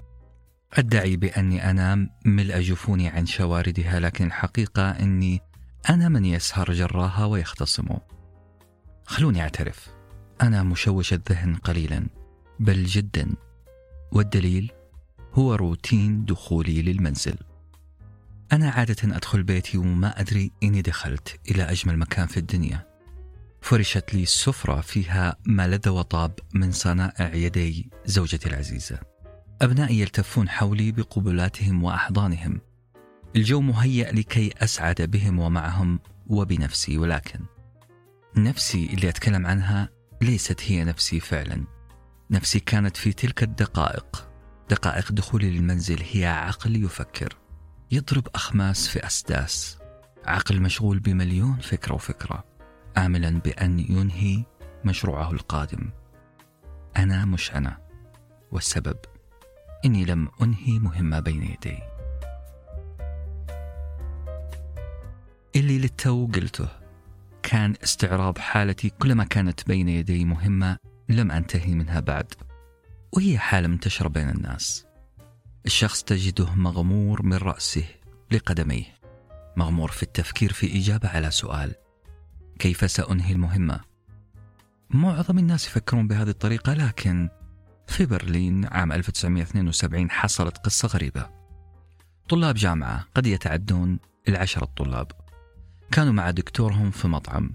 أدعي 0.73 1.15
بأني 1.15 1.69
أنام 1.69 2.09
ملء 2.25 2.59
جفوني 2.59 3.07
عن 3.07 3.25
شواردها 3.25 3.99
لكن 3.99 4.25
الحقيقة 4.25 4.89
أني 4.89 5.41
أنا 5.89 6.09
من 6.09 6.25
يسهر 6.25 6.73
جراها 6.73 7.25
ويختصم 7.25 7.87
خلوني 9.05 9.41
أعترف. 9.41 9.87
أنا 10.41 10.63
مشوش 10.63 11.13
الذهن 11.13 11.55
قليلا 11.55 12.07
بل 12.59 12.85
جدا. 12.85 13.35
والدليل 14.11 14.71
هو 15.33 15.55
روتين 15.55 16.25
دخولي 16.25 16.81
للمنزل. 16.81 17.35
أنا 18.51 18.69
عادة 18.69 19.15
أدخل 19.15 19.43
بيتي 19.43 19.77
وما 19.77 20.19
أدري 20.19 20.51
إني 20.63 20.81
دخلت 20.81 21.39
إلى 21.51 21.63
أجمل 21.63 21.97
مكان 21.97 22.27
في 22.27 22.37
الدنيا. 22.37 22.88
فرشت 23.61 24.13
لي 24.13 24.23
السفرة 24.23 24.81
فيها 24.81 25.35
ما 25.45 25.67
لذ 25.67 25.89
وطاب 25.89 26.39
من 26.53 26.71
صنائع 26.71 27.33
يدي 27.33 27.89
زوجتي 28.05 28.49
العزيزة. 28.49 28.99
أبنائي 29.61 29.99
يلتفون 29.99 30.49
حولي 30.49 30.91
بقبلاتهم 30.91 31.83
وأحضانهم. 31.83 32.61
الجو 33.35 33.61
مهيأ 33.61 34.11
لكي 34.11 34.51
أسعد 34.57 35.01
بهم 35.01 35.39
ومعهم 35.39 35.99
وبنفسي 36.27 36.97
ولكن 36.97 37.39
نفسي 38.37 38.85
اللي 38.93 39.09
أتكلم 39.09 39.45
عنها 39.45 39.89
ليست 40.21 40.61
هي 40.63 40.83
نفسي 40.83 41.19
فعلا. 41.19 41.65
نفسي 42.31 42.59
كانت 42.59 42.97
في 42.97 43.13
تلك 43.13 43.43
الدقائق 43.43 44.29
دقائق 44.69 45.11
دخولي 45.11 45.49
للمنزل 45.49 46.03
هي 46.11 46.25
عقل 46.25 46.83
يفكر 46.83 47.37
يضرب 47.91 48.27
أخماس 48.35 48.87
في 48.87 49.05
أسداس 49.05 49.77
عقل 50.25 50.61
مشغول 50.61 50.99
بمليون 50.99 51.57
فكرة 51.57 51.93
وفكرة. 51.93 52.48
آملا 52.97 53.29
بأن 53.29 53.79
ينهي 53.79 54.43
مشروعه 54.85 55.31
القادم. 55.31 55.89
أنا 56.97 57.25
مش 57.25 57.51
أنا 57.51 57.77
والسبب 58.51 58.97
إني 59.85 60.05
لم 60.05 60.29
أنهي 60.41 60.79
مهمة 60.79 61.19
بين 61.19 61.43
يدي. 61.43 61.79
اللي 65.55 65.79
للتو 65.79 66.27
قلته 66.35 66.67
كان 67.43 67.75
استعراض 67.83 68.37
حالتي 68.37 68.89
كلما 68.89 69.23
كانت 69.23 69.67
بين 69.67 69.89
يدي 69.89 70.25
مهمة 70.25 70.77
لم 71.09 71.31
أنتهي 71.31 71.73
منها 71.73 71.99
بعد 71.99 72.33
وهي 73.13 73.37
حالة 73.37 73.67
منتشرة 73.67 74.07
بين 74.07 74.29
الناس. 74.29 74.85
الشخص 75.65 76.03
تجده 76.03 76.55
مغمور 76.55 77.23
من 77.23 77.37
رأسه 77.37 77.85
لقدميه 78.31 78.85
مغمور 79.57 79.91
في 79.91 80.03
التفكير 80.03 80.53
في 80.53 80.77
إجابة 80.77 81.09
على 81.09 81.31
سؤال. 81.31 81.75
كيف 82.59 82.91
سأنهي 82.91 83.31
المهمة؟ 83.31 83.79
معظم 84.89 85.39
الناس 85.39 85.67
يفكرون 85.67 86.07
بهذه 86.07 86.29
الطريقة 86.29 86.73
لكن 86.73 87.29
في 87.87 88.05
برلين 88.05 88.65
عام 88.65 88.91
1972 88.91 90.11
حصلت 90.11 90.57
قصة 90.57 90.87
غريبة. 90.87 91.29
طلاب 92.29 92.55
جامعة 92.55 93.05
قد 93.15 93.27
يتعدون 93.27 93.99
العشرة 94.27 94.63
الطلاب. 94.63 95.11
كانوا 95.91 96.13
مع 96.13 96.31
دكتورهم 96.31 96.91
في 96.91 97.07
مطعم. 97.07 97.53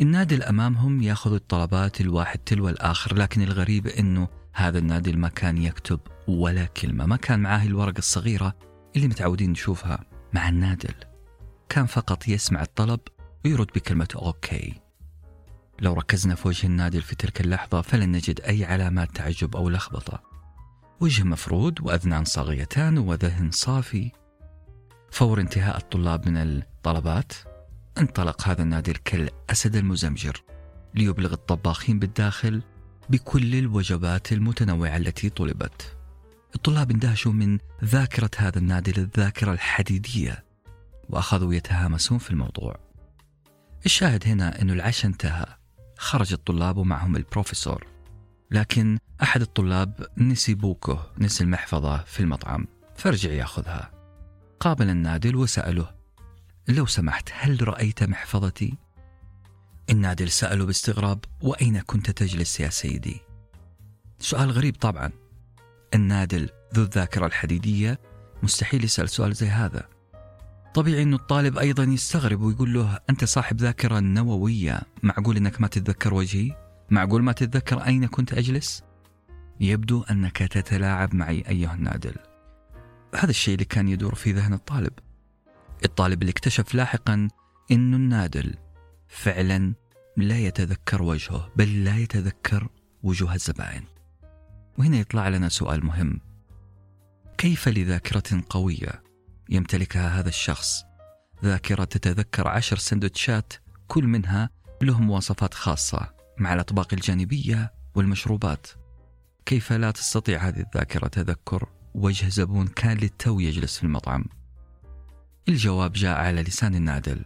النادل 0.00 0.42
أمامهم 0.42 1.02
يأخذ 1.02 1.34
الطلبات 1.34 2.00
الواحد 2.00 2.38
تلو 2.38 2.68
الآخر 2.68 3.14
لكن 3.16 3.42
الغريب 3.42 3.86
أنه 3.86 4.28
هذا 4.52 4.78
النادل 4.78 5.18
ما 5.18 5.28
كان 5.28 5.58
يكتب 5.58 6.00
ولا 6.28 6.64
كلمة. 6.64 7.06
ما 7.06 7.16
كان 7.16 7.40
معاه 7.40 7.66
الورقة 7.66 7.98
الصغيرة 7.98 8.56
اللي 8.96 9.08
متعودين 9.08 9.50
نشوفها 9.50 10.04
مع 10.32 10.48
النادل. 10.48 10.94
كان 11.68 11.86
فقط 11.86 12.28
يسمع 12.28 12.62
الطلب 12.62 13.00
ويرد 13.44 13.66
بكلمة 13.66 14.08
أوكي 14.16 14.84
لو 15.80 15.92
ركزنا 15.92 16.34
في 16.34 16.48
وجه 16.48 16.66
النادل 16.66 17.02
في 17.02 17.16
تلك 17.16 17.40
اللحظة 17.40 17.80
فلن 17.82 18.12
نجد 18.12 18.40
أي 18.40 18.64
علامات 18.64 19.10
تعجب 19.16 19.56
أو 19.56 19.68
لخبطة. 19.68 20.22
وجه 21.00 21.22
مفرود 21.22 21.80
وأذنان 21.80 22.24
صاغيتان 22.24 22.98
وذهن 22.98 23.50
صافي. 23.50 24.10
فور 25.10 25.40
انتهاء 25.40 25.76
الطلاب 25.76 26.28
من 26.28 26.36
الطلبات 26.36 27.32
انطلق 27.98 28.48
هذا 28.48 28.62
النادل 28.62 28.92
كالأسد 28.92 29.76
المزمجر 29.76 30.42
ليبلغ 30.94 31.32
الطباخين 31.32 31.98
بالداخل 31.98 32.62
بكل 33.10 33.54
الوجبات 33.54 34.32
المتنوعة 34.32 34.96
التي 34.96 35.30
طلبت. 35.30 35.96
الطلاب 36.54 36.90
اندهشوا 36.90 37.32
من 37.32 37.58
ذاكرة 37.84 38.30
هذا 38.36 38.58
النادل 38.58 39.02
الذاكرة 39.02 39.52
الحديدية 39.52 40.44
وأخذوا 41.10 41.54
يتهامسون 41.54 42.18
في 42.18 42.30
الموضوع. 42.30 42.83
الشاهد 43.86 44.26
هنا 44.26 44.62
أن 44.62 44.70
العشاء 44.70 45.06
انتهى. 45.06 45.46
خرج 45.98 46.32
الطلاب 46.32 46.76
ومعهم 46.76 47.16
البروفيسور. 47.16 47.86
لكن 48.50 48.98
أحد 49.22 49.40
الطلاب 49.40 50.06
نسي 50.18 50.54
بوكه 50.54 51.10
نسي 51.18 51.44
المحفظة 51.44 51.96
في 51.96 52.20
المطعم. 52.20 52.66
فرجع 52.96 53.30
يأخذها. 53.30 53.90
قابل 54.60 54.90
النادل 54.90 55.36
وسأله 55.36 55.94
لو 56.68 56.86
سمحت 56.86 57.28
هل 57.32 57.68
رأيت 57.68 58.02
محفظتي؟ 58.02 58.74
النادل 59.90 60.30
سأله 60.30 60.66
باستغراب 60.66 61.24
وأين 61.40 61.80
كنت 61.80 62.10
تجلس 62.10 62.60
يا 62.60 62.68
سيدي؟ 62.68 63.20
سؤال 64.18 64.50
غريب 64.50 64.76
طبعا. 64.76 65.10
النادل 65.94 66.48
ذو 66.74 66.82
الذاكرة 66.82 67.26
الحديدية 67.26 67.98
مستحيل 68.42 68.84
يسأل 68.84 69.08
سؤال 69.08 69.32
زي 69.32 69.48
هذا. 69.48 69.93
طبيعي 70.74 71.02
أنه 71.02 71.16
الطالب 71.16 71.58
أيضا 71.58 71.84
يستغرب 71.84 72.40
ويقول 72.40 72.74
له 72.74 72.98
أنت 73.10 73.24
صاحب 73.24 73.60
ذاكرة 73.60 74.00
نووية 74.00 74.80
معقول 75.02 75.36
أنك 75.36 75.60
ما 75.60 75.66
تتذكر 75.68 76.14
وجهي؟ 76.14 76.52
معقول 76.90 77.22
ما 77.22 77.32
تتذكر 77.32 77.78
أين 77.78 78.06
كنت 78.06 78.32
أجلس؟ 78.32 78.82
يبدو 79.60 80.02
أنك 80.02 80.38
تتلاعب 80.38 81.14
معي 81.14 81.44
أيها 81.48 81.74
النادل 81.74 82.14
هذا 83.14 83.30
الشيء 83.30 83.54
اللي 83.54 83.64
كان 83.64 83.88
يدور 83.88 84.14
في 84.14 84.32
ذهن 84.32 84.52
الطالب 84.52 84.92
الطالب 85.84 86.22
اللي 86.22 86.30
اكتشف 86.30 86.74
لاحقا 86.74 87.28
أنه 87.70 87.96
النادل 87.96 88.54
فعلا 89.08 89.74
لا 90.16 90.38
يتذكر 90.38 91.02
وجهه 91.02 91.52
بل 91.56 91.84
لا 91.84 91.96
يتذكر 91.96 92.68
وجوه 93.02 93.34
الزبائن 93.34 93.82
وهنا 94.78 94.96
يطلع 94.96 95.28
لنا 95.28 95.48
سؤال 95.48 95.86
مهم 95.86 96.20
كيف 97.38 97.68
لذاكرة 97.68 98.42
قوية 98.50 99.03
يمتلكها 99.48 100.20
هذا 100.20 100.28
الشخص. 100.28 100.84
ذاكرة 101.44 101.84
تتذكر 101.84 102.48
عشر 102.48 102.78
سندوتشات 102.78 103.52
كل 103.88 104.04
منها 104.04 104.50
له 104.82 105.00
مواصفات 105.00 105.54
خاصة 105.54 106.14
مع 106.38 106.54
الأطباق 106.54 106.94
الجانبية 106.94 107.72
والمشروبات. 107.94 108.66
كيف 109.46 109.72
لا 109.72 109.90
تستطيع 109.90 110.48
هذه 110.48 110.60
الذاكرة 110.60 111.08
تذكر 111.08 111.68
وجه 111.94 112.28
زبون 112.28 112.66
كان 112.66 112.96
للتو 112.96 113.40
يجلس 113.40 113.78
في 113.78 113.84
المطعم؟ 113.84 114.24
الجواب 115.48 115.92
جاء 115.92 116.18
على 116.18 116.42
لسان 116.42 116.74
النادل. 116.74 117.24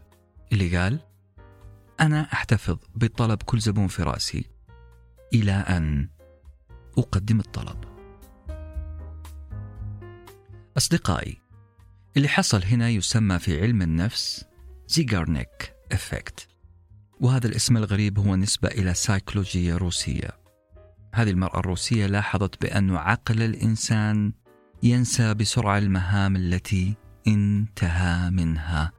اللي 0.53 0.77
قال 0.77 1.01
أنا 2.01 2.33
أحتفظ 2.33 2.79
بطلب 2.95 3.43
كل 3.43 3.59
زبون 3.59 3.89
في 3.89 4.03
رأسي. 4.03 4.45
إلى 5.35 5.53
أن 5.53 6.09
أقدم 6.99 7.41
الطلب. 7.41 7.85
أصدقائي 10.77 11.48
اللي 12.19 12.29
حصل 12.29 12.64
هنا 12.64 12.89
يسمى 12.89 13.39
في 13.39 13.61
علم 13.61 13.83
النفس 13.83 14.45
زيغارنيك 14.89 15.75
إفكت. 15.93 16.49
وهذا 17.21 17.47
الاسم 17.47 17.77
الغريب 17.77 18.19
هو 18.19 18.37
نسبة 18.37 18.69
إلى 18.69 18.95
سيكولوجية 18.95 19.77
روسية. 19.77 20.31
هذه 21.14 21.31
المرأة 21.31 21.59
الروسية 21.59 22.07
لاحظت 22.07 22.62
بأن 22.62 22.97
عقل 22.97 23.43
الإنسان 23.43 24.33
ينسى 24.83 25.35
بسرعة 25.35 25.79
المهام 25.79 26.37
التي 26.37 26.95
انتهى 27.27 28.31
منها. 28.31 28.93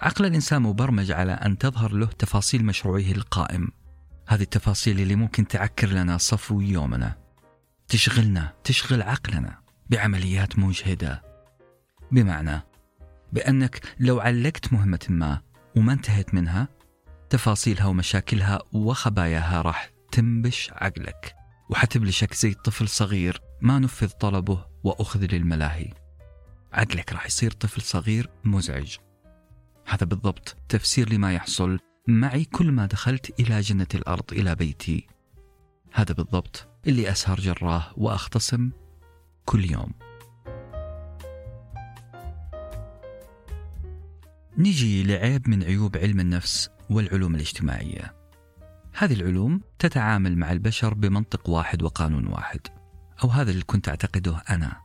عقل 0.00 0.26
الإنسان 0.26 0.62
مبرمج 0.62 1.10
على 1.10 1.32
أن 1.32 1.58
تظهر 1.58 1.92
له 1.92 2.06
تفاصيل 2.06 2.64
مشروعه 2.64 3.12
القائم. 3.12 3.68
هذه 4.28 4.42
التفاصيل 4.42 5.00
اللي 5.00 5.14
ممكن 5.14 5.48
تعكر 5.48 5.88
لنا 5.88 6.18
صفو 6.18 6.60
يومنا. 6.60 7.16
تشغلنا 7.88 8.52
تشغل 8.64 9.02
عقلنا 9.02 9.58
بعمليات 9.90 10.58
مجهدة. 10.58 11.29
بمعنى 12.12 12.62
بأنك 13.32 13.80
لو 14.00 14.20
علقت 14.20 14.72
مهمة 14.72 15.06
ما 15.08 15.40
وما 15.76 15.92
انتهيت 15.92 16.34
منها 16.34 16.68
تفاصيلها 17.30 17.86
ومشاكلها 17.86 18.58
وخباياها 18.72 19.62
راح 19.62 19.90
تنبش 20.12 20.70
عقلك 20.72 21.36
وحتبلشك 21.70 22.34
زي 22.34 22.54
طفل 22.54 22.88
صغير 22.88 23.40
ما 23.60 23.78
نفذ 23.78 24.08
طلبه 24.08 24.66
وأخذ 24.84 25.26
للملاهي. 25.26 25.92
عقلك 26.72 27.12
راح 27.12 27.26
يصير 27.26 27.50
طفل 27.50 27.82
صغير 27.82 28.30
مزعج. 28.44 28.96
هذا 29.86 30.06
بالضبط 30.06 30.56
تفسير 30.68 31.12
لما 31.12 31.32
يحصل 31.34 31.78
معي 32.08 32.44
كل 32.44 32.72
ما 32.72 32.86
دخلت 32.86 33.40
إلى 33.40 33.60
جنة 33.60 33.86
الأرض 33.94 34.32
إلى 34.32 34.54
بيتي. 34.54 35.06
هذا 35.92 36.14
بالضبط 36.14 36.68
اللي 36.86 37.10
أسهر 37.10 37.40
جراه 37.40 37.92
وأختصم 37.96 38.70
كل 39.44 39.70
يوم. 39.70 39.92
نجي 44.60 45.02
لعيب 45.02 45.48
من 45.48 45.62
عيوب 45.64 45.96
علم 45.96 46.20
النفس 46.20 46.68
والعلوم 46.90 47.34
الاجتماعية. 47.34 48.14
هذه 48.92 49.12
العلوم 49.12 49.60
تتعامل 49.78 50.38
مع 50.38 50.52
البشر 50.52 50.94
بمنطق 50.94 51.48
واحد 51.48 51.82
وقانون 51.82 52.26
واحد 52.26 52.60
أو 53.24 53.28
هذا 53.28 53.50
اللي 53.50 53.62
كنت 53.62 53.88
أعتقده 53.88 54.42
أنا. 54.50 54.76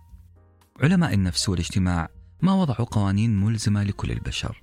علماء 0.82 1.14
النفس 1.14 1.50
والاجتماع 1.50 2.10
ما 2.42 2.54
وضعوا 2.54 2.88
قوانين 2.88 3.40
ملزمة 3.40 3.84
لكل 3.84 4.12
البشر. 4.12 4.62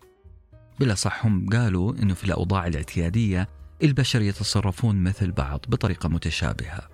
بلا 0.81 0.95
صح 0.95 1.27
هم 1.27 1.49
قالوا 1.49 1.93
أنه 1.93 2.15
في 2.15 2.25
الأوضاع 2.25 2.67
الاعتيادية 2.67 3.49
البشر 3.83 4.23
يتصرفون 4.23 4.97
مثل 4.97 5.33
بعض 5.33 5.61
بطريقة 5.69 6.09
متشابهة. 6.09 6.89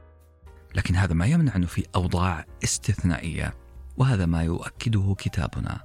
لكن 0.74 0.96
هذا 0.96 1.14
ما 1.14 1.26
يمنع 1.26 1.56
أنه 1.56 1.66
في 1.66 1.86
أوضاع 1.96 2.46
استثنائية 2.64 3.54
وهذا 3.96 4.26
ما 4.26 4.42
يؤكده 4.42 5.14
كتابنا 5.18 5.80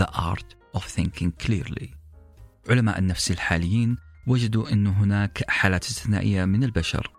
The 0.00 0.06
Art 0.06 0.61
of 0.76 0.82
Thinking 0.82 1.46
Clearly. 1.46 1.88
علماء 2.68 2.98
النفس 2.98 3.30
الحاليين 3.30 3.96
وجدوا 4.26 4.72
أن 4.72 4.86
هناك 4.86 5.50
حالات 5.50 5.84
استثنائية 5.84 6.44
من 6.44 6.64
البشر. 6.64 7.10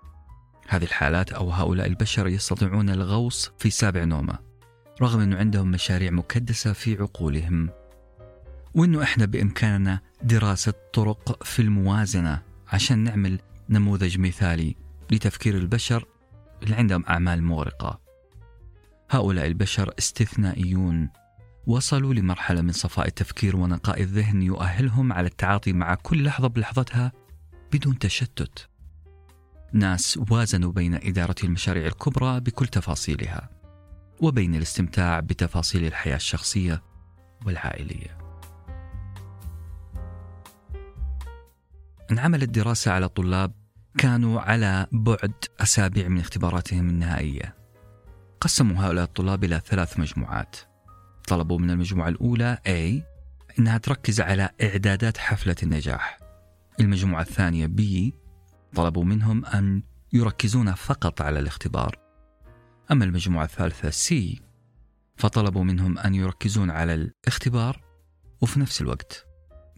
هذه 0.68 0.84
الحالات 0.84 1.32
أو 1.32 1.50
هؤلاء 1.50 1.88
البشر 1.88 2.28
يستطيعون 2.28 2.90
الغوص 2.90 3.52
في 3.60 3.70
سابع 3.70 4.04
نومة 4.04 4.40
رغم 5.02 5.20
أنه 5.20 5.38
عندهم 5.38 5.72
مشاريع 5.72 6.12
مكدسة 6.12 6.74
في 6.74 6.98
عقولهم. 7.02 7.70
وأنه 8.76 9.04
إحنا 9.04 9.26
بإمكاننا 9.26 10.00
دراسة 10.24 10.74
طرق 10.94 11.44
في 11.44 11.62
الموازنة 11.62 12.42
عشان 12.68 13.00
نعمل 13.00 13.40
نموذج 13.70 14.20
مثالي 14.20 14.76
لتفكير 15.12 15.58
البشر 15.58 16.06
اللي 16.64 16.76
عندهم 16.76 17.06
أعمال 17.10 17.44
مغرقة. 17.44 18.00
هؤلاء 19.10 19.46
البشر 19.48 19.94
استثنائيون. 20.00 21.10
وصلوا 21.68 22.14
لمرحلة 22.14 22.62
من 22.62 22.72
صفاء 22.72 23.08
التفكير 23.08 23.56
ونقاء 23.56 24.02
الذهن 24.02 24.42
يؤهلهم 24.42 25.14
على 25.14 25.28
التعاطي 25.28 25.74
مع 25.74 25.96
كل 25.96 26.24
لحظة 26.24 26.48
بلحظتها 26.48 27.12
بدون 27.74 28.00
تشتت. 28.00 28.70
ناس 29.74 30.20
وازنوا 30.32 30.72
بين 30.72 30.94
إدارة 30.94 31.36
المشاريع 31.44 31.86
الكبرى 31.88 32.40
بكل 32.40 32.68
تفاصيلها، 32.68 33.50
وبين 34.22 34.56
الاستمتاع 34.56 35.20
بتفاصيل 35.20 35.86
الحياة 35.86 36.16
الشخصية 36.16 36.84
والعائلية. 37.46 38.18
انعملت 42.12 42.50
دراسة 42.50 42.92
على 42.92 43.10
طلاب 43.10 43.54
كانوا 43.98 44.42
على 44.42 44.88
بعد 44.92 45.34
أسابيع 45.60 46.08
من 46.08 46.20
اختباراتهم 46.20 46.90
النهائية. 46.90 47.56
قسموا 48.42 48.86
هؤلاء 48.86 49.04
الطلاب 49.04 49.44
إلى 49.44 49.62
ثلاث 49.66 50.00
مجموعات 50.00 50.56
طلبوا 51.28 51.60
من 51.60 51.70
المجموعة 51.70 52.10
الأولى 52.10 52.58
A 52.68 53.04
أنها 53.60 53.78
تركز 53.78 54.22
على 54.22 54.50
إعدادات 54.62 55.18
حفلة 55.18 55.56
النجاح. 55.64 56.20
المجموعة 56.80 57.22
الثانية 57.22 57.68
B 57.68 58.12
طلبوا 58.76 59.04
منهم 59.04 59.46
أن 59.46 59.84
يركزون 60.14 60.74
فقط 60.74 61.22
على 61.22 61.40
الاختبار. 61.40 62.00
أما 62.92 63.06
المجموعة 63.06 63.46
الثالثة 63.46 63.90
C 63.90 64.40
فطلبوا 65.16 65.64
منهم 65.64 66.00
أن 66.00 66.16
يركزون 66.16 66.70
على 66.70 66.94
الاختبار 66.94 67.84
وفي 68.42 68.60
نفس 68.60 68.82
الوقت 68.82 69.26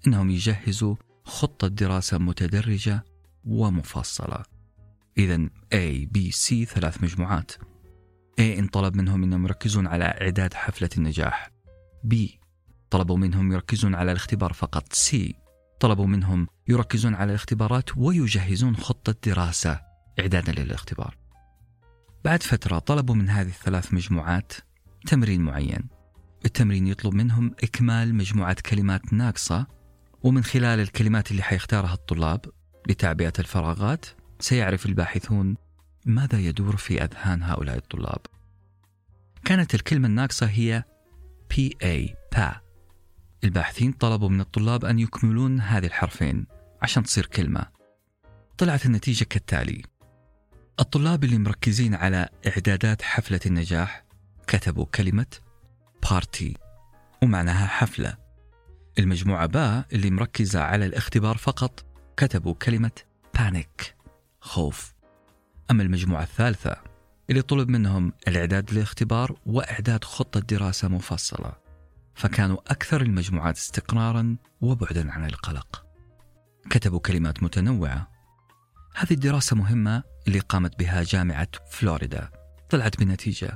أنهم 0.07 0.29
يجهزوا 0.29 0.95
خطة 1.23 1.67
دراسة 1.67 2.17
متدرجة 2.17 3.03
ومفصلة. 3.45 4.43
إذا 5.17 5.49
A, 5.73 6.07
B, 6.17 6.31
C 6.31 6.63
ثلاث 6.63 7.03
مجموعات. 7.03 7.51
A 8.39 8.41
إن 8.41 8.67
طلب 8.67 8.95
منهم 8.95 9.23
أنهم 9.23 9.45
يركزون 9.45 9.87
على 9.87 10.05
إعداد 10.05 10.53
حفلة 10.53 10.89
النجاح. 10.97 11.49
B 12.13 12.15
طلبوا 12.89 13.17
منهم 13.17 13.51
يركزون 13.51 13.95
على 13.95 14.11
الاختبار 14.11 14.53
فقط. 14.53 14.93
C 14.93 15.15
طلبوا 15.79 16.07
منهم 16.07 16.47
يركزون 16.67 17.15
على 17.15 17.29
الاختبارات 17.29 17.97
ويجهزون 17.97 18.75
خطة 18.75 19.15
دراسة 19.25 19.81
إعدادا 20.19 20.51
للاختبار. 20.51 21.17
بعد 22.25 22.43
فترة 22.43 22.79
طلبوا 22.79 23.15
من 23.15 23.29
هذه 23.29 23.47
الثلاث 23.47 23.93
مجموعات 23.93 24.53
تمرين 25.07 25.41
معين. 25.41 25.87
التمرين 26.45 26.87
يطلب 26.87 27.13
منهم 27.13 27.51
إكمال 27.63 28.15
مجموعة 28.15 28.57
كلمات 28.65 29.13
ناقصة 29.13 29.67
ومن 30.23 30.43
خلال 30.43 30.79
الكلمات 30.79 31.31
اللي 31.31 31.41
حيختارها 31.41 31.93
الطلاب 31.93 32.45
لتعبئة 32.89 33.33
الفراغات 33.39 34.05
سيعرف 34.39 34.85
الباحثون 34.85 35.55
ماذا 36.05 36.39
يدور 36.39 36.77
في 36.77 37.03
أذهان 37.03 37.43
هؤلاء 37.43 37.77
الطلاب؟ 37.77 38.21
كانت 39.45 39.75
الكلمة 39.75 40.07
الناقصة 40.07 40.45
هي 40.45 40.83
PA 41.53 42.09
PA 42.35 42.65
الباحثين 43.43 43.91
طلبوا 43.91 44.29
من 44.29 44.41
الطلاب 44.41 44.85
أن 44.85 44.99
يكملون 44.99 45.61
هذه 45.61 45.85
الحرفين 45.85 46.45
عشان 46.81 47.03
تصير 47.03 47.25
كلمة. 47.25 47.65
طلعت 48.57 48.85
النتيجة 48.85 49.23
كالتالي. 49.23 49.81
الطلاب 50.79 51.23
اللي 51.23 51.37
مركزين 51.37 51.95
على 51.95 52.29
إعدادات 52.47 53.01
حفلة 53.01 53.39
النجاح 53.45 54.03
كتبوا 54.47 54.85
كلمة 54.85 55.25
party 56.11 56.57
ومعناها 57.23 57.67
حفلة. 57.67 58.17
المجموعة 58.99 59.45
باء 59.45 59.85
اللي 59.93 60.09
مركزة 60.09 60.61
على 60.61 60.85
الاختبار 60.85 61.37
فقط 61.37 61.85
كتبوا 62.17 62.53
كلمة 62.53 62.91
panic 63.35 63.95
خوف. 64.41 64.94
أما 65.71 65.83
المجموعة 65.83 66.23
الثالثة 66.23 66.75
اللي 67.29 67.41
طلب 67.41 67.69
منهم 67.69 68.13
الإعداد 68.27 68.73
للاختبار 68.73 69.39
وإعداد 69.45 70.03
خطة 70.03 70.39
دراسة 70.39 70.87
مفصلة 70.87 71.53
فكانوا 72.15 72.57
أكثر 72.67 73.01
المجموعات 73.01 73.57
استقرارا 73.57 74.37
وبعدا 74.61 75.11
عن 75.11 75.25
القلق. 75.25 75.85
كتبوا 76.69 76.99
كلمات 76.99 77.43
متنوعة. 77.43 78.11
هذه 78.95 79.13
الدراسة 79.13 79.55
مهمة 79.55 80.03
اللي 80.27 80.39
قامت 80.39 80.79
بها 80.79 81.03
جامعة 81.03 81.47
فلوريدا. 81.69 82.29
طلعت 82.69 82.99
بنتيجة. 82.99 83.55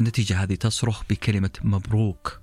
النتيجة 0.00 0.42
هذه 0.42 0.54
تصرخ 0.54 1.02
بكلمة 1.10 1.50
مبروك. 1.62 2.40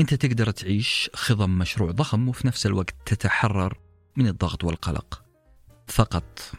أنت 0.00 0.14
تقدر 0.14 0.50
تعيش 0.50 1.10
خضم 1.14 1.58
مشروع 1.58 1.90
ضخم 1.90 2.28
وفي 2.28 2.46
نفس 2.46 2.66
الوقت 2.66 2.94
تتحرر 3.06 3.78
من 4.16 4.26
الضغط 4.26 4.64
والقلق. 4.64 5.22
فقط 5.86 6.52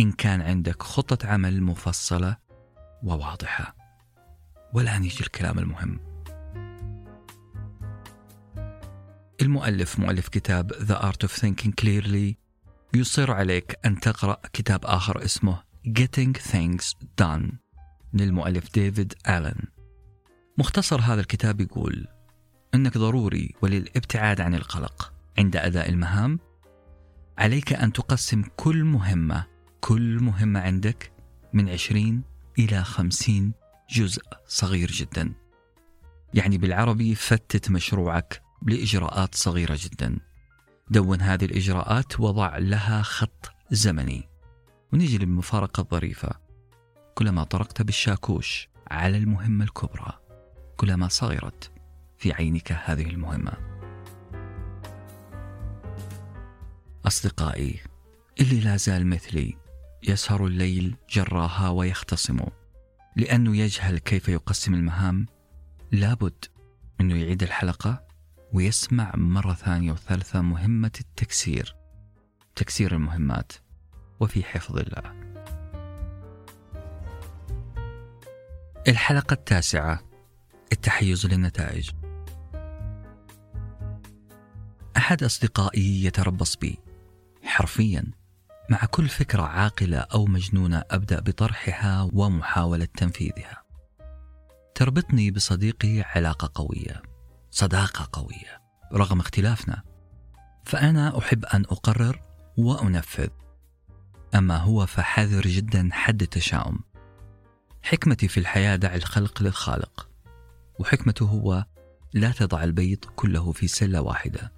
إن 0.00 0.12
كان 0.12 0.40
عندك 0.40 0.82
خطة 0.82 1.28
عمل 1.28 1.62
مفصلة 1.62 2.36
وواضحة. 3.02 3.76
والآن 4.74 5.04
يجي 5.04 5.20
الكلام 5.20 5.58
المهم. 5.58 6.00
المؤلف 9.42 9.98
مؤلف 9.98 10.28
كتاب 10.28 10.72
The 10.72 11.02
Art 11.02 11.28
of 11.28 11.32
Thinking 11.40 11.72
Clearly 11.82 12.34
يصر 12.94 13.32
عليك 13.32 13.76
أن 13.84 14.00
تقرأ 14.00 14.36
كتاب 14.52 14.84
آخر 14.84 15.24
اسمه 15.24 15.62
Getting 15.88 16.32
Things 16.52 16.94
Done 17.22 17.54
للمؤلف 18.14 18.72
ديفيد 18.74 19.14
آلن. 19.28 19.62
مختصر 20.58 21.00
هذا 21.00 21.20
الكتاب 21.20 21.60
يقول 21.60 22.06
أنك 22.74 22.98
ضروري 22.98 23.54
وللإبتعاد 23.62 24.40
عن 24.40 24.54
القلق 24.54 25.12
عند 25.38 25.56
أداء 25.56 25.88
المهام 25.88 26.38
عليك 27.38 27.72
أن 27.72 27.92
تقسم 27.92 28.42
كل 28.56 28.84
مهمة 28.84 29.55
كل 29.86 30.18
مهمة 30.22 30.60
عندك 30.60 31.12
من 31.52 31.68
20 31.68 32.22
إلى 32.58 32.84
50 32.84 33.52
جزء 33.90 34.22
صغير 34.46 34.90
جدا. 34.90 35.32
يعني 36.34 36.58
بالعربي 36.58 37.14
فتت 37.14 37.70
مشروعك 37.70 38.42
لإجراءات 38.62 39.34
صغيرة 39.34 39.78
جدا. 39.80 40.18
دون 40.90 41.20
هذه 41.20 41.44
الإجراءات 41.44 42.20
وضع 42.20 42.58
لها 42.58 43.02
خط 43.02 43.50
زمني. 43.70 44.28
ونيجي 44.92 45.18
للمفارقة 45.18 45.80
الظريفة. 45.80 46.30
كلما 47.14 47.44
طرقت 47.44 47.82
بالشاكوش 47.82 48.68
على 48.90 49.18
المهمة 49.18 49.64
الكبرى 49.64 50.18
كلما 50.76 51.08
صغرت 51.08 51.72
في 52.18 52.32
عينك 52.32 52.72
هذه 52.72 53.10
المهمة. 53.10 53.52
أصدقائي 57.06 57.80
اللي 58.40 58.60
لا 58.60 58.76
زال 58.76 59.06
مثلي 59.06 59.65
يسهر 60.06 60.46
الليل 60.46 60.96
جراها 61.10 61.68
ويختصم. 61.68 62.38
لأنه 63.16 63.56
يجهل 63.56 63.98
كيف 63.98 64.28
يقسم 64.28 64.74
المهام 64.74 65.26
لابد 65.92 66.44
أنه 67.00 67.16
يعيد 67.16 67.42
الحلقة 67.42 68.06
ويسمع 68.52 69.12
مرة 69.16 69.52
ثانية 69.54 69.92
وثالثة 69.92 70.42
مهمة 70.42 70.92
التكسير. 71.00 71.76
تكسير 72.56 72.94
المهمات. 72.94 73.52
وفي 74.20 74.42
حفظ 74.44 74.78
الله. 74.78 75.26
الحلقة 78.88 79.34
التاسعة. 79.34 80.02
التحيز 80.72 81.26
للنتائج. 81.26 81.90
أحد 84.96 85.22
أصدقائي 85.22 86.04
يتربص 86.04 86.56
بي. 86.56 86.78
حرفيا. 87.44 88.25
مع 88.70 88.84
كل 88.84 89.08
فكرة 89.08 89.42
عاقلة 89.42 89.98
أو 89.98 90.26
مجنونة 90.26 90.84
أبدأ 90.90 91.20
بطرحها 91.20 92.10
ومحاولة 92.12 92.88
تنفيذها. 92.96 93.62
تربطني 94.74 95.30
بصديقي 95.30 96.00
علاقة 96.00 96.50
قوية 96.54 97.02
صداقة 97.50 98.08
قوية 98.12 98.62
رغم 98.92 99.20
اختلافنا. 99.20 99.82
فأنا 100.64 101.18
أحب 101.18 101.44
أن 101.44 101.64
أقرر 101.64 102.20
وأنفذ. 102.56 103.28
أما 104.34 104.56
هو 104.56 104.86
فحذر 104.86 105.42
جدا 105.42 105.88
حد 105.92 106.22
التشاؤم. 106.22 106.78
حكمتي 107.82 108.28
في 108.28 108.40
الحياة 108.40 108.76
دع 108.76 108.94
الخلق 108.94 109.42
للخالق. 109.42 110.08
وحكمته 110.78 111.26
هو 111.26 111.64
لا 112.14 112.30
تضع 112.30 112.64
البيض 112.64 113.04
كله 113.04 113.52
في 113.52 113.68
سلة 113.68 114.00
واحدة. 114.00 114.52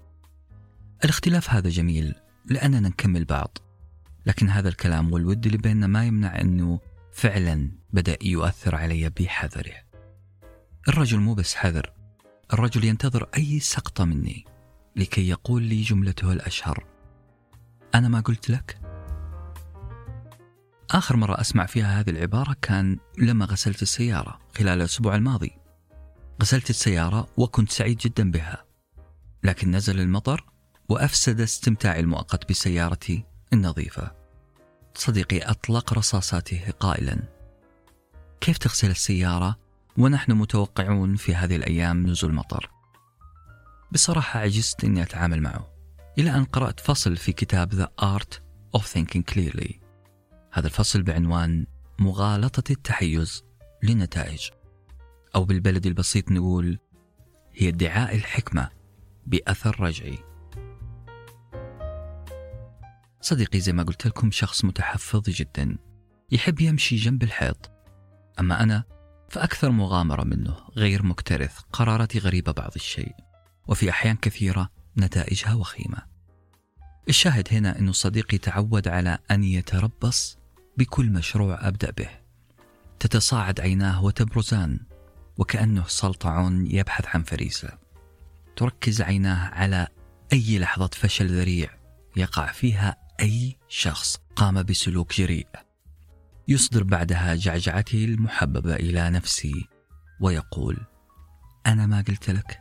الاختلاف 1.05 1.51
هذا 1.51 1.69
جميل 1.69 2.15
لأننا 2.45 2.89
نكمل 2.89 3.25
بعض. 3.25 3.59
لكن 4.27 4.49
هذا 4.49 4.69
الكلام 4.69 5.13
والود 5.13 5.47
اللي 5.47 5.59
بيننا 5.59 5.87
ما 5.87 6.05
يمنع 6.05 6.41
أنه 6.41 6.81
فعلا 7.13 7.71
بدأ 7.93 8.17
يؤثر 8.23 8.75
علي 8.75 9.11
بحذره 9.11 9.75
الرجل 10.89 11.19
مو 11.19 11.35
بس 11.35 11.55
حذر 11.55 11.93
الرجل 12.53 12.85
ينتظر 12.85 13.29
أي 13.37 13.61
سقطة 13.61 14.05
مني 14.05 14.45
لكي 14.97 15.29
يقول 15.29 15.63
لي 15.63 15.83
جملته 15.83 16.33
الأشهر. 16.33 16.87
أنا 17.95 18.09
ما 18.09 18.21
قلت 18.21 18.51
لك؟ 18.51 18.81
آخر 20.91 21.17
مرة 21.17 21.41
أسمع 21.41 21.67
فيها 21.67 22.01
هذه 22.01 22.11
العبارة 22.11 22.57
كان 22.63 22.99
لما 23.19 23.45
غسلت 23.45 23.83
السيارة 23.83 24.39
خلال 24.57 24.79
الأسبوع 24.79 25.15
الماضي. 25.15 25.51
غسلت 26.43 26.71
السيارة 26.71 27.29
وكنت 27.37 27.71
سعيد 27.71 27.97
جدا 27.97 28.31
بها 28.31 28.65
لكن 29.45 29.71
نزل 29.71 30.01
المطر 30.01 30.45
وأفسد 30.89 31.41
استمتاعي 31.41 32.01
المؤقت 32.01 32.51
بسيارتي 32.51 33.25
النظيفة. 33.53 34.13
صديقي 34.95 35.39
أطلق 35.39 35.93
رصاصاته 35.95 36.71
قائلا. 36.81 37.23
كيف 38.41 38.59
تغسل 38.59 38.91
السيارة؟ 38.91 39.59
ونحن 39.99 40.33
متوقعون 40.33 41.17
في 41.17 41.35
هذه 41.35 41.57
الأيام 41.57 42.07
نزول 42.07 42.33
مطر 42.33 42.71
بصراحة 43.93 44.41
عجزت 44.41 44.85
أني 44.85 45.03
أتعامل 45.03 45.43
معه. 45.43 45.71
إلى 46.19 46.31
أن 46.31 46.45
قرأت 46.45 46.81
فصل 46.81 47.17
في 47.17 47.33
كتاب 47.33 47.73
The 47.73 48.05
Art 48.05 48.39
of 48.81 48.85
Thinking 48.85 49.23
Clearly. 49.33 49.73
هذا 50.53 50.67
الفصل 50.67 51.03
بعنوان 51.03 51.67
مغالطة 51.99 52.73
التحيز 52.73 53.45
للنتائج. 53.83 54.49
أو 55.35 55.45
بالبلد 55.45 55.87
البسيط 55.87 56.31
نقول 56.31 56.79
هي 57.53 57.69
ادعاء 57.69 58.17
الحكمة 58.17 58.69
بأثر 59.27 59.81
رجعي. 59.81 60.19
صديقي 63.29 63.61
زي 63.61 63.73
ما 63.73 63.83
قلت 63.83 64.07
لكم 64.07 64.31
شخص 64.31 64.65
متحفظ 64.65 65.23
جدا. 65.31 65.79
يحب 66.33 66.61
يمشي 66.61 66.97
جنب 66.97 67.23
الحيط. 67.23 67.71
أما 68.41 68.63
أنا 68.63 68.85
فأكثر 69.29 69.71
مغامرة 69.71 70.25
منه 70.25 70.57
غير 70.77 71.03
مكترث 71.03 71.59
قراراتي 71.73 72.19
غريبة 72.19 72.53
بعض 72.53 72.71
الشيء. 72.77 73.15
وفي 73.67 73.91
أحيان 73.91 74.17
كثيرة 74.17 74.71
نتائجها 74.99 75.55
وخيمة. 75.55 76.03
الشاهد 77.09 77.49
هنا 77.53 77.79
أن 77.79 77.93
صديقي 77.93 78.39
تعود 78.39 78.89
على 78.89 79.19
أن 79.31 79.45
يتربص 79.45 80.39
بكل 80.77 81.11
مشروع 81.11 81.69
أبدأ 81.69 81.91
به. 81.91 82.11
تتصاعد 83.01 83.61
عيناه 83.61 84.05
وتبرزان 84.05 84.81
وكأنه 85.37 85.85
سلطعون 85.87 86.67
يبحث 86.67 87.07
عن 87.07 87.23
فريسة. 87.23 87.79
تركز 88.57 89.03
عيناه 89.03 89.49
على 89.49 89.89
أي 90.33 90.59
لحظة 90.59 90.91
فشل 90.95 91.27
ذريع 91.27 91.71
يقع 92.17 92.53
فيها 92.53 93.08
أي 93.21 93.57
شخص 93.69 94.17
قام 94.37 94.63
بسلوك 94.63 95.15
جريء. 95.15 95.49
يصدر 96.49 96.83
بعدها 96.83 97.35
جعجعته 97.35 98.05
المحببة 98.05 98.75
إلى 98.75 99.11
نفسي 99.11 99.69
ويقول 100.21 100.77
أنا 101.67 101.87
ما 101.87 102.05
قلت 102.09 102.31
لك. 102.31 102.61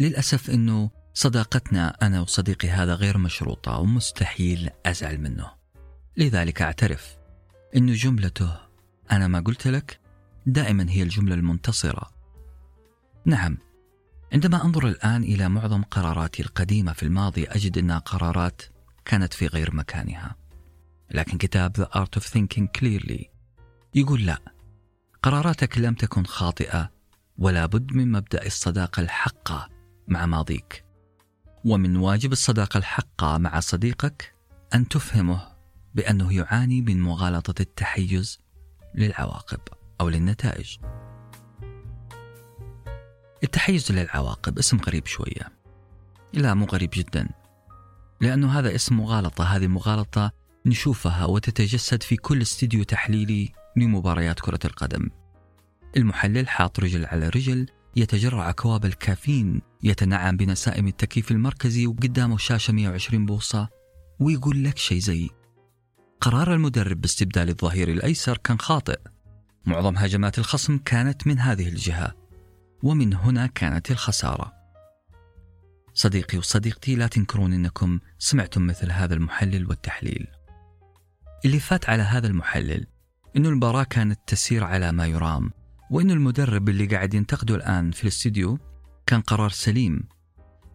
للأسف 0.00 0.50
أنه 0.50 0.90
صداقتنا 1.14 1.96
أنا 2.02 2.20
وصديقي 2.20 2.68
هذا 2.68 2.94
غير 2.94 3.18
مشروطة 3.18 3.78
ومستحيل 3.78 4.70
أزعل 4.86 5.20
منه. 5.20 5.50
لذلك 6.16 6.62
أعترف 6.62 7.16
أن 7.76 7.92
جملته 7.92 8.56
أنا 9.12 9.28
ما 9.28 9.40
قلت 9.40 9.66
لك 9.66 10.00
دائما 10.46 10.90
هي 10.90 11.02
الجملة 11.02 11.34
المنتصرة. 11.34 12.10
نعم 13.24 13.58
عندما 14.32 14.64
أنظر 14.64 14.88
الآن 14.88 15.22
إلى 15.22 15.48
معظم 15.48 15.82
قراراتي 15.82 16.42
القديمة 16.42 16.92
في 16.92 17.02
الماضي 17.02 17.44
أجد 17.44 17.78
أنها 17.78 17.98
قرارات 17.98 18.62
كانت 19.06 19.34
في 19.34 19.46
غير 19.46 19.74
مكانها. 19.74 20.36
لكن 21.10 21.38
كتاب 21.38 21.76
The 21.76 21.98
Art 21.98 22.20
of 22.20 22.24
Thinking 22.24 22.66
Clearly 22.78 23.26
يقول 23.94 24.26
لا 24.26 24.38
قراراتك 25.22 25.78
لم 25.78 25.94
تكن 25.94 26.24
خاطئة 26.24 26.90
ولا 27.38 27.66
بد 27.66 27.92
من 27.92 28.12
مبدأ 28.12 28.46
الصداقة 28.46 29.00
الحقة 29.00 29.68
مع 30.08 30.26
ماضيك. 30.26 30.84
ومن 31.64 31.96
واجب 31.96 32.32
الصداقة 32.32 32.78
الحقة 32.78 33.38
مع 33.38 33.60
صديقك 33.60 34.34
أن 34.74 34.88
تفهمه 34.88 35.48
بأنه 35.94 36.34
يعاني 36.34 36.80
من 36.80 37.00
مغالطة 37.00 37.62
التحيز 37.62 38.40
للعواقب 38.94 39.60
أو 40.00 40.08
للنتائج. 40.08 40.76
التحيز 43.42 43.92
للعواقب 43.92 44.58
اسم 44.58 44.76
غريب 44.76 45.06
شوية 45.06 45.52
لا 46.32 46.54
مو 46.54 46.64
غريب 46.64 46.90
جدا. 46.92 47.28
لأنه 48.20 48.58
هذا 48.58 48.74
اسم 48.74 48.96
مغالطة. 48.96 49.44
هذه 49.44 49.66
مغالطة 49.66 50.30
نشوفها 50.66 51.24
وتتجسد 51.24 52.02
في 52.02 52.16
كل 52.16 52.42
استديو 52.42 52.82
تحليلي 52.82 53.52
لمباريات 53.76 54.40
كرة 54.40 54.60
القدم. 54.64 55.10
المحلل 55.96 56.48
حاط 56.48 56.80
رجل 56.80 57.06
على 57.06 57.28
رجل 57.28 57.66
يتجرع 57.96 58.50
أكواب 58.50 58.84
الكافيين 58.84 59.62
يتنعم 59.82 60.36
بنسائم 60.36 60.86
التكييف 60.86 61.30
المركزي 61.30 61.86
وقدامه 61.86 62.36
شاشة 62.36 62.72
120 62.72 63.26
بوصة 63.26 63.68
ويقول 64.20 64.64
لك 64.64 64.78
شيء 64.78 64.98
زي 64.98 65.30
قرار 66.20 66.54
المدرب 66.54 67.00
باستبدال 67.00 67.48
الظهير 67.48 67.88
الأيسر 67.88 68.38
كان 68.38 68.58
خاطئ. 68.58 68.98
معظم 69.66 69.96
هجمات 69.96 70.38
الخصم 70.38 70.78
كانت 70.78 71.26
من 71.26 71.38
هذه 71.38 71.68
الجهة 71.68 72.14
ومن 72.82 73.14
هنا 73.14 73.46
كانت 73.46 73.90
الخسارة. 73.90 74.55
صديقي 75.96 76.38
وصديقتي 76.38 76.94
لا 76.94 77.06
تنكرون 77.06 77.52
إنكم 77.52 78.00
سمعتم 78.18 78.66
مثل 78.66 78.92
هذا 78.92 79.14
المحلل 79.14 79.68
والتحليل. 79.68 80.26
اللي 81.44 81.60
فات 81.60 81.90
على 81.90 82.02
هذا 82.02 82.26
المحلل 82.26 82.86
انه 83.36 83.48
المباراة 83.48 83.82
كانت 83.84 84.20
تسير 84.26 84.64
على 84.64 84.92
ما 84.92 85.06
يرام 85.06 85.50
وانه 85.90 86.12
المدرب 86.12 86.68
اللي 86.68 86.86
قاعد 86.86 87.14
ينتقده 87.14 87.54
الآن 87.54 87.90
في 87.90 88.02
الاستديو 88.02 88.58
كان 89.06 89.20
قرار 89.20 89.50
سليم. 89.50 90.08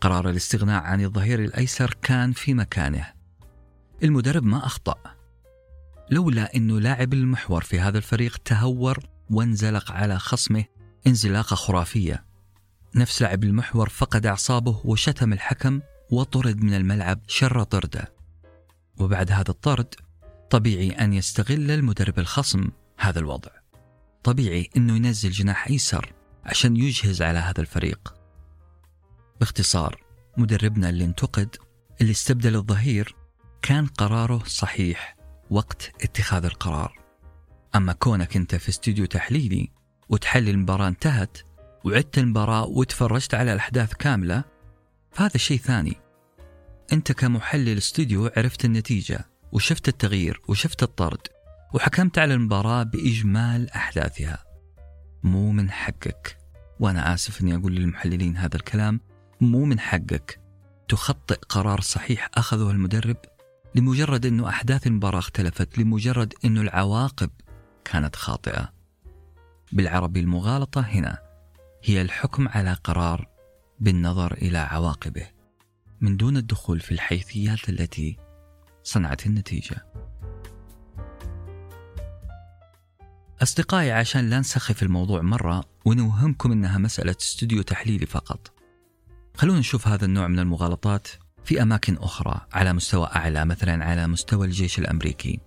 قرار 0.01 0.29
الاستغناء 0.29 0.83
عن 0.83 1.01
الظهير 1.01 1.43
الأيسر 1.43 1.97
كان 2.01 2.31
في 2.31 2.53
مكانه. 2.53 3.07
المدرب 4.03 4.43
ما 4.43 4.65
أخطأ. 4.65 4.95
لولا 6.11 6.55
انه 6.55 6.79
لاعب 6.79 7.13
المحور 7.13 7.63
في 7.63 7.79
هذا 7.79 7.97
الفريق 7.97 8.37
تهور 8.37 8.99
وانزلق 9.29 9.91
على 9.91 10.19
خصمه 10.19 10.63
انزلاقة 11.07 11.55
خرافية 11.55 12.30
نفس 12.95 13.21
لاعب 13.21 13.43
المحور 13.43 13.89
فقد 13.89 14.25
أعصابه 14.25 14.81
وشتم 14.85 15.33
الحكم 15.33 15.81
وطرد 16.11 16.63
من 16.63 16.73
الملعب 16.73 17.19
شر 17.27 17.63
طرده. 17.63 18.13
وبعد 18.99 19.31
هذا 19.31 19.49
الطرد 19.49 19.95
طبيعي 20.49 20.89
أن 20.89 21.13
يستغل 21.13 21.71
المدرب 21.71 22.19
الخصم 22.19 22.69
هذا 22.97 23.19
الوضع. 23.19 23.51
طبيعي 24.23 24.69
أنه 24.77 24.95
ينزل 24.95 25.31
جناح 25.31 25.67
أيسر 25.67 26.13
عشان 26.45 26.77
يجهز 26.77 27.21
على 27.21 27.39
هذا 27.39 27.61
الفريق. 27.61 28.13
باختصار 29.39 30.03
مدربنا 30.37 30.89
اللي 30.89 31.05
انتقد 31.05 31.55
اللي 32.01 32.11
استبدل 32.11 32.55
الظهير 32.55 33.15
كان 33.61 33.85
قراره 33.85 34.43
صحيح 34.45 35.17
وقت 35.49 35.91
اتخاذ 36.03 36.45
القرار. 36.45 36.99
أما 37.75 37.93
كونك 37.93 38.35
أنت 38.35 38.55
في 38.55 38.69
استوديو 38.69 39.05
تحليلي 39.05 39.71
وتحلل 40.09 40.49
المباراة 40.49 40.87
انتهت 40.87 41.37
وعدت 41.83 42.17
المباراة 42.17 42.65
وتفرجت 42.65 43.33
على 43.33 43.53
الأحداث 43.53 43.93
كاملة 43.93 44.43
فهذا 45.11 45.37
شيء 45.37 45.57
ثاني. 45.57 45.97
أنت 46.93 47.11
كمحلل 47.11 47.77
استوديو 47.77 48.31
عرفت 48.37 48.65
النتيجة 48.65 49.25
وشفت 49.51 49.87
التغيير 49.87 50.41
وشفت 50.47 50.83
الطرد 50.83 51.27
وحكمت 51.73 52.17
على 52.17 52.33
المباراة 52.33 52.83
بإجمال 52.83 53.69
أحداثها. 53.69 54.43
مو 55.23 55.51
من 55.51 55.71
حقك. 55.71 56.37
وأنا 56.79 57.13
آسف 57.13 57.41
أني 57.41 57.55
أقول 57.55 57.75
للمحللين 57.75 58.37
هذا 58.37 58.55
الكلام. 58.55 58.99
مو 59.41 59.65
من 59.65 59.79
حقك. 59.79 60.39
تخطئ 60.87 61.39
قرار 61.49 61.81
صحيح 61.81 62.29
أخذه 62.33 62.71
المدرب 62.71 63.17
لمجرد 63.75 64.25
أنه 64.25 64.49
أحداث 64.49 64.87
المباراة 64.87 65.19
اختلفت 65.19 65.79
لمجرد 65.79 66.33
أنه 66.45 66.61
العواقب 66.61 67.29
كانت 67.85 68.15
خاطئة. 68.15 68.73
بالعربي 69.71 70.19
المغالطة 70.19 70.81
هنا. 70.81 71.30
هي 71.83 72.01
الحكم 72.01 72.47
على 72.47 72.73
قرار 72.73 73.27
بالنظر 73.79 74.33
إلى 74.33 74.57
عواقبه 74.57 75.27
من 76.01 76.17
دون 76.17 76.37
الدخول 76.37 76.79
في 76.79 76.91
الحيثيات 76.91 77.69
التي 77.69 78.17
صنعت 78.83 79.25
النتيجة. 79.25 79.85
أصدقائي 83.41 83.91
عشان 83.91 84.29
لا 84.29 84.39
نسخف 84.39 84.83
الموضوع 84.83 85.21
مرة 85.21 85.63
ونوهمكم 85.85 86.51
أنها 86.51 86.77
مسألة 86.77 87.15
استوديو 87.21 87.61
تحليلي 87.61 88.05
فقط. 88.05 88.51
خلونا 89.37 89.59
نشوف 89.59 89.87
هذا 89.87 90.05
النوع 90.05 90.27
من 90.27 90.39
المغالطات 90.39 91.07
في 91.43 91.61
أماكن 91.61 91.97
أخرى 91.97 92.47
على 92.53 92.73
مستوى 92.73 93.09
أعلى 93.15 93.45
مثلا 93.45 93.85
على 93.85 94.07
مستوى 94.07 94.47
الجيش 94.47 94.79
الأمريكي. 94.79 95.39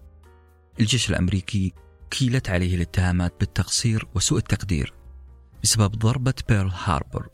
الجيش 0.81 1.11
الأمريكي 1.11 1.73
كيلت 2.11 2.51
عليه 2.51 2.77
الاتهامات 2.77 3.35
بالتقصير 3.41 4.07
وسوء 4.15 4.39
التقدير. 4.39 5.04
بسبب 5.65 5.99
ضربة 5.99 6.35
بيرل 6.49 6.71
هاربر 6.85 7.29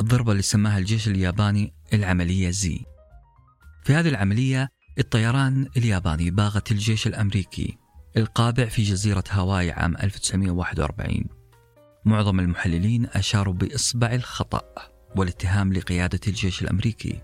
الضربة 0.00 0.32
اللي 0.32 0.42
سماها 0.42 0.78
الجيش 0.78 1.08
الياباني 1.08 1.72
العملية 1.92 2.50
زي. 2.50 2.80
في 3.84 3.94
هذه 3.94 4.08
العملية 4.08 4.68
الطيران 4.98 5.68
الياباني 5.76 6.30
باغت 6.30 6.72
الجيش 6.72 7.06
الأمريكي 7.06 7.78
القابع 8.16 8.64
في 8.64 8.82
جزيرة 8.82 9.24
هاواي 9.30 9.70
عام 9.70 9.96
1941 9.96 11.24
معظم 12.04 12.40
المحللين 12.40 13.06
أشاروا 13.06 13.54
بإصبع 13.54 14.14
الخطأ 14.14 14.62
والاتهام 15.16 15.72
لقيادة 15.72 16.20
الجيش 16.28 16.62
الأمريكي. 16.62 17.22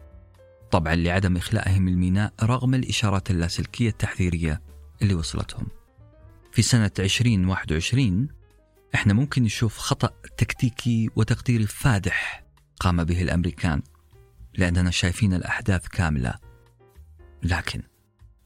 طبعا 0.70 0.94
لعدم 0.94 1.36
إخلائهم 1.36 1.88
الميناء 1.88 2.32
رغم 2.42 2.74
الإشارات 2.74 3.30
اللاسلكية 3.30 3.88
التحذيرية 3.88 4.62
اللي 5.02 5.14
وصلتهم. 5.14 5.66
في 6.52 6.62
سنة 6.62 6.90
2021 6.98 8.35
إحنا 8.96 9.12
ممكن 9.12 9.42
نشوف 9.42 9.78
خطأ 9.78 10.08
تكتيكي 10.36 11.10
وتقديري 11.16 11.66
فادح 11.66 12.44
قام 12.80 13.04
به 13.04 13.22
الأمريكان 13.22 13.82
لأننا 14.54 14.90
شايفين 14.90 15.34
الأحداث 15.34 15.88
كاملة. 15.88 16.34
لكن 17.42 17.82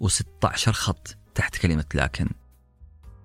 و16 0.05 0.71
خط 0.71 1.17
تحت 1.35 1.57
كلمة 1.57 1.85
لكن. 1.95 2.29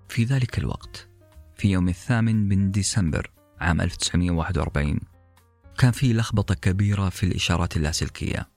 في 0.09 0.23
ذلك 0.23 0.57
الوقت 0.57 1.09
في 1.57 1.71
يوم 1.71 1.89
الثامن 1.89 2.47
من 2.47 2.71
ديسمبر 2.71 3.31
عام 3.59 3.81
1941 3.81 4.99
كان 5.77 5.91
في 5.91 6.13
لخبطة 6.13 6.55
كبيرة 6.55 7.09
في 7.09 7.25
الإشارات 7.25 7.77
اللاسلكية. 7.77 8.49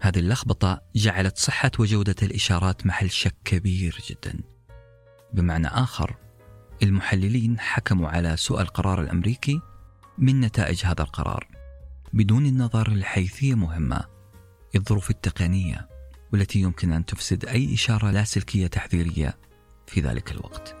هذه 0.00 0.18
اللخبطة 0.18 0.82
جعلت 0.96 1.38
صحة 1.38 1.70
وجودة 1.78 2.16
الإشارات 2.22 2.86
محل 2.86 3.10
شك 3.10 3.34
كبير 3.44 3.98
جدا. 4.10 4.40
بمعنى 5.32 5.66
آخر 5.66 6.23
المحللين 6.84 7.60
حكموا 7.60 8.08
على 8.08 8.36
سوء 8.36 8.60
القرار 8.60 9.00
الأمريكي 9.00 9.60
من 10.18 10.40
نتائج 10.40 10.86
هذا 10.86 11.02
القرار 11.02 11.48
بدون 12.12 12.46
النظر 12.46 12.90
لحيثية 12.90 13.54
مهمة 13.54 14.04
الظروف 14.76 15.10
التقنية 15.10 15.88
والتي 16.32 16.60
يمكن 16.60 16.92
أن 16.92 17.04
تفسد 17.04 17.44
أي 17.44 17.74
إشارة 17.74 18.10
لاسلكيه 18.10 18.66
تحذيرية 18.66 19.36
في 19.86 20.00
ذلك 20.00 20.32
الوقت. 20.32 20.76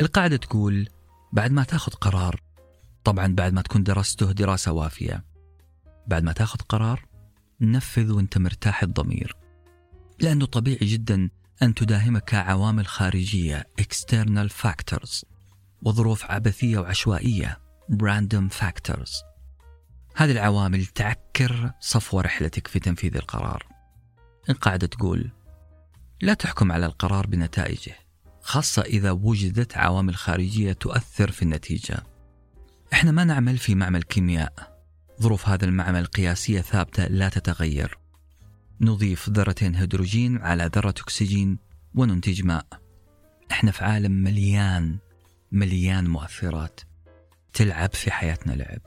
القاعدة 0.00 0.36
تقول 0.36 0.88
بعد 1.32 1.50
ما 1.50 1.64
تاخذ 1.64 1.92
قرار 1.92 2.40
طبعا 3.04 3.34
بعد 3.34 3.52
ما 3.52 3.62
تكون 3.62 3.82
درسته 3.82 4.32
دراسة 4.32 4.72
وافية 4.72 5.24
بعد 6.06 6.22
ما 6.22 6.32
تاخذ 6.32 6.58
قرار 6.68 7.04
نفذ 7.60 8.12
وانت 8.12 8.38
مرتاح 8.38 8.82
الضمير 8.82 9.36
لأنه 10.20 10.46
طبيعي 10.46 10.86
جدا 10.86 11.30
أن 11.62 11.74
تداهمك 11.74 12.34
عوامل 12.34 12.86
خارجية 12.86 13.66
external 13.80 14.48
factors 14.64 15.24
وظروف 15.82 16.24
عبثية 16.24 16.78
وعشوائية 16.78 17.58
random 17.92 18.52
factors. 18.60 19.10
هذه 20.16 20.30
العوامل 20.30 20.86
تعكر 20.86 21.72
صفو 21.80 22.20
رحلتك 22.20 22.66
في 22.66 22.78
تنفيذ 22.78 23.16
القرار. 23.16 23.66
القاعدة 24.50 24.86
تقول 24.86 25.30
لا 26.20 26.34
تحكم 26.34 26.72
على 26.72 26.86
القرار 26.86 27.26
بنتائجه 27.26 27.94
خاصة 28.40 28.82
إذا 28.82 29.10
وجدت 29.10 29.76
عوامل 29.76 30.16
خارجية 30.16 30.72
تؤثر 30.72 31.30
في 31.30 31.42
النتيجة. 31.42 32.02
إحنا 32.92 33.10
ما 33.10 33.24
نعمل 33.24 33.58
في 33.58 33.74
معمل 33.74 34.02
كيمياء. 34.02 34.78
ظروف 35.22 35.48
هذا 35.48 35.64
المعمل 35.64 36.06
قياسية 36.06 36.60
ثابتة 36.60 37.04
لا 37.04 37.28
تتغير. 37.28 37.98
نضيف 38.80 39.30
ذرتين 39.30 39.74
هيدروجين 39.74 40.38
على 40.38 40.70
ذرة 40.74 40.90
أكسجين 40.90 41.58
وننتج 41.94 42.42
ماء. 42.42 42.66
إحنا 43.50 43.70
في 43.70 43.84
عالم 43.84 44.12
مليان 44.12 44.98
مليان 45.52 46.08
مؤثرات 46.08 46.80
تلعب 47.52 47.94
في 47.94 48.10
حياتنا 48.10 48.52
لعب. 48.52 48.80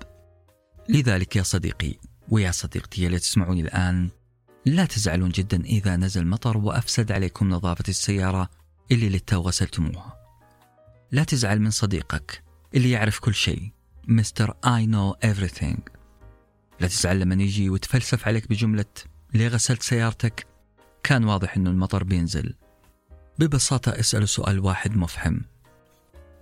لذلك 0.89 1.35
يا 1.35 1.43
صديقي 1.43 1.95
ويا 2.29 2.51
صديقتي 2.51 3.07
اللي 3.07 3.19
تسمعوني 3.19 3.61
الآن 3.61 4.09
لا 4.65 4.85
تزعلون 4.85 5.29
جدا 5.29 5.65
إذا 5.65 5.95
نزل 5.95 6.27
مطر 6.27 6.57
وأفسد 6.57 7.11
عليكم 7.11 7.49
نظافة 7.49 7.83
السيارة 7.89 8.49
اللي 8.91 9.09
للتو 9.09 9.41
غسلتموها. 9.41 10.17
لا 11.11 11.23
تزعل 11.23 11.59
من 11.61 11.71
صديقك 11.71 12.43
اللي 12.75 12.91
يعرف 12.91 13.19
كل 13.19 13.33
شيء 13.33 13.71
مستر 14.07 14.51
I 14.51 14.85
know 14.85 15.27
everything. 15.29 15.79
لا 16.79 16.87
تزعل 16.87 17.19
لما 17.19 17.43
يجي 17.43 17.69
وتفلسف 17.69 18.27
عليك 18.27 18.49
بجملة 18.49 18.85
ليه 19.33 19.47
غسلت 19.47 19.83
سيارتك؟ 19.83 20.47
كان 21.03 21.23
واضح 21.23 21.55
إنه 21.57 21.69
المطر 21.69 22.03
بينزل. 22.03 22.55
ببساطة 23.39 23.99
اسأله 23.99 24.25
سؤال 24.25 24.59
واحد 24.59 24.97
مفهم. 24.97 25.41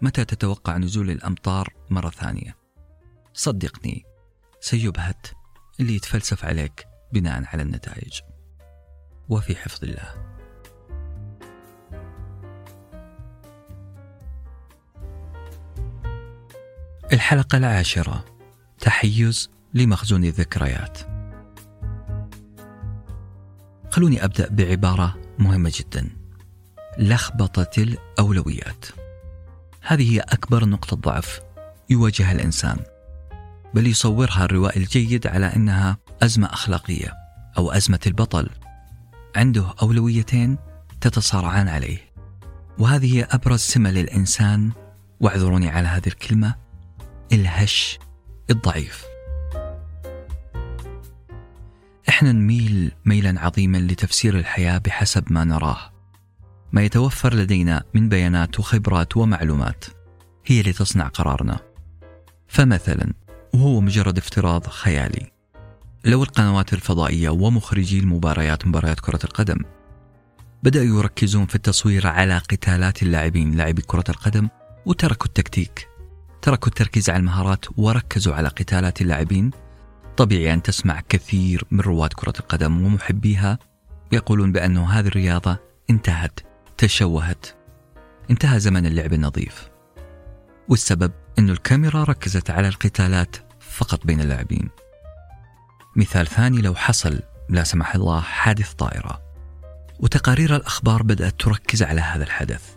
متى 0.02 0.26
تتوقع 0.26 0.78
نزول 0.78 1.10
الأمطار 1.10 1.74
مرة 1.90 2.10
ثانية؟ 2.10 2.58
صدقني 3.34 4.06
سيبهت 4.62 5.28
اللي 5.80 5.96
يتفلسف 5.96 6.46
عليك 6.46 6.88
بناء 7.14 7.44
على 7.46 7.64
النتائج. 7.64 8.22
وفي 9.30 9.56
حفظ 9.56 9.84
الله. 9.84 10.30
الحلقة 17.14 17.58
العاشرة 17.58 18.26
تحيز 18.80 19.50
لمخزون 19.74 20.24
الذكريات. 20.24 21.19
خلوني 23.90 24.24
أبدأ 24.26 24.48
بعبارة 24.50 25.18
مهمة 25.40 25.72
جدا. 25.76 26.10
لخبطة 26.98 27.70
الأولويات. 27.78 28.86
هذه 29.82 30.14
هي 30.14 30.20
أكبر 30.20 30.66
نقطة 30.66 30.96
ضعف 30.96 31.40
يواجهها 31.90 32.32
الإنسان. 32.32 32.80
بل 33.74 33.88
يصورها 33.88 34.46
الروائي 34.46 34.80
الجيد 34.80 35.28
على 35.28 35.56
إنها 35.56 35.98
أزمة 36.24 36.54
أخلاقية 36.54 37.14
أو 37.58 37.72
أزمة 37.72 38.00
البطل. 38.08 38.50
عنده 39.36 39.74
أولويتين 39.82 40.58
تتصارعان 41.02 41.68
عليه. 41.68 41.98
وهذه 42.78 43.18
هي 43.18 43.24
أبرز 43.24 43.60
سمة 43.60 43.92
للإنسان. 43.92 44.72
واعذروني 45.20 45.70
على 45.70 45.88
هذه 45.88 46.08
الكلمة. 46.08 46.56
الهش 47.34 48.00
الضعيف. 48.50 49.09
إحنا 52.10 52.32
نميل 52.32 52.92
ميلا 53.06 53.42
عظيما 53.42 53.78
لتفسير 53.78 54.38
الحياة 54.38 54.78
بحسب 54.78 55.24
ما 55.34 55.44
نراه. 55.44 55.92
ما 56.72 56.82
يتوفر 56.82 57.34
لدينا 57.34 57.84
من 57.94 58.10
بيانات 58.10 58.60
وخبرات 58.60 59.18
ومعلومات 59.18 59.86
هي 60.46 60.60
اللي 60.60 60.74
تصنع 60.74 61.08
قرارنا. 61.08 61.60
فمثلا 62.48 63.14
وهو 63.54 63.82
مجرد 63.82 64.18
افتراض 64.18 64.68
خيالي. 64.68 65.32
لو 66.06 66.24
القنوات 66.24 66.74
الفضائية 66.74 67.30
ومخرجي 67.30 68.00
المباريات 68.00 68.68
مباريات 68.68 69.00
كرة 69.00 69.20
القدم 69.24 69.58
بدأوا 70.64 71.00
يركزون 71.00 71.46
في 71.46 71.56
التصوير 71.56 72.08
على 72.08 72.38
قتالات 72.38 73.04
اللاعبين 73.04 73.52
لاعبي 73.52 73.82
كرة 73.82 74.04
القدم 74.10 74.50
وتركوا 74.86 75.28
التكتيك 75.28 75.88
تركوا 76.42 76.68
التركيز 76.68 77.10
على 77.10 77.20
المهارات 77.20 77.66
وركزوا 77.78 78.34
على 78.34 78.48
قتالات 78.48 79.02
اللاعبين 79.02 79.52
طبيعي 80.20 80.54
أن 80.54 80.62
تسمع 80.62 81.02
كثير 81.10 81.64
من 81.72 81.80
رواد 81.80 82.14
كرة 82.14 82.34
القدم 82.40 82.86
ومحبيها 82.86 83.60
يقولون 84.12 84.52
بأن 84.52 84.78
هذه 84.78 85.08
الرياضة 85.08 85.58
انتهت 85.90 86.40
تشوهت 86.78 87.46
انتهى 88.32 88.60
زمن 88.60 88.86
اللعب 88.86 89.14
النظيف. 89.14 89.70
والسبب 90.70 91.12
أن 91.40 91.50
الكاميرا 91.50 92.04
ركزت 92.04 92.50
على 92.50 92.68
القتالات 92.68 93.36
فقط 93.60 94.06
بين 94.06 94.22
اللاعبين. 94.22 94.70
مثال 95.96 96.28
ثاني 96.28 96.62
لو 96.62 96.76
حصل 96.76 97.20
لا 97.50 97.64
سمح 97.64 97.96
الله 97.96 98.22
حادث 98.22 98.74
طائرة 98.74 99.22
وتقارير 100.00 100.56
الأخبار 100.56 101.04
بدأت 101.04 101.40
تركز 101.40 101.84
على 101.84 102.02
هذا 102.02 102.24
الحدث. 102.24 102.76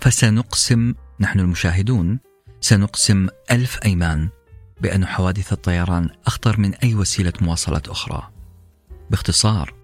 فسنقسم 0.00 0.94
نحن 1.20 1.40
المشاهدون 1.40 2.18
سنقسم 2.60 3.28
ألف 3.50 3.78
أيمان 3.84 4.28
بأن 4.80 5.06
حوادث 5.06 5.52
الطيران 5.52 6.08
أخطر 6.26 6.60
من 6.60 6.74
أي 6.74 6.94
وسيلة 6.94 7.32
مواصلات 7.40 7.88
أخرى. 7.88 8.28
باختصار 9.10 9.74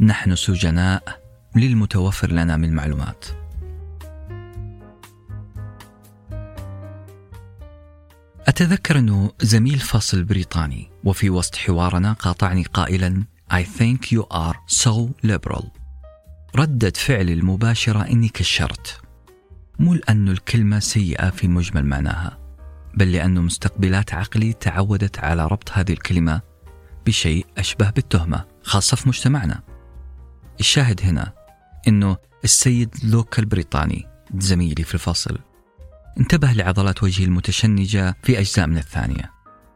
نحن 0.00 0.36
سجناء 0.36 1.20
للمتوفر 1.56 2.30
لنا 2.30 2.56
من 2.56 2.72
معلومات. 2.74 3.24
أتذكر 8.46 8.98
أنه 8.98 9.32
زميل 9.40 9.78
فصل 9.78 10.24
بريطاني 10.24 10.90
وفي 11.04 11.30
وسط 11.30 11.56
حوارنا 11.56 12.12
قاطعني 12.12 12.62
قائلا 12.62 13.24
I 13.52 13.62
think 13.62 14.12
you 14.12 14.22
are 14.32 14.56
so 14.84 15.26
liberal. 15.26 15.64
ردة 16.56 16.92
فعلي 16.96 17.32
المباشرة 17.32 18.02
إني 18.02 18.28
كشرت. 18.28 19.00
مو 19.78 19.94
لأن 19.94 20.28
الكلمة 20.28 20.78
سيئة 20.78 21.30
في 21.30 21.48
مجمل 21.48 21.86
معناها. 21.86 22.43
بل 22.96 23.12
لأن 23.12 23.40
مستقبلات 23.40 24.14
عقلي 24.14 24.52
تعودت 24.52 25.18
على 25.18 25.46
ربط 25.46 25.70
هذه 25.72 25.92
الكلمة 25.92 26.40
بشيء 27.06 27.46
أشبه 27.58 27.90
بالتهمة 27.90 28.44
خاصة 28.62 28.96
في 28.96 29.08
مجتمعنا. 29.08 29.62
الشاهد 30.60 31.00
هنا 31.02 31.32
أنه 31.88 32.16
السيد 32.44 32.94
لوكا 33.04 33.42
البريطاني 33.42 34.06
زميلي 34.34 34.84
في 34.84 34.94
الفصل 34.94 35.38
انتبه 36.20 36.52
لعضلات 36.52 37.02
وجهه 37.02 37.24
المتشنجة 37.24 38.16
في 38.22 38.38
أجزاء 38.38 38.66
من 38.66 38.78
الثانية. 38.78 39.30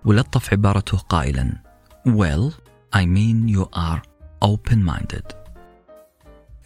ولطف 0.05 0.53
عبارته 0.53 0.99
قائلا 0.99 1.63
Well, 2.09 2.53
I 2.97 3.05
mean 3.05 3.49
you 3.49 3.65
are 3.77 4.01
open-minded. 4.45 5.35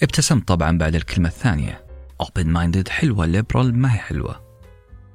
ابتسمت 0.02 0.48
طبعا 0.48 0.78
بعد 0.78 0.94
الكلمة 0.94 1.28
الثانية. 1.28 1.84
Open-minded 2.22 2.88
حلوة 2.88 3.42
liberal 3.42 3.74
ما 3.74 3.94
هي 3.94 3.98
حلوة. 3.98 4.51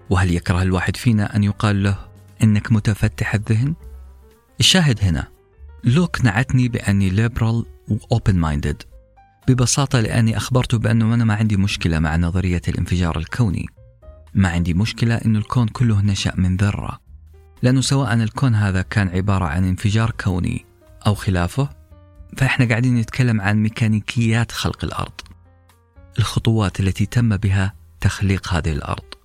وهل 0.10 0.32
يكره 0.32 0.62
الواحد 0.62 0.96
فينا 0.96 1.36
أن 1.36 1.44
يقال 1.44 1.84
له 1.84 1.98
إنك 2.44 2.72
متفتح 2.72 3.34
الذهن؟ 3.34 3.74
الشاهد 4.60 5.00
هنا 5.04 5.28
لوك 5.84 6.22
نعتني 6.22 6.68
بأني 6.68 7.28
liberal 7.30 7.66
و 7.90 7.98
open 8.16 8.34
minded 8.34 8.98
ببساطة 9.48 10.00
لأني 10.00 10.38
أخبرته 10.38 10.78
بأنه 10.78 11.14
أنا 11.14 11.24
ما 11.24 11.36
عندي 11.36 11.58
مشكلة 11.58 12.00
مع 12.00 12.16
نظرية 12.16 12.62
الانفجار 12.68 13.18
الكوني. 13.18 13.66
ما 14.34 14.50
عندي 14.50 14.74
مشكلة 14.74 15.16
أن 15.16 15.36
الكون 15.36 15.68
كله 15.68 16.02
نشأ 16.02 16.34
من 16.38 16.58
ذرة. 16.58 17.00
لأنه 17.62 17.82
سواء 17.82 18.14
الكون 18.14 18.56
هذا 18.56 18.82
كان 18.82 19.08
عبارة 19.08 19.46
عن 19.46 19.68
انفجار 19.68 20.12
كوني 20.12 20.66
أو 21.08 21.16
خلافه 21.16 21.70
فإحنا 22.38 22.66
قاعدين 22.66 22.96
نتكلم 22.96 23.42
عن 23.42 23.64
ميكانيكيات 23.64 24.52
خلق 24.52 24.84
الأرض. 24.84 25.22
الخطوات 26.20 26.80
التي 26.80 27.06
تم 27.06 27.38
بها 27.38 27.74
تخليق 28.02 28.54
هذه 28.54 28.72
الأرض. 28.72 29.17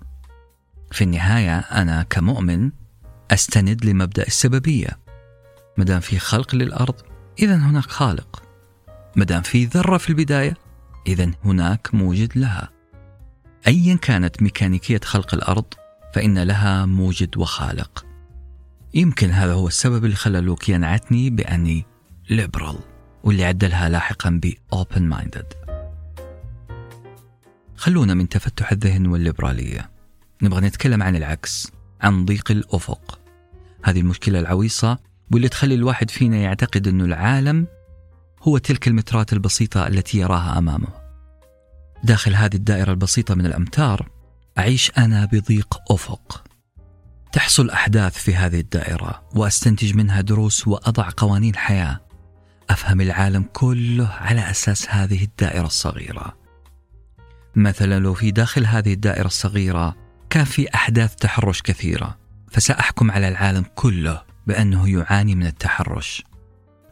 في 0.93 1.05
النهاية 1.05 1.59
أنا 1.59 2.02
كمؤمن 2.02 2.70
أستند 3.31 3.85
لمبدأ 3.85 4.27
السببية. 4.27 4.98
مدام 5.78 6.01
في 6.01 6.19
خلق 6.19 6.55
للأرض 6.55 6.94
إذا 7.39 7.56
هناك 7.56 7.85
خالق. 7.85 8.43
مدام 9.16 9.43
في 9.43 9.64
ذرة 9.64 9.97
في 9.97 10.10
البداية 10.10 10.56
إذا 11.06 11.31
هناك 11.44 11.94
موجد 11.94 12.39
لها. 12.39 12.70
أيا 13.66 13.97
كانت 13.97 14.43
ميكانيكية 14.43 15.01
خلق 15.05 15.35
الأرض 15.35 15.64
فإن 16.14 16.39
لها 16.39 16.86
موجد 16.86 17.36
وخالق. 17.36 18.06
يمكن 18.94 19.31
هذا 19.31 19.52
هو 19.52 19.69
السبب 19.69 20.05
اللي 20.05 20.16
خلى 20.16 20.40
لوك 20.40 20.69
ينعتني 20.69 21.31
بأني 21.31 21.86
ليبرال 22.31 22.78
واللي 23.24 23.44
عدلها 23.44 23.89
لاحقا 23.89 24.40
ب 24.43 24.52
open 24.74 25.14
minded 25.14 25.73
خلونا 27.77 28.14
من 28.14 28.28
تفتح 28.28 28.73
الذهن 28.73 29.06
والليبرالية. 29.06 29.91
نبغى 30.43 30.60
نتكلم 30.60 31.02
عن 31.02 31.16
العكس 31.16 31.73
عن 32.01 32.24
ضيق 32.24 32.51
الأفق. 32.51 33.19
هذه 33.85 34.01
المشكلة 34.01 34.39
العويصة 34.39 34.98
واللي 35.32 35.48
تخلي 35.48 35.74
الواحد 35.74 36.10
فينا 36.10 36.36
يعتقد 36.36 36.89
أن 36.89 37.01
العالم 37.01 37.66
هو 38.43 38.59
تلك 38.59 38.89
المترات 38.89 39.32
البسيطة 39.32 39.86
التي 39.86 40.19
يراها 40.19 40.59
أمامه. 40.59 40.89
داخل 42.05 42.35
هذه 42.35 42.55
الدائرة 42.55 42.90
البسيطة 42.90 43.35
من 43.35 43.47
الأمتار 43.47 44.09
أعيش 44.59 44.93
أنا 44.98 45.24
بضيق 45.24 45.78
أفق. 45.90 46.44
تحصل 47.32 47.70
أحداث 47.70 48.19
في 48.19 48.35
هذه 48.35 48.60
الدائرة 48.60 49.23
وأستنتج 49.35 49.94
منها 49.94 50.20
دروس 50.20 50.69
وأضع 50.69 51.09
قوانين 51.16 51.56
حياة. 51.56 52.01
أفهم 52.70 53.01
العالم 53.01 53.44
كله 53.52 54.09
على 54.09 54.51
أساس 54.51 54.90
هذه 54.90 55.24
الدائرة 55.24 55.66
الصغيرة. 55.66 56.36
مثلا 57.56 58.01
لو 58.01 58.14
في 58.14 58.31
داخل 58.31 58.66
هذه 58.66 58.93
الدائرة 58.93 59.27
الصغيرة 59.27 60.01
كان 60.32 60.44
في 60.44 60.74
أحداث 60.74 61.14
تحرش 61.14 61.62
كثيرة 61.62 62.18
فسأحكم 62.50 63.10
على 63.10 63.28
العالم 63.28 63.64
كله 63.74 64.22
بأنه 64.46 64.88
يعاني 64.88 65.34
من 65.34 65.46
التحرش. 65.46 66.24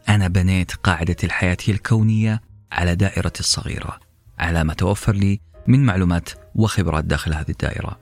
أنا 0.09 0.27
بنيت 0.27 0.71
قاعدة 0.71 1.15
الحياة 1.23 1.57
الكونية 1.69 2.41
على 2.71 2.95
دائرتي 2.95 3.39
الصغيرة 3.39 3.99
على 4.39 4.63
ما 4.63 4.73
توفر 4.73 5.13
لي 5.13 5.39
من 5.67 5.85
معلومات 5.85 6.29
وخبرات 6.55 7.05
داخل 7.05 7.33
هذه 7.33 7.49
الدائرة. 7.49 7.99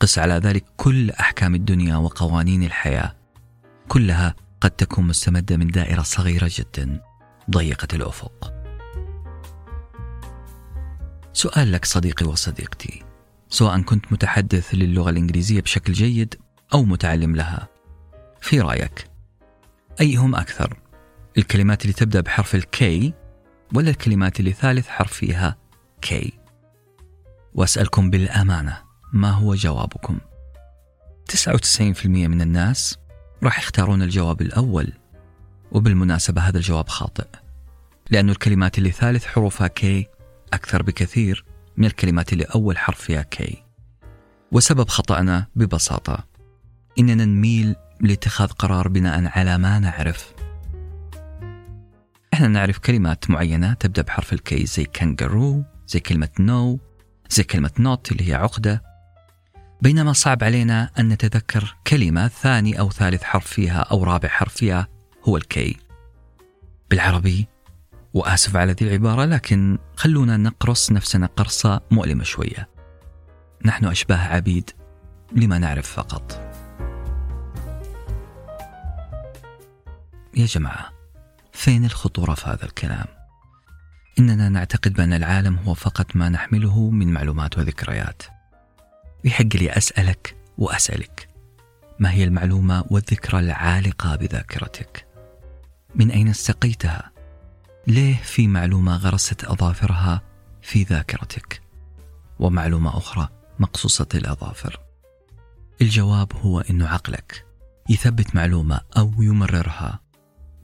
قس 0.00 0.18
على 0.18 0.34
ذلك 0.34 0.64
كل 0.76 1.10
أحكام 1.10 1.54
الدنيا 1.54 1.96
وقوانين 1.96 2.62
الحياة. 2.62 3.16
كلها 3.88 4.34
قد 4.60 4.70
تكون 4.70 5.06
مستمدة 5.06 5.56
من 5.56 5.66
دائرة 5.66 6.02
صغيرة 6.02 6.50
جدا 6.58 7.00
ضيقة 7.50 7.88
الأفق. 7.92 8.52
سؤال 11.32 11.72
لك 11.72 11.84
صديقي 11.84 12.26
وصديقتي. 12.26 13.13
سواء 13.48 13.80
كنت 13.80 14.12
متحدث 14.12 14.74
للغة 14.74 15.10
الإنجليزية 15.10 15.60
بشكل 15.60 15.92
جيد 15.92 16.34
أو 16.74 16.82
متعلم 16.82 17.36
لها. 17.36 17.68
في 18.40 18.60
رأيك 18.60 19.10
أيهم 20.00 20.34
أكثر؟ 20.34 20.78
الكلمات 21.38 21.82
اللي 21.82 21.92
تبدأ 21.92 22.20
بحرف 22.20 22.54
الكي 22.54 23.14
ولا 23.74 23.90
الكلمات 23.90 24.40
اللي 24.40 24.52
ثالث 24.52 24.88
حرف 24.88 25.12
فيها 25.12 25.56
كي 26.00 26.32
وأسألكم 27.54 28.10
بالأمانة 28.10 28.78
ما 29.12 29.30
هو 29.30 29.54
جوابكم؟ 29.54 30.18
99% 31.32 32.06
من 32.06 32.40
الناس 32.40 32.98
راح 33.42 33.58
يختارون 33.58 34.02
الجواب 34.02 34.40
الأول 34.40 34.92
وبالمناسبة 35.72 36.40
هذا 36.42 36.56
الجواب 36.58 36.88
خاطئ 36.88 37.26
لأن 38.10 38.30
الكلمات 38.30 38.78
اللي 38.78 38.90
ثالث 38.90 39.26
حروفها 39.26 39.66
K 39.66 40.06
أكثر 40.52 40.82
بكثير. 40.82 41.44
من 41.76 41.84
الكلمات 41.84 42.32
اللي 42.32 42.44
أول 42.44 42.78
حرف 42.78 43.00
فيها 43.00 43.22
K 43.22 43.62
وسبب 44.52 44.88
خطأنا 44.88 45.46
ببساطة 45.56 46.24
إننا 46.98 47.24
نميل 47.24 47.76
لاتخاذ 48.00 48.48
قرار 48.48 48.88
بناء 48.88 49.38
على 49.38 49.58
ما 49.58 49.78
نعرف. 49.78 50.32
إحنا 52.34 52.48
نعرف 52.48 52.78
كلمات 52.78 53.30
معينة 53.30 53.72
تبدأ 53.72 54.02
بحرف 54.02 54.32
ال 54.32 54.49
K 54.49 54.66
زي 54.66 54.84
كانجرو 54.84 55.64
زي 55.86 56.00
كلمة 56.00 56.28
know 56.40 56.78
زي 57.30 57.42
كلمة 57.42 57.70
knot 57.78 58.12
اللي 58.12 58.28
هي 58.28 58.34
عقدة. 58.34 58.82
بينما 59.82 60.12
صعب 60.12 60.44
علينا 60.44 60.90
أن 60.98 61.08
نتذكر 61.08 61.76
كلمة 61.86 62.28
ثاني 62.28 62.80
أو 62.80 62.90
ثالث 62.90 63.22
حرف 63.22 63.46
فيها 63.46 63.78
أو 63.80 64.04
رابع 64.04 64.28
حرف 64.28 64.54
فيها 64.54 64.88
هو 65.28 65.36
الكي 65.36 65.76
بالعربي 66.90 67.46
وآسف 68.14 68.56
على 68.56 68.72
ذي 68.72 68.86
العبارة 68.88 69.24
لكن 69.24 69.78
خلونا 69.96 70.36
نقرص 70.36 70.92
نفسنا 70.92 71.26
قرصة 71.26 71.80
مؤلمة 71.90 72.24
شوية 72.24 72.68
نحن 73.64 73.84
أشباه 73.84 74.16
عبيد 74.16 74.70
لما 75.32 75.58
نعرف 75.58 75.90
فقط 75.90 76.54
يا 80.36 80.46
جماعة 80.46 80.92
فين 81.52 81.84
الخطورة 81.84 82.34
في 82.34 82.48
هذا 82.50 82.64
الكلام؟ 82.64 83.06
إننا 84.18 84.48
نعتقد 84.48 84.92
بأن 84.92 85.12
العالم 85.12 85.56
هو 85.56 85.74
فقط 85.74 86.16
ما 86.16 86.28
نحمله 86.28 86.90
من 86.90 87.12
معلومات 87.12 87.58
وذكريات 87.58 88.22
يحق 89.24 89.56
لي 89.56 89.70
أسألك 89.70 90.36
وأسألك 90.58 91.28
ما 91.98 92.12
هي 92.12 92.24
المعلومة 92.24 92.84
والذكرى 92.90 93.40
العالقة 93.40 94.16
بذاكرتك؟ 94.16 95.06
من 95.94 96.10
أين 96.10 96.28
استقيتها؟ 96.28 97.13
ليه 97.86 98.16
في 98.16 98.48
معلومة 98.48 98.96
غرست 98.96 99.44
أظافرها 99.44 100.22
في 100.62 100.82
ذاكرتك؟ 100.82 101.62
ومعلومة 102.38 102.96
أخرى 102.96 103.28
مقصوصة 103.58 104.06
الأظافر. 104.14 104.80
الجواب 105.82 106.32
هو 106.36 106.60
أن 106.60 106.82
عقلك 106.82 107.46
يثبت 107.88 108.36
معلومة 108.36 108.80
أو 108.96 109.12
يمررها 109.18 110.00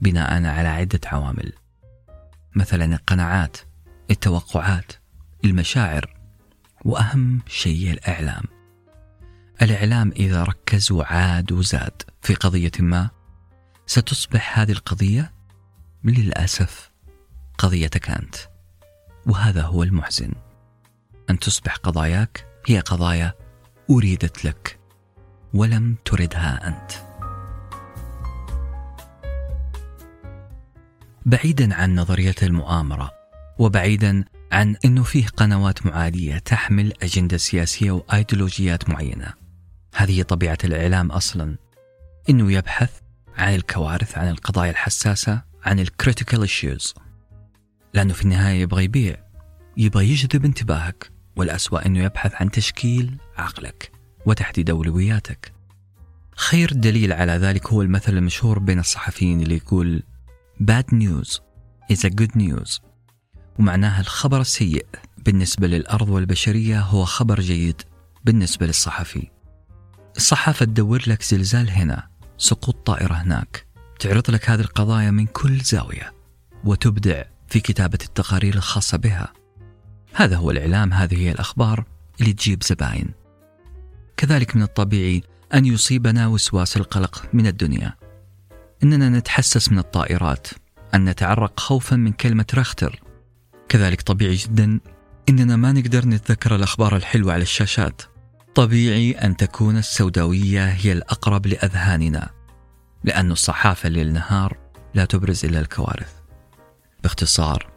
بناء 0.01 0.45
على 0.45 0.67
عدة 0.67 0.99
عوامل. 1.05 1.53
مثلا 2.55 2.85
القناعات 2.85 3.57
التوقعات 4.11 4.91
المشاعر 5.45 6.17
وأهم 6.85 7.41
شيء 7.47 7.91
الإعلام. 7.91 8.43
الإعلام 9.61 10.11
إذا 10.11 10.43
ركز 10.43 10.91
وعاد 10.91 11.51
وزاد 11.51 12.01
في 12.21 12.33
قضية 12.33 12.71
ما 12.79 13.09
ستصبح 13.85 14.59
هذه 14.59 14.71
القضية 14.71 15.33
للأسف 16.03 16.90
قضيتك 17.61 18.09
أنت. 18.09 18.35
وهذا 19.27 19.61
هو 19.61 19.83
المحزن. 19.83 20.31
أن 21.29 21.39
تصبح 21.39 21.75
قضاياك 21.75 22.47
هي 22.67 22.79
قضايا 22.79 23.33
أريدت 23.89 24.45
لك 24.45 24.79
ولم 25.53 25.95
تردها 26.05 26.67
أنت. 26.67 26.91
بعيدا 31.25 31.75
عن 31.75 31.95
نظرية 31.95 32.35
المؤامرة 32.43 33.11
وبعيدا 33.59 34.25
عن 34.51 34.75
أنه 34.85 35.03
فيه 35.03 35.27
قنوات 35.27 35.85
معادية 35.85 36.37
تحمل 36.37 36.93
أجندة 37.01 37.37
سياسية 37.37 37.91
وأيديولوجيات 37.91 38.89
معينة. 38.89 39.33
هذه 39.95 40.21
طبيعة 40.21 40.57
الإعلام 40.63 41.11
أصلا. 41.11 41.57
أنه 42.29 42.51
يبحث 42.51 42.91
عن 43.37 43.55
الكوارث 43.55 44.17
عن 44.17 44.29
القضايا 44.29 44.71
الحساسة 44.71 45.41
عن 45.63 45.79
ال 45.79 45.86
critical 45.86 46.41
issues 46.41 46.93
لأنه 47.93 48.13
في 48.13 48.21
النهاية 48.21 48.61
يبغى 48.61 48.83
يبيع. 48.83 49.15
يبغى 49.77 50.09
يجذب 50.09 50.45
انتباهك 50.45 51.11
والأسوأ 51.35 51.85
أنه 51.85 52.03
يبحث 52.03 52.33
عن 52.35 52.51
تشكيل 52.51 53.17
عقلك 53.37 53.91
وتحديد 54.25 54.69
أولوياتك. 54.69 55.53
خير 56.35 56.73
دليل 56.73 57.13
على 57.13 57.31
ذلك 57.31 57.67
هو 57.67 57.81
المثل 57.81 58.17
المشهور 58.17 58.59
بين 58.59 58.79
الصحفيين 58.79 59.41
اللي 59.41 59.55
يقول 59.55 60.03
bad 60.63 60.95
news 60.95 61.39
is 61.93 61.99
a 62.05 62.09
good 62.21 62.41
news. 62.41 62.81
ومعناها 63.59 64.01
الخبر 64.01 64.41
السيء 64.41 64.85
بالنسبة 65.17 65.67
للأرض 65.67 66.09
والبشرية 66.09 66.81
هو 66.81 67.05
خبر 67.05 67.39
جيد 67.39 67.81
بالنسبة 68.25 68.65
للصحفي. 68.65 69.27
الصحافة 70.17 70.65
تدور 70.65 71.03
لك 71.07 71.23
زلزال 71.23 71.69
هنا 71.69 72.07
سقوط 72.37 72.75
طائرة 72.85 73.13
هناك 73.13 73.65
تعرض 73.99 74.31
لك 74.31 74.49
هذه 74.49 74.61
القضايا 74.61 75.11
من 75.11 75.25
كل 75.25 75.59
زاوية 75.59 76.13
وتبدع 76.63 77.23
في 77.51 77.59
كتابة 77.59 77.97
التقارير 78.03 78.55
الخاصة 78.55 78.97
بها. 78.97 79.33
هذا 80.13 80.35
هو 80.35 80.51
الإعلام 80.51 80.93
هذه 80.93 81.17
هي 81.17 81.31
الأخبار 81.31 81.85
اللي 82.21 82.33
تجيب 82.33 82.63
زباين. 82.63 83.09
كذلك 84.17 84.55
من 84.55 84.61
الطبيعي 84.61 85.23
أن 85.53 85.65
يصيبنا 85.65 86.27
وسواس 86.27 86.77
القلق 86.77 87.25
من 87.33 87.47
الدنيا. 87.47 87.95
إننا 88.83 89.09
نتحسس 89.09 89.71
من 89.71 89.79
الطائرات 89.79 90.47
أن 90.93 91.05
نتعرق 91.05 91.59
خوفا 91.59 91.95
من 91.95 92.11
كلمة 92.11 92.45
رختر 92.53 92.99
كذلك 93.69 94.01
طبيعي 94.01 94.35
جدا 94.35 94.79
إننا 95.29 95.55
ما 95.55 95.71
نقدر 95.71 96.05
نتذكر 96.05 96.55
الأخبار 96.55 96.95
الحلوة 96.95 97.33
على 97.33 97.41
الشاشات. 97.43 98.01
طبيعي 98.55 99.11
أن 99.11 99.37
تكون 99.37 99.77
السوداوية 99.77 100.65
هي 100.65 100.91
الأقرب 100.91 101.47
لأذهاننا 101.47 102.29
لأن 103.03 103.31
الصحافة 103.31 103.89
ليل 103.89 104.13
نهار 104.13 104.57
لا 104.93 105.05
تبرز 105.05 105.45
إلا 105.45 105.59
الكوارث. 105.59 106.20
باختصار 107.03 107.71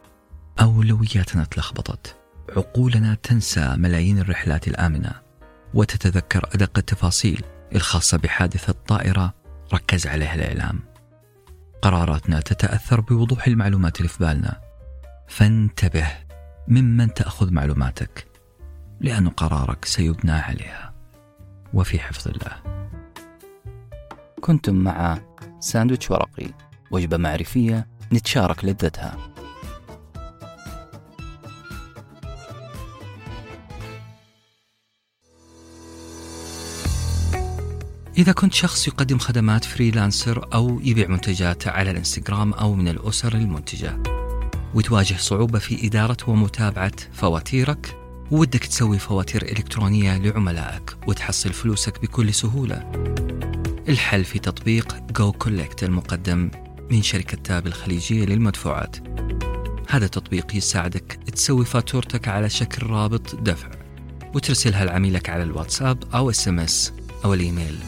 أولوياتنا 0.61 1.45
تلخبطت. 1.45 2.17
عقولنا 2.57 3.15
تنسى 3.15 3.75
ملايين 3.77 4.19
الرحلات 4.19 4.69
الآمنة 4.69 5.13
وتتذكر 5.75 6.49
أدق 6.55 6.79
التفاصيل 6.79 7.45
الخاصة 7.75 8.19
بحادثة 8.19 8.75
طائرة 8.87 9.35
ركز 9.75 10.07
عليها 10.07 10.35
الإعلام. 10.35 10.81
قراراتنا 11.83 12.41
تتأثر 12.41 13.01
بوضوح 13.01 13.47
المعلومات 13.47 13.97
اللي 13.97 14.09
في 14.09 14.25
بالنا. 14.25 14.61
فانتبه 15.29 16.07
ممن 16.69 17.15
تأخذ 17.15 17.53
معلوماتك 17.53 18.27
لأن 19.01 19.29
قرارك 19.29 19.85
سيبنى 19.85 20.33
عليها. 20.33 20.95
وفي 21.75 21.99
حفظ 21.99 22.29
الله. 22.29 22.85
كنتم 24.41 24.75
مع 24.75 25.19
ساندويتش 25.61 26.11
ورقي 26.11 26.47
وجبة 26.91 27.17
معرفية 27.17 27.87
نتشارك 28.15 28.65
لذتها. 28.65 29.35
إذا 38.19 38.33
كنت 38.33 38.55
شخص 38.55 38.89
يقدم 38.89 39.19
خدمات 39.19 39.65
freelancer 39.65 40.49
أو 40.55 40.81
يبيع 40.81 41.09
منتجات 41.09 41.69
على 41.69 41.91
الإنستغرام 41.91 42.53
أو 42.53 42.75
من 42.75 42.89
الأسر 42.89 43.35
المنتجة 43.35 43.99
وتواجه 44.75 45.17
صعوبة 45.17 45.59
في 45.59 45.87
إدارة 45.87 46.17
ومتابعة 46.27 46.93
فواتيرك 47.13 47.99
ودك 48.31 48.65
تسوي 48.65 48.99
فواتير 48.99 49.43
إلكترونية 49.43 50.19
لعملائك 50.19 50.97
وتحصل 51.07 51.53
فلوسك 51.53 52.03
بكل 52.03 52.35
سهولة. 52.35 52.93
الحل 53.89 54.25
في 54.25 54.39
تطبيق 54.39 54.97
Go 55.13 55.33
Collect 55.33 55.85
المقدم. 55.85 56.51
من 56.91 57.03
شركة 57.03 57.37
Tap 57.37 57.67
الخليجية 57.67 58.25
للمدفوعات. 58.25 58.97
هذا 59.89 60.05
التطبيق 60.05 60.57
يساعدك 60.57 61.19
تسوي 61.35 61.65
فاتورتك 61.65 62.29
على 62.29 62.51
شكل 62.51 62.87
رابط 62.87 63.35
دفع 63.35 63.71
وترسلها 64.35 64.85
لعميلك 64.85 65.29
على 65.29 65.43
الواتساب 65.43 66.15
أو 66.15 66.31
SMS 66.31 66.93
أو 67.25 67.35
الإيميل. 67.35 67.79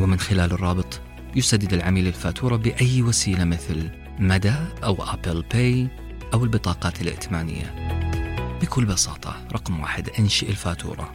ومن 0.00 0.18
خلال 0.18 0.52
الرابط 0.52 1.00
يسدد 1.36 1.72
العميل 1.72 2.06
الفاتورة 2.06 2.56
بأي 2.56 3.02
وسيلة 3.02 3.44
مثل 3.44 3.90
مدى 4.18 4.54
أو 4.84 5.04
Apple 5.04 5.44
Pay 5.52 5.88
أو 6.34 6.44
البطاقات 6.44 7.02
الائتمانية. 7.02 7.74
بكل 8.62 8.84
بساطة 8.84 9.46
رقم 9.52 9.80
واحد 9.80 10.10
انشئ 10.18 10.48
الفاتورة. 10.50 11.14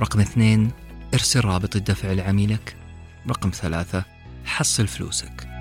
رقم 0.00 0.20
اثنين 0.20 0.70
ارسل 1.14 1.40
رابط 1.40 1.76
الدفع 1.76 2.12
لعميلك. 2.12 2.76
رقم 3.28 3.50
ثلاثة 3.50 4.04
حصل 4.44 4.86
فلوسك. 4.86 5.57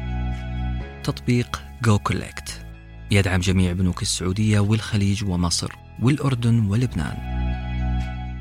تطبيق 1.08 1.62
Go 1.84 2.00
Collect 2.00 2.66
يدعم 3.12 3.40
جميع 3.40 3.74
بنوك 3.74 4.02
السعودية 4.02 4.60
والخليج 4.60 5.24
ومصر 5.24 5.72
والأردن 6.02 6.66
ولبنان. 6.66 7.18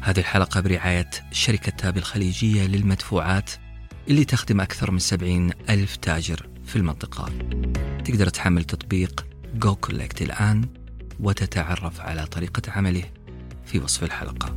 هذه 0.03 0.19
الحلقة 0.19 0.61
برعاية 0.61 1.11
شركة 1.33 1.71
Tap 1.71 1.97
الخليجية 1.97 2.67
للمدفوعات 2.67 3.51
اللي 4.09 4.25
تخدم 4.25 4.61
أكثر 4.61 4.91
من 4.91 4.99
70 4.99 5.51
ألف 5.71 5.97
تاجر 5.97 6.49
في 6.65 6.77
المنطقة. 6.77 7.33
تقدر 8.05 8.29
تحمل 8.29 8.65
تطبيق 8.65 9.27
Go 9.55 9.75
Collect 9.75 10.23
الآن 10.23 10.69
وتتعرف 11.21 12.01
على 12.01 12.27
طريقة 12.27 12.73
عمله 12.73 13.05
في 13.67 13.79
وصف 13.79 14.05
الحلقة. 14.05 14.57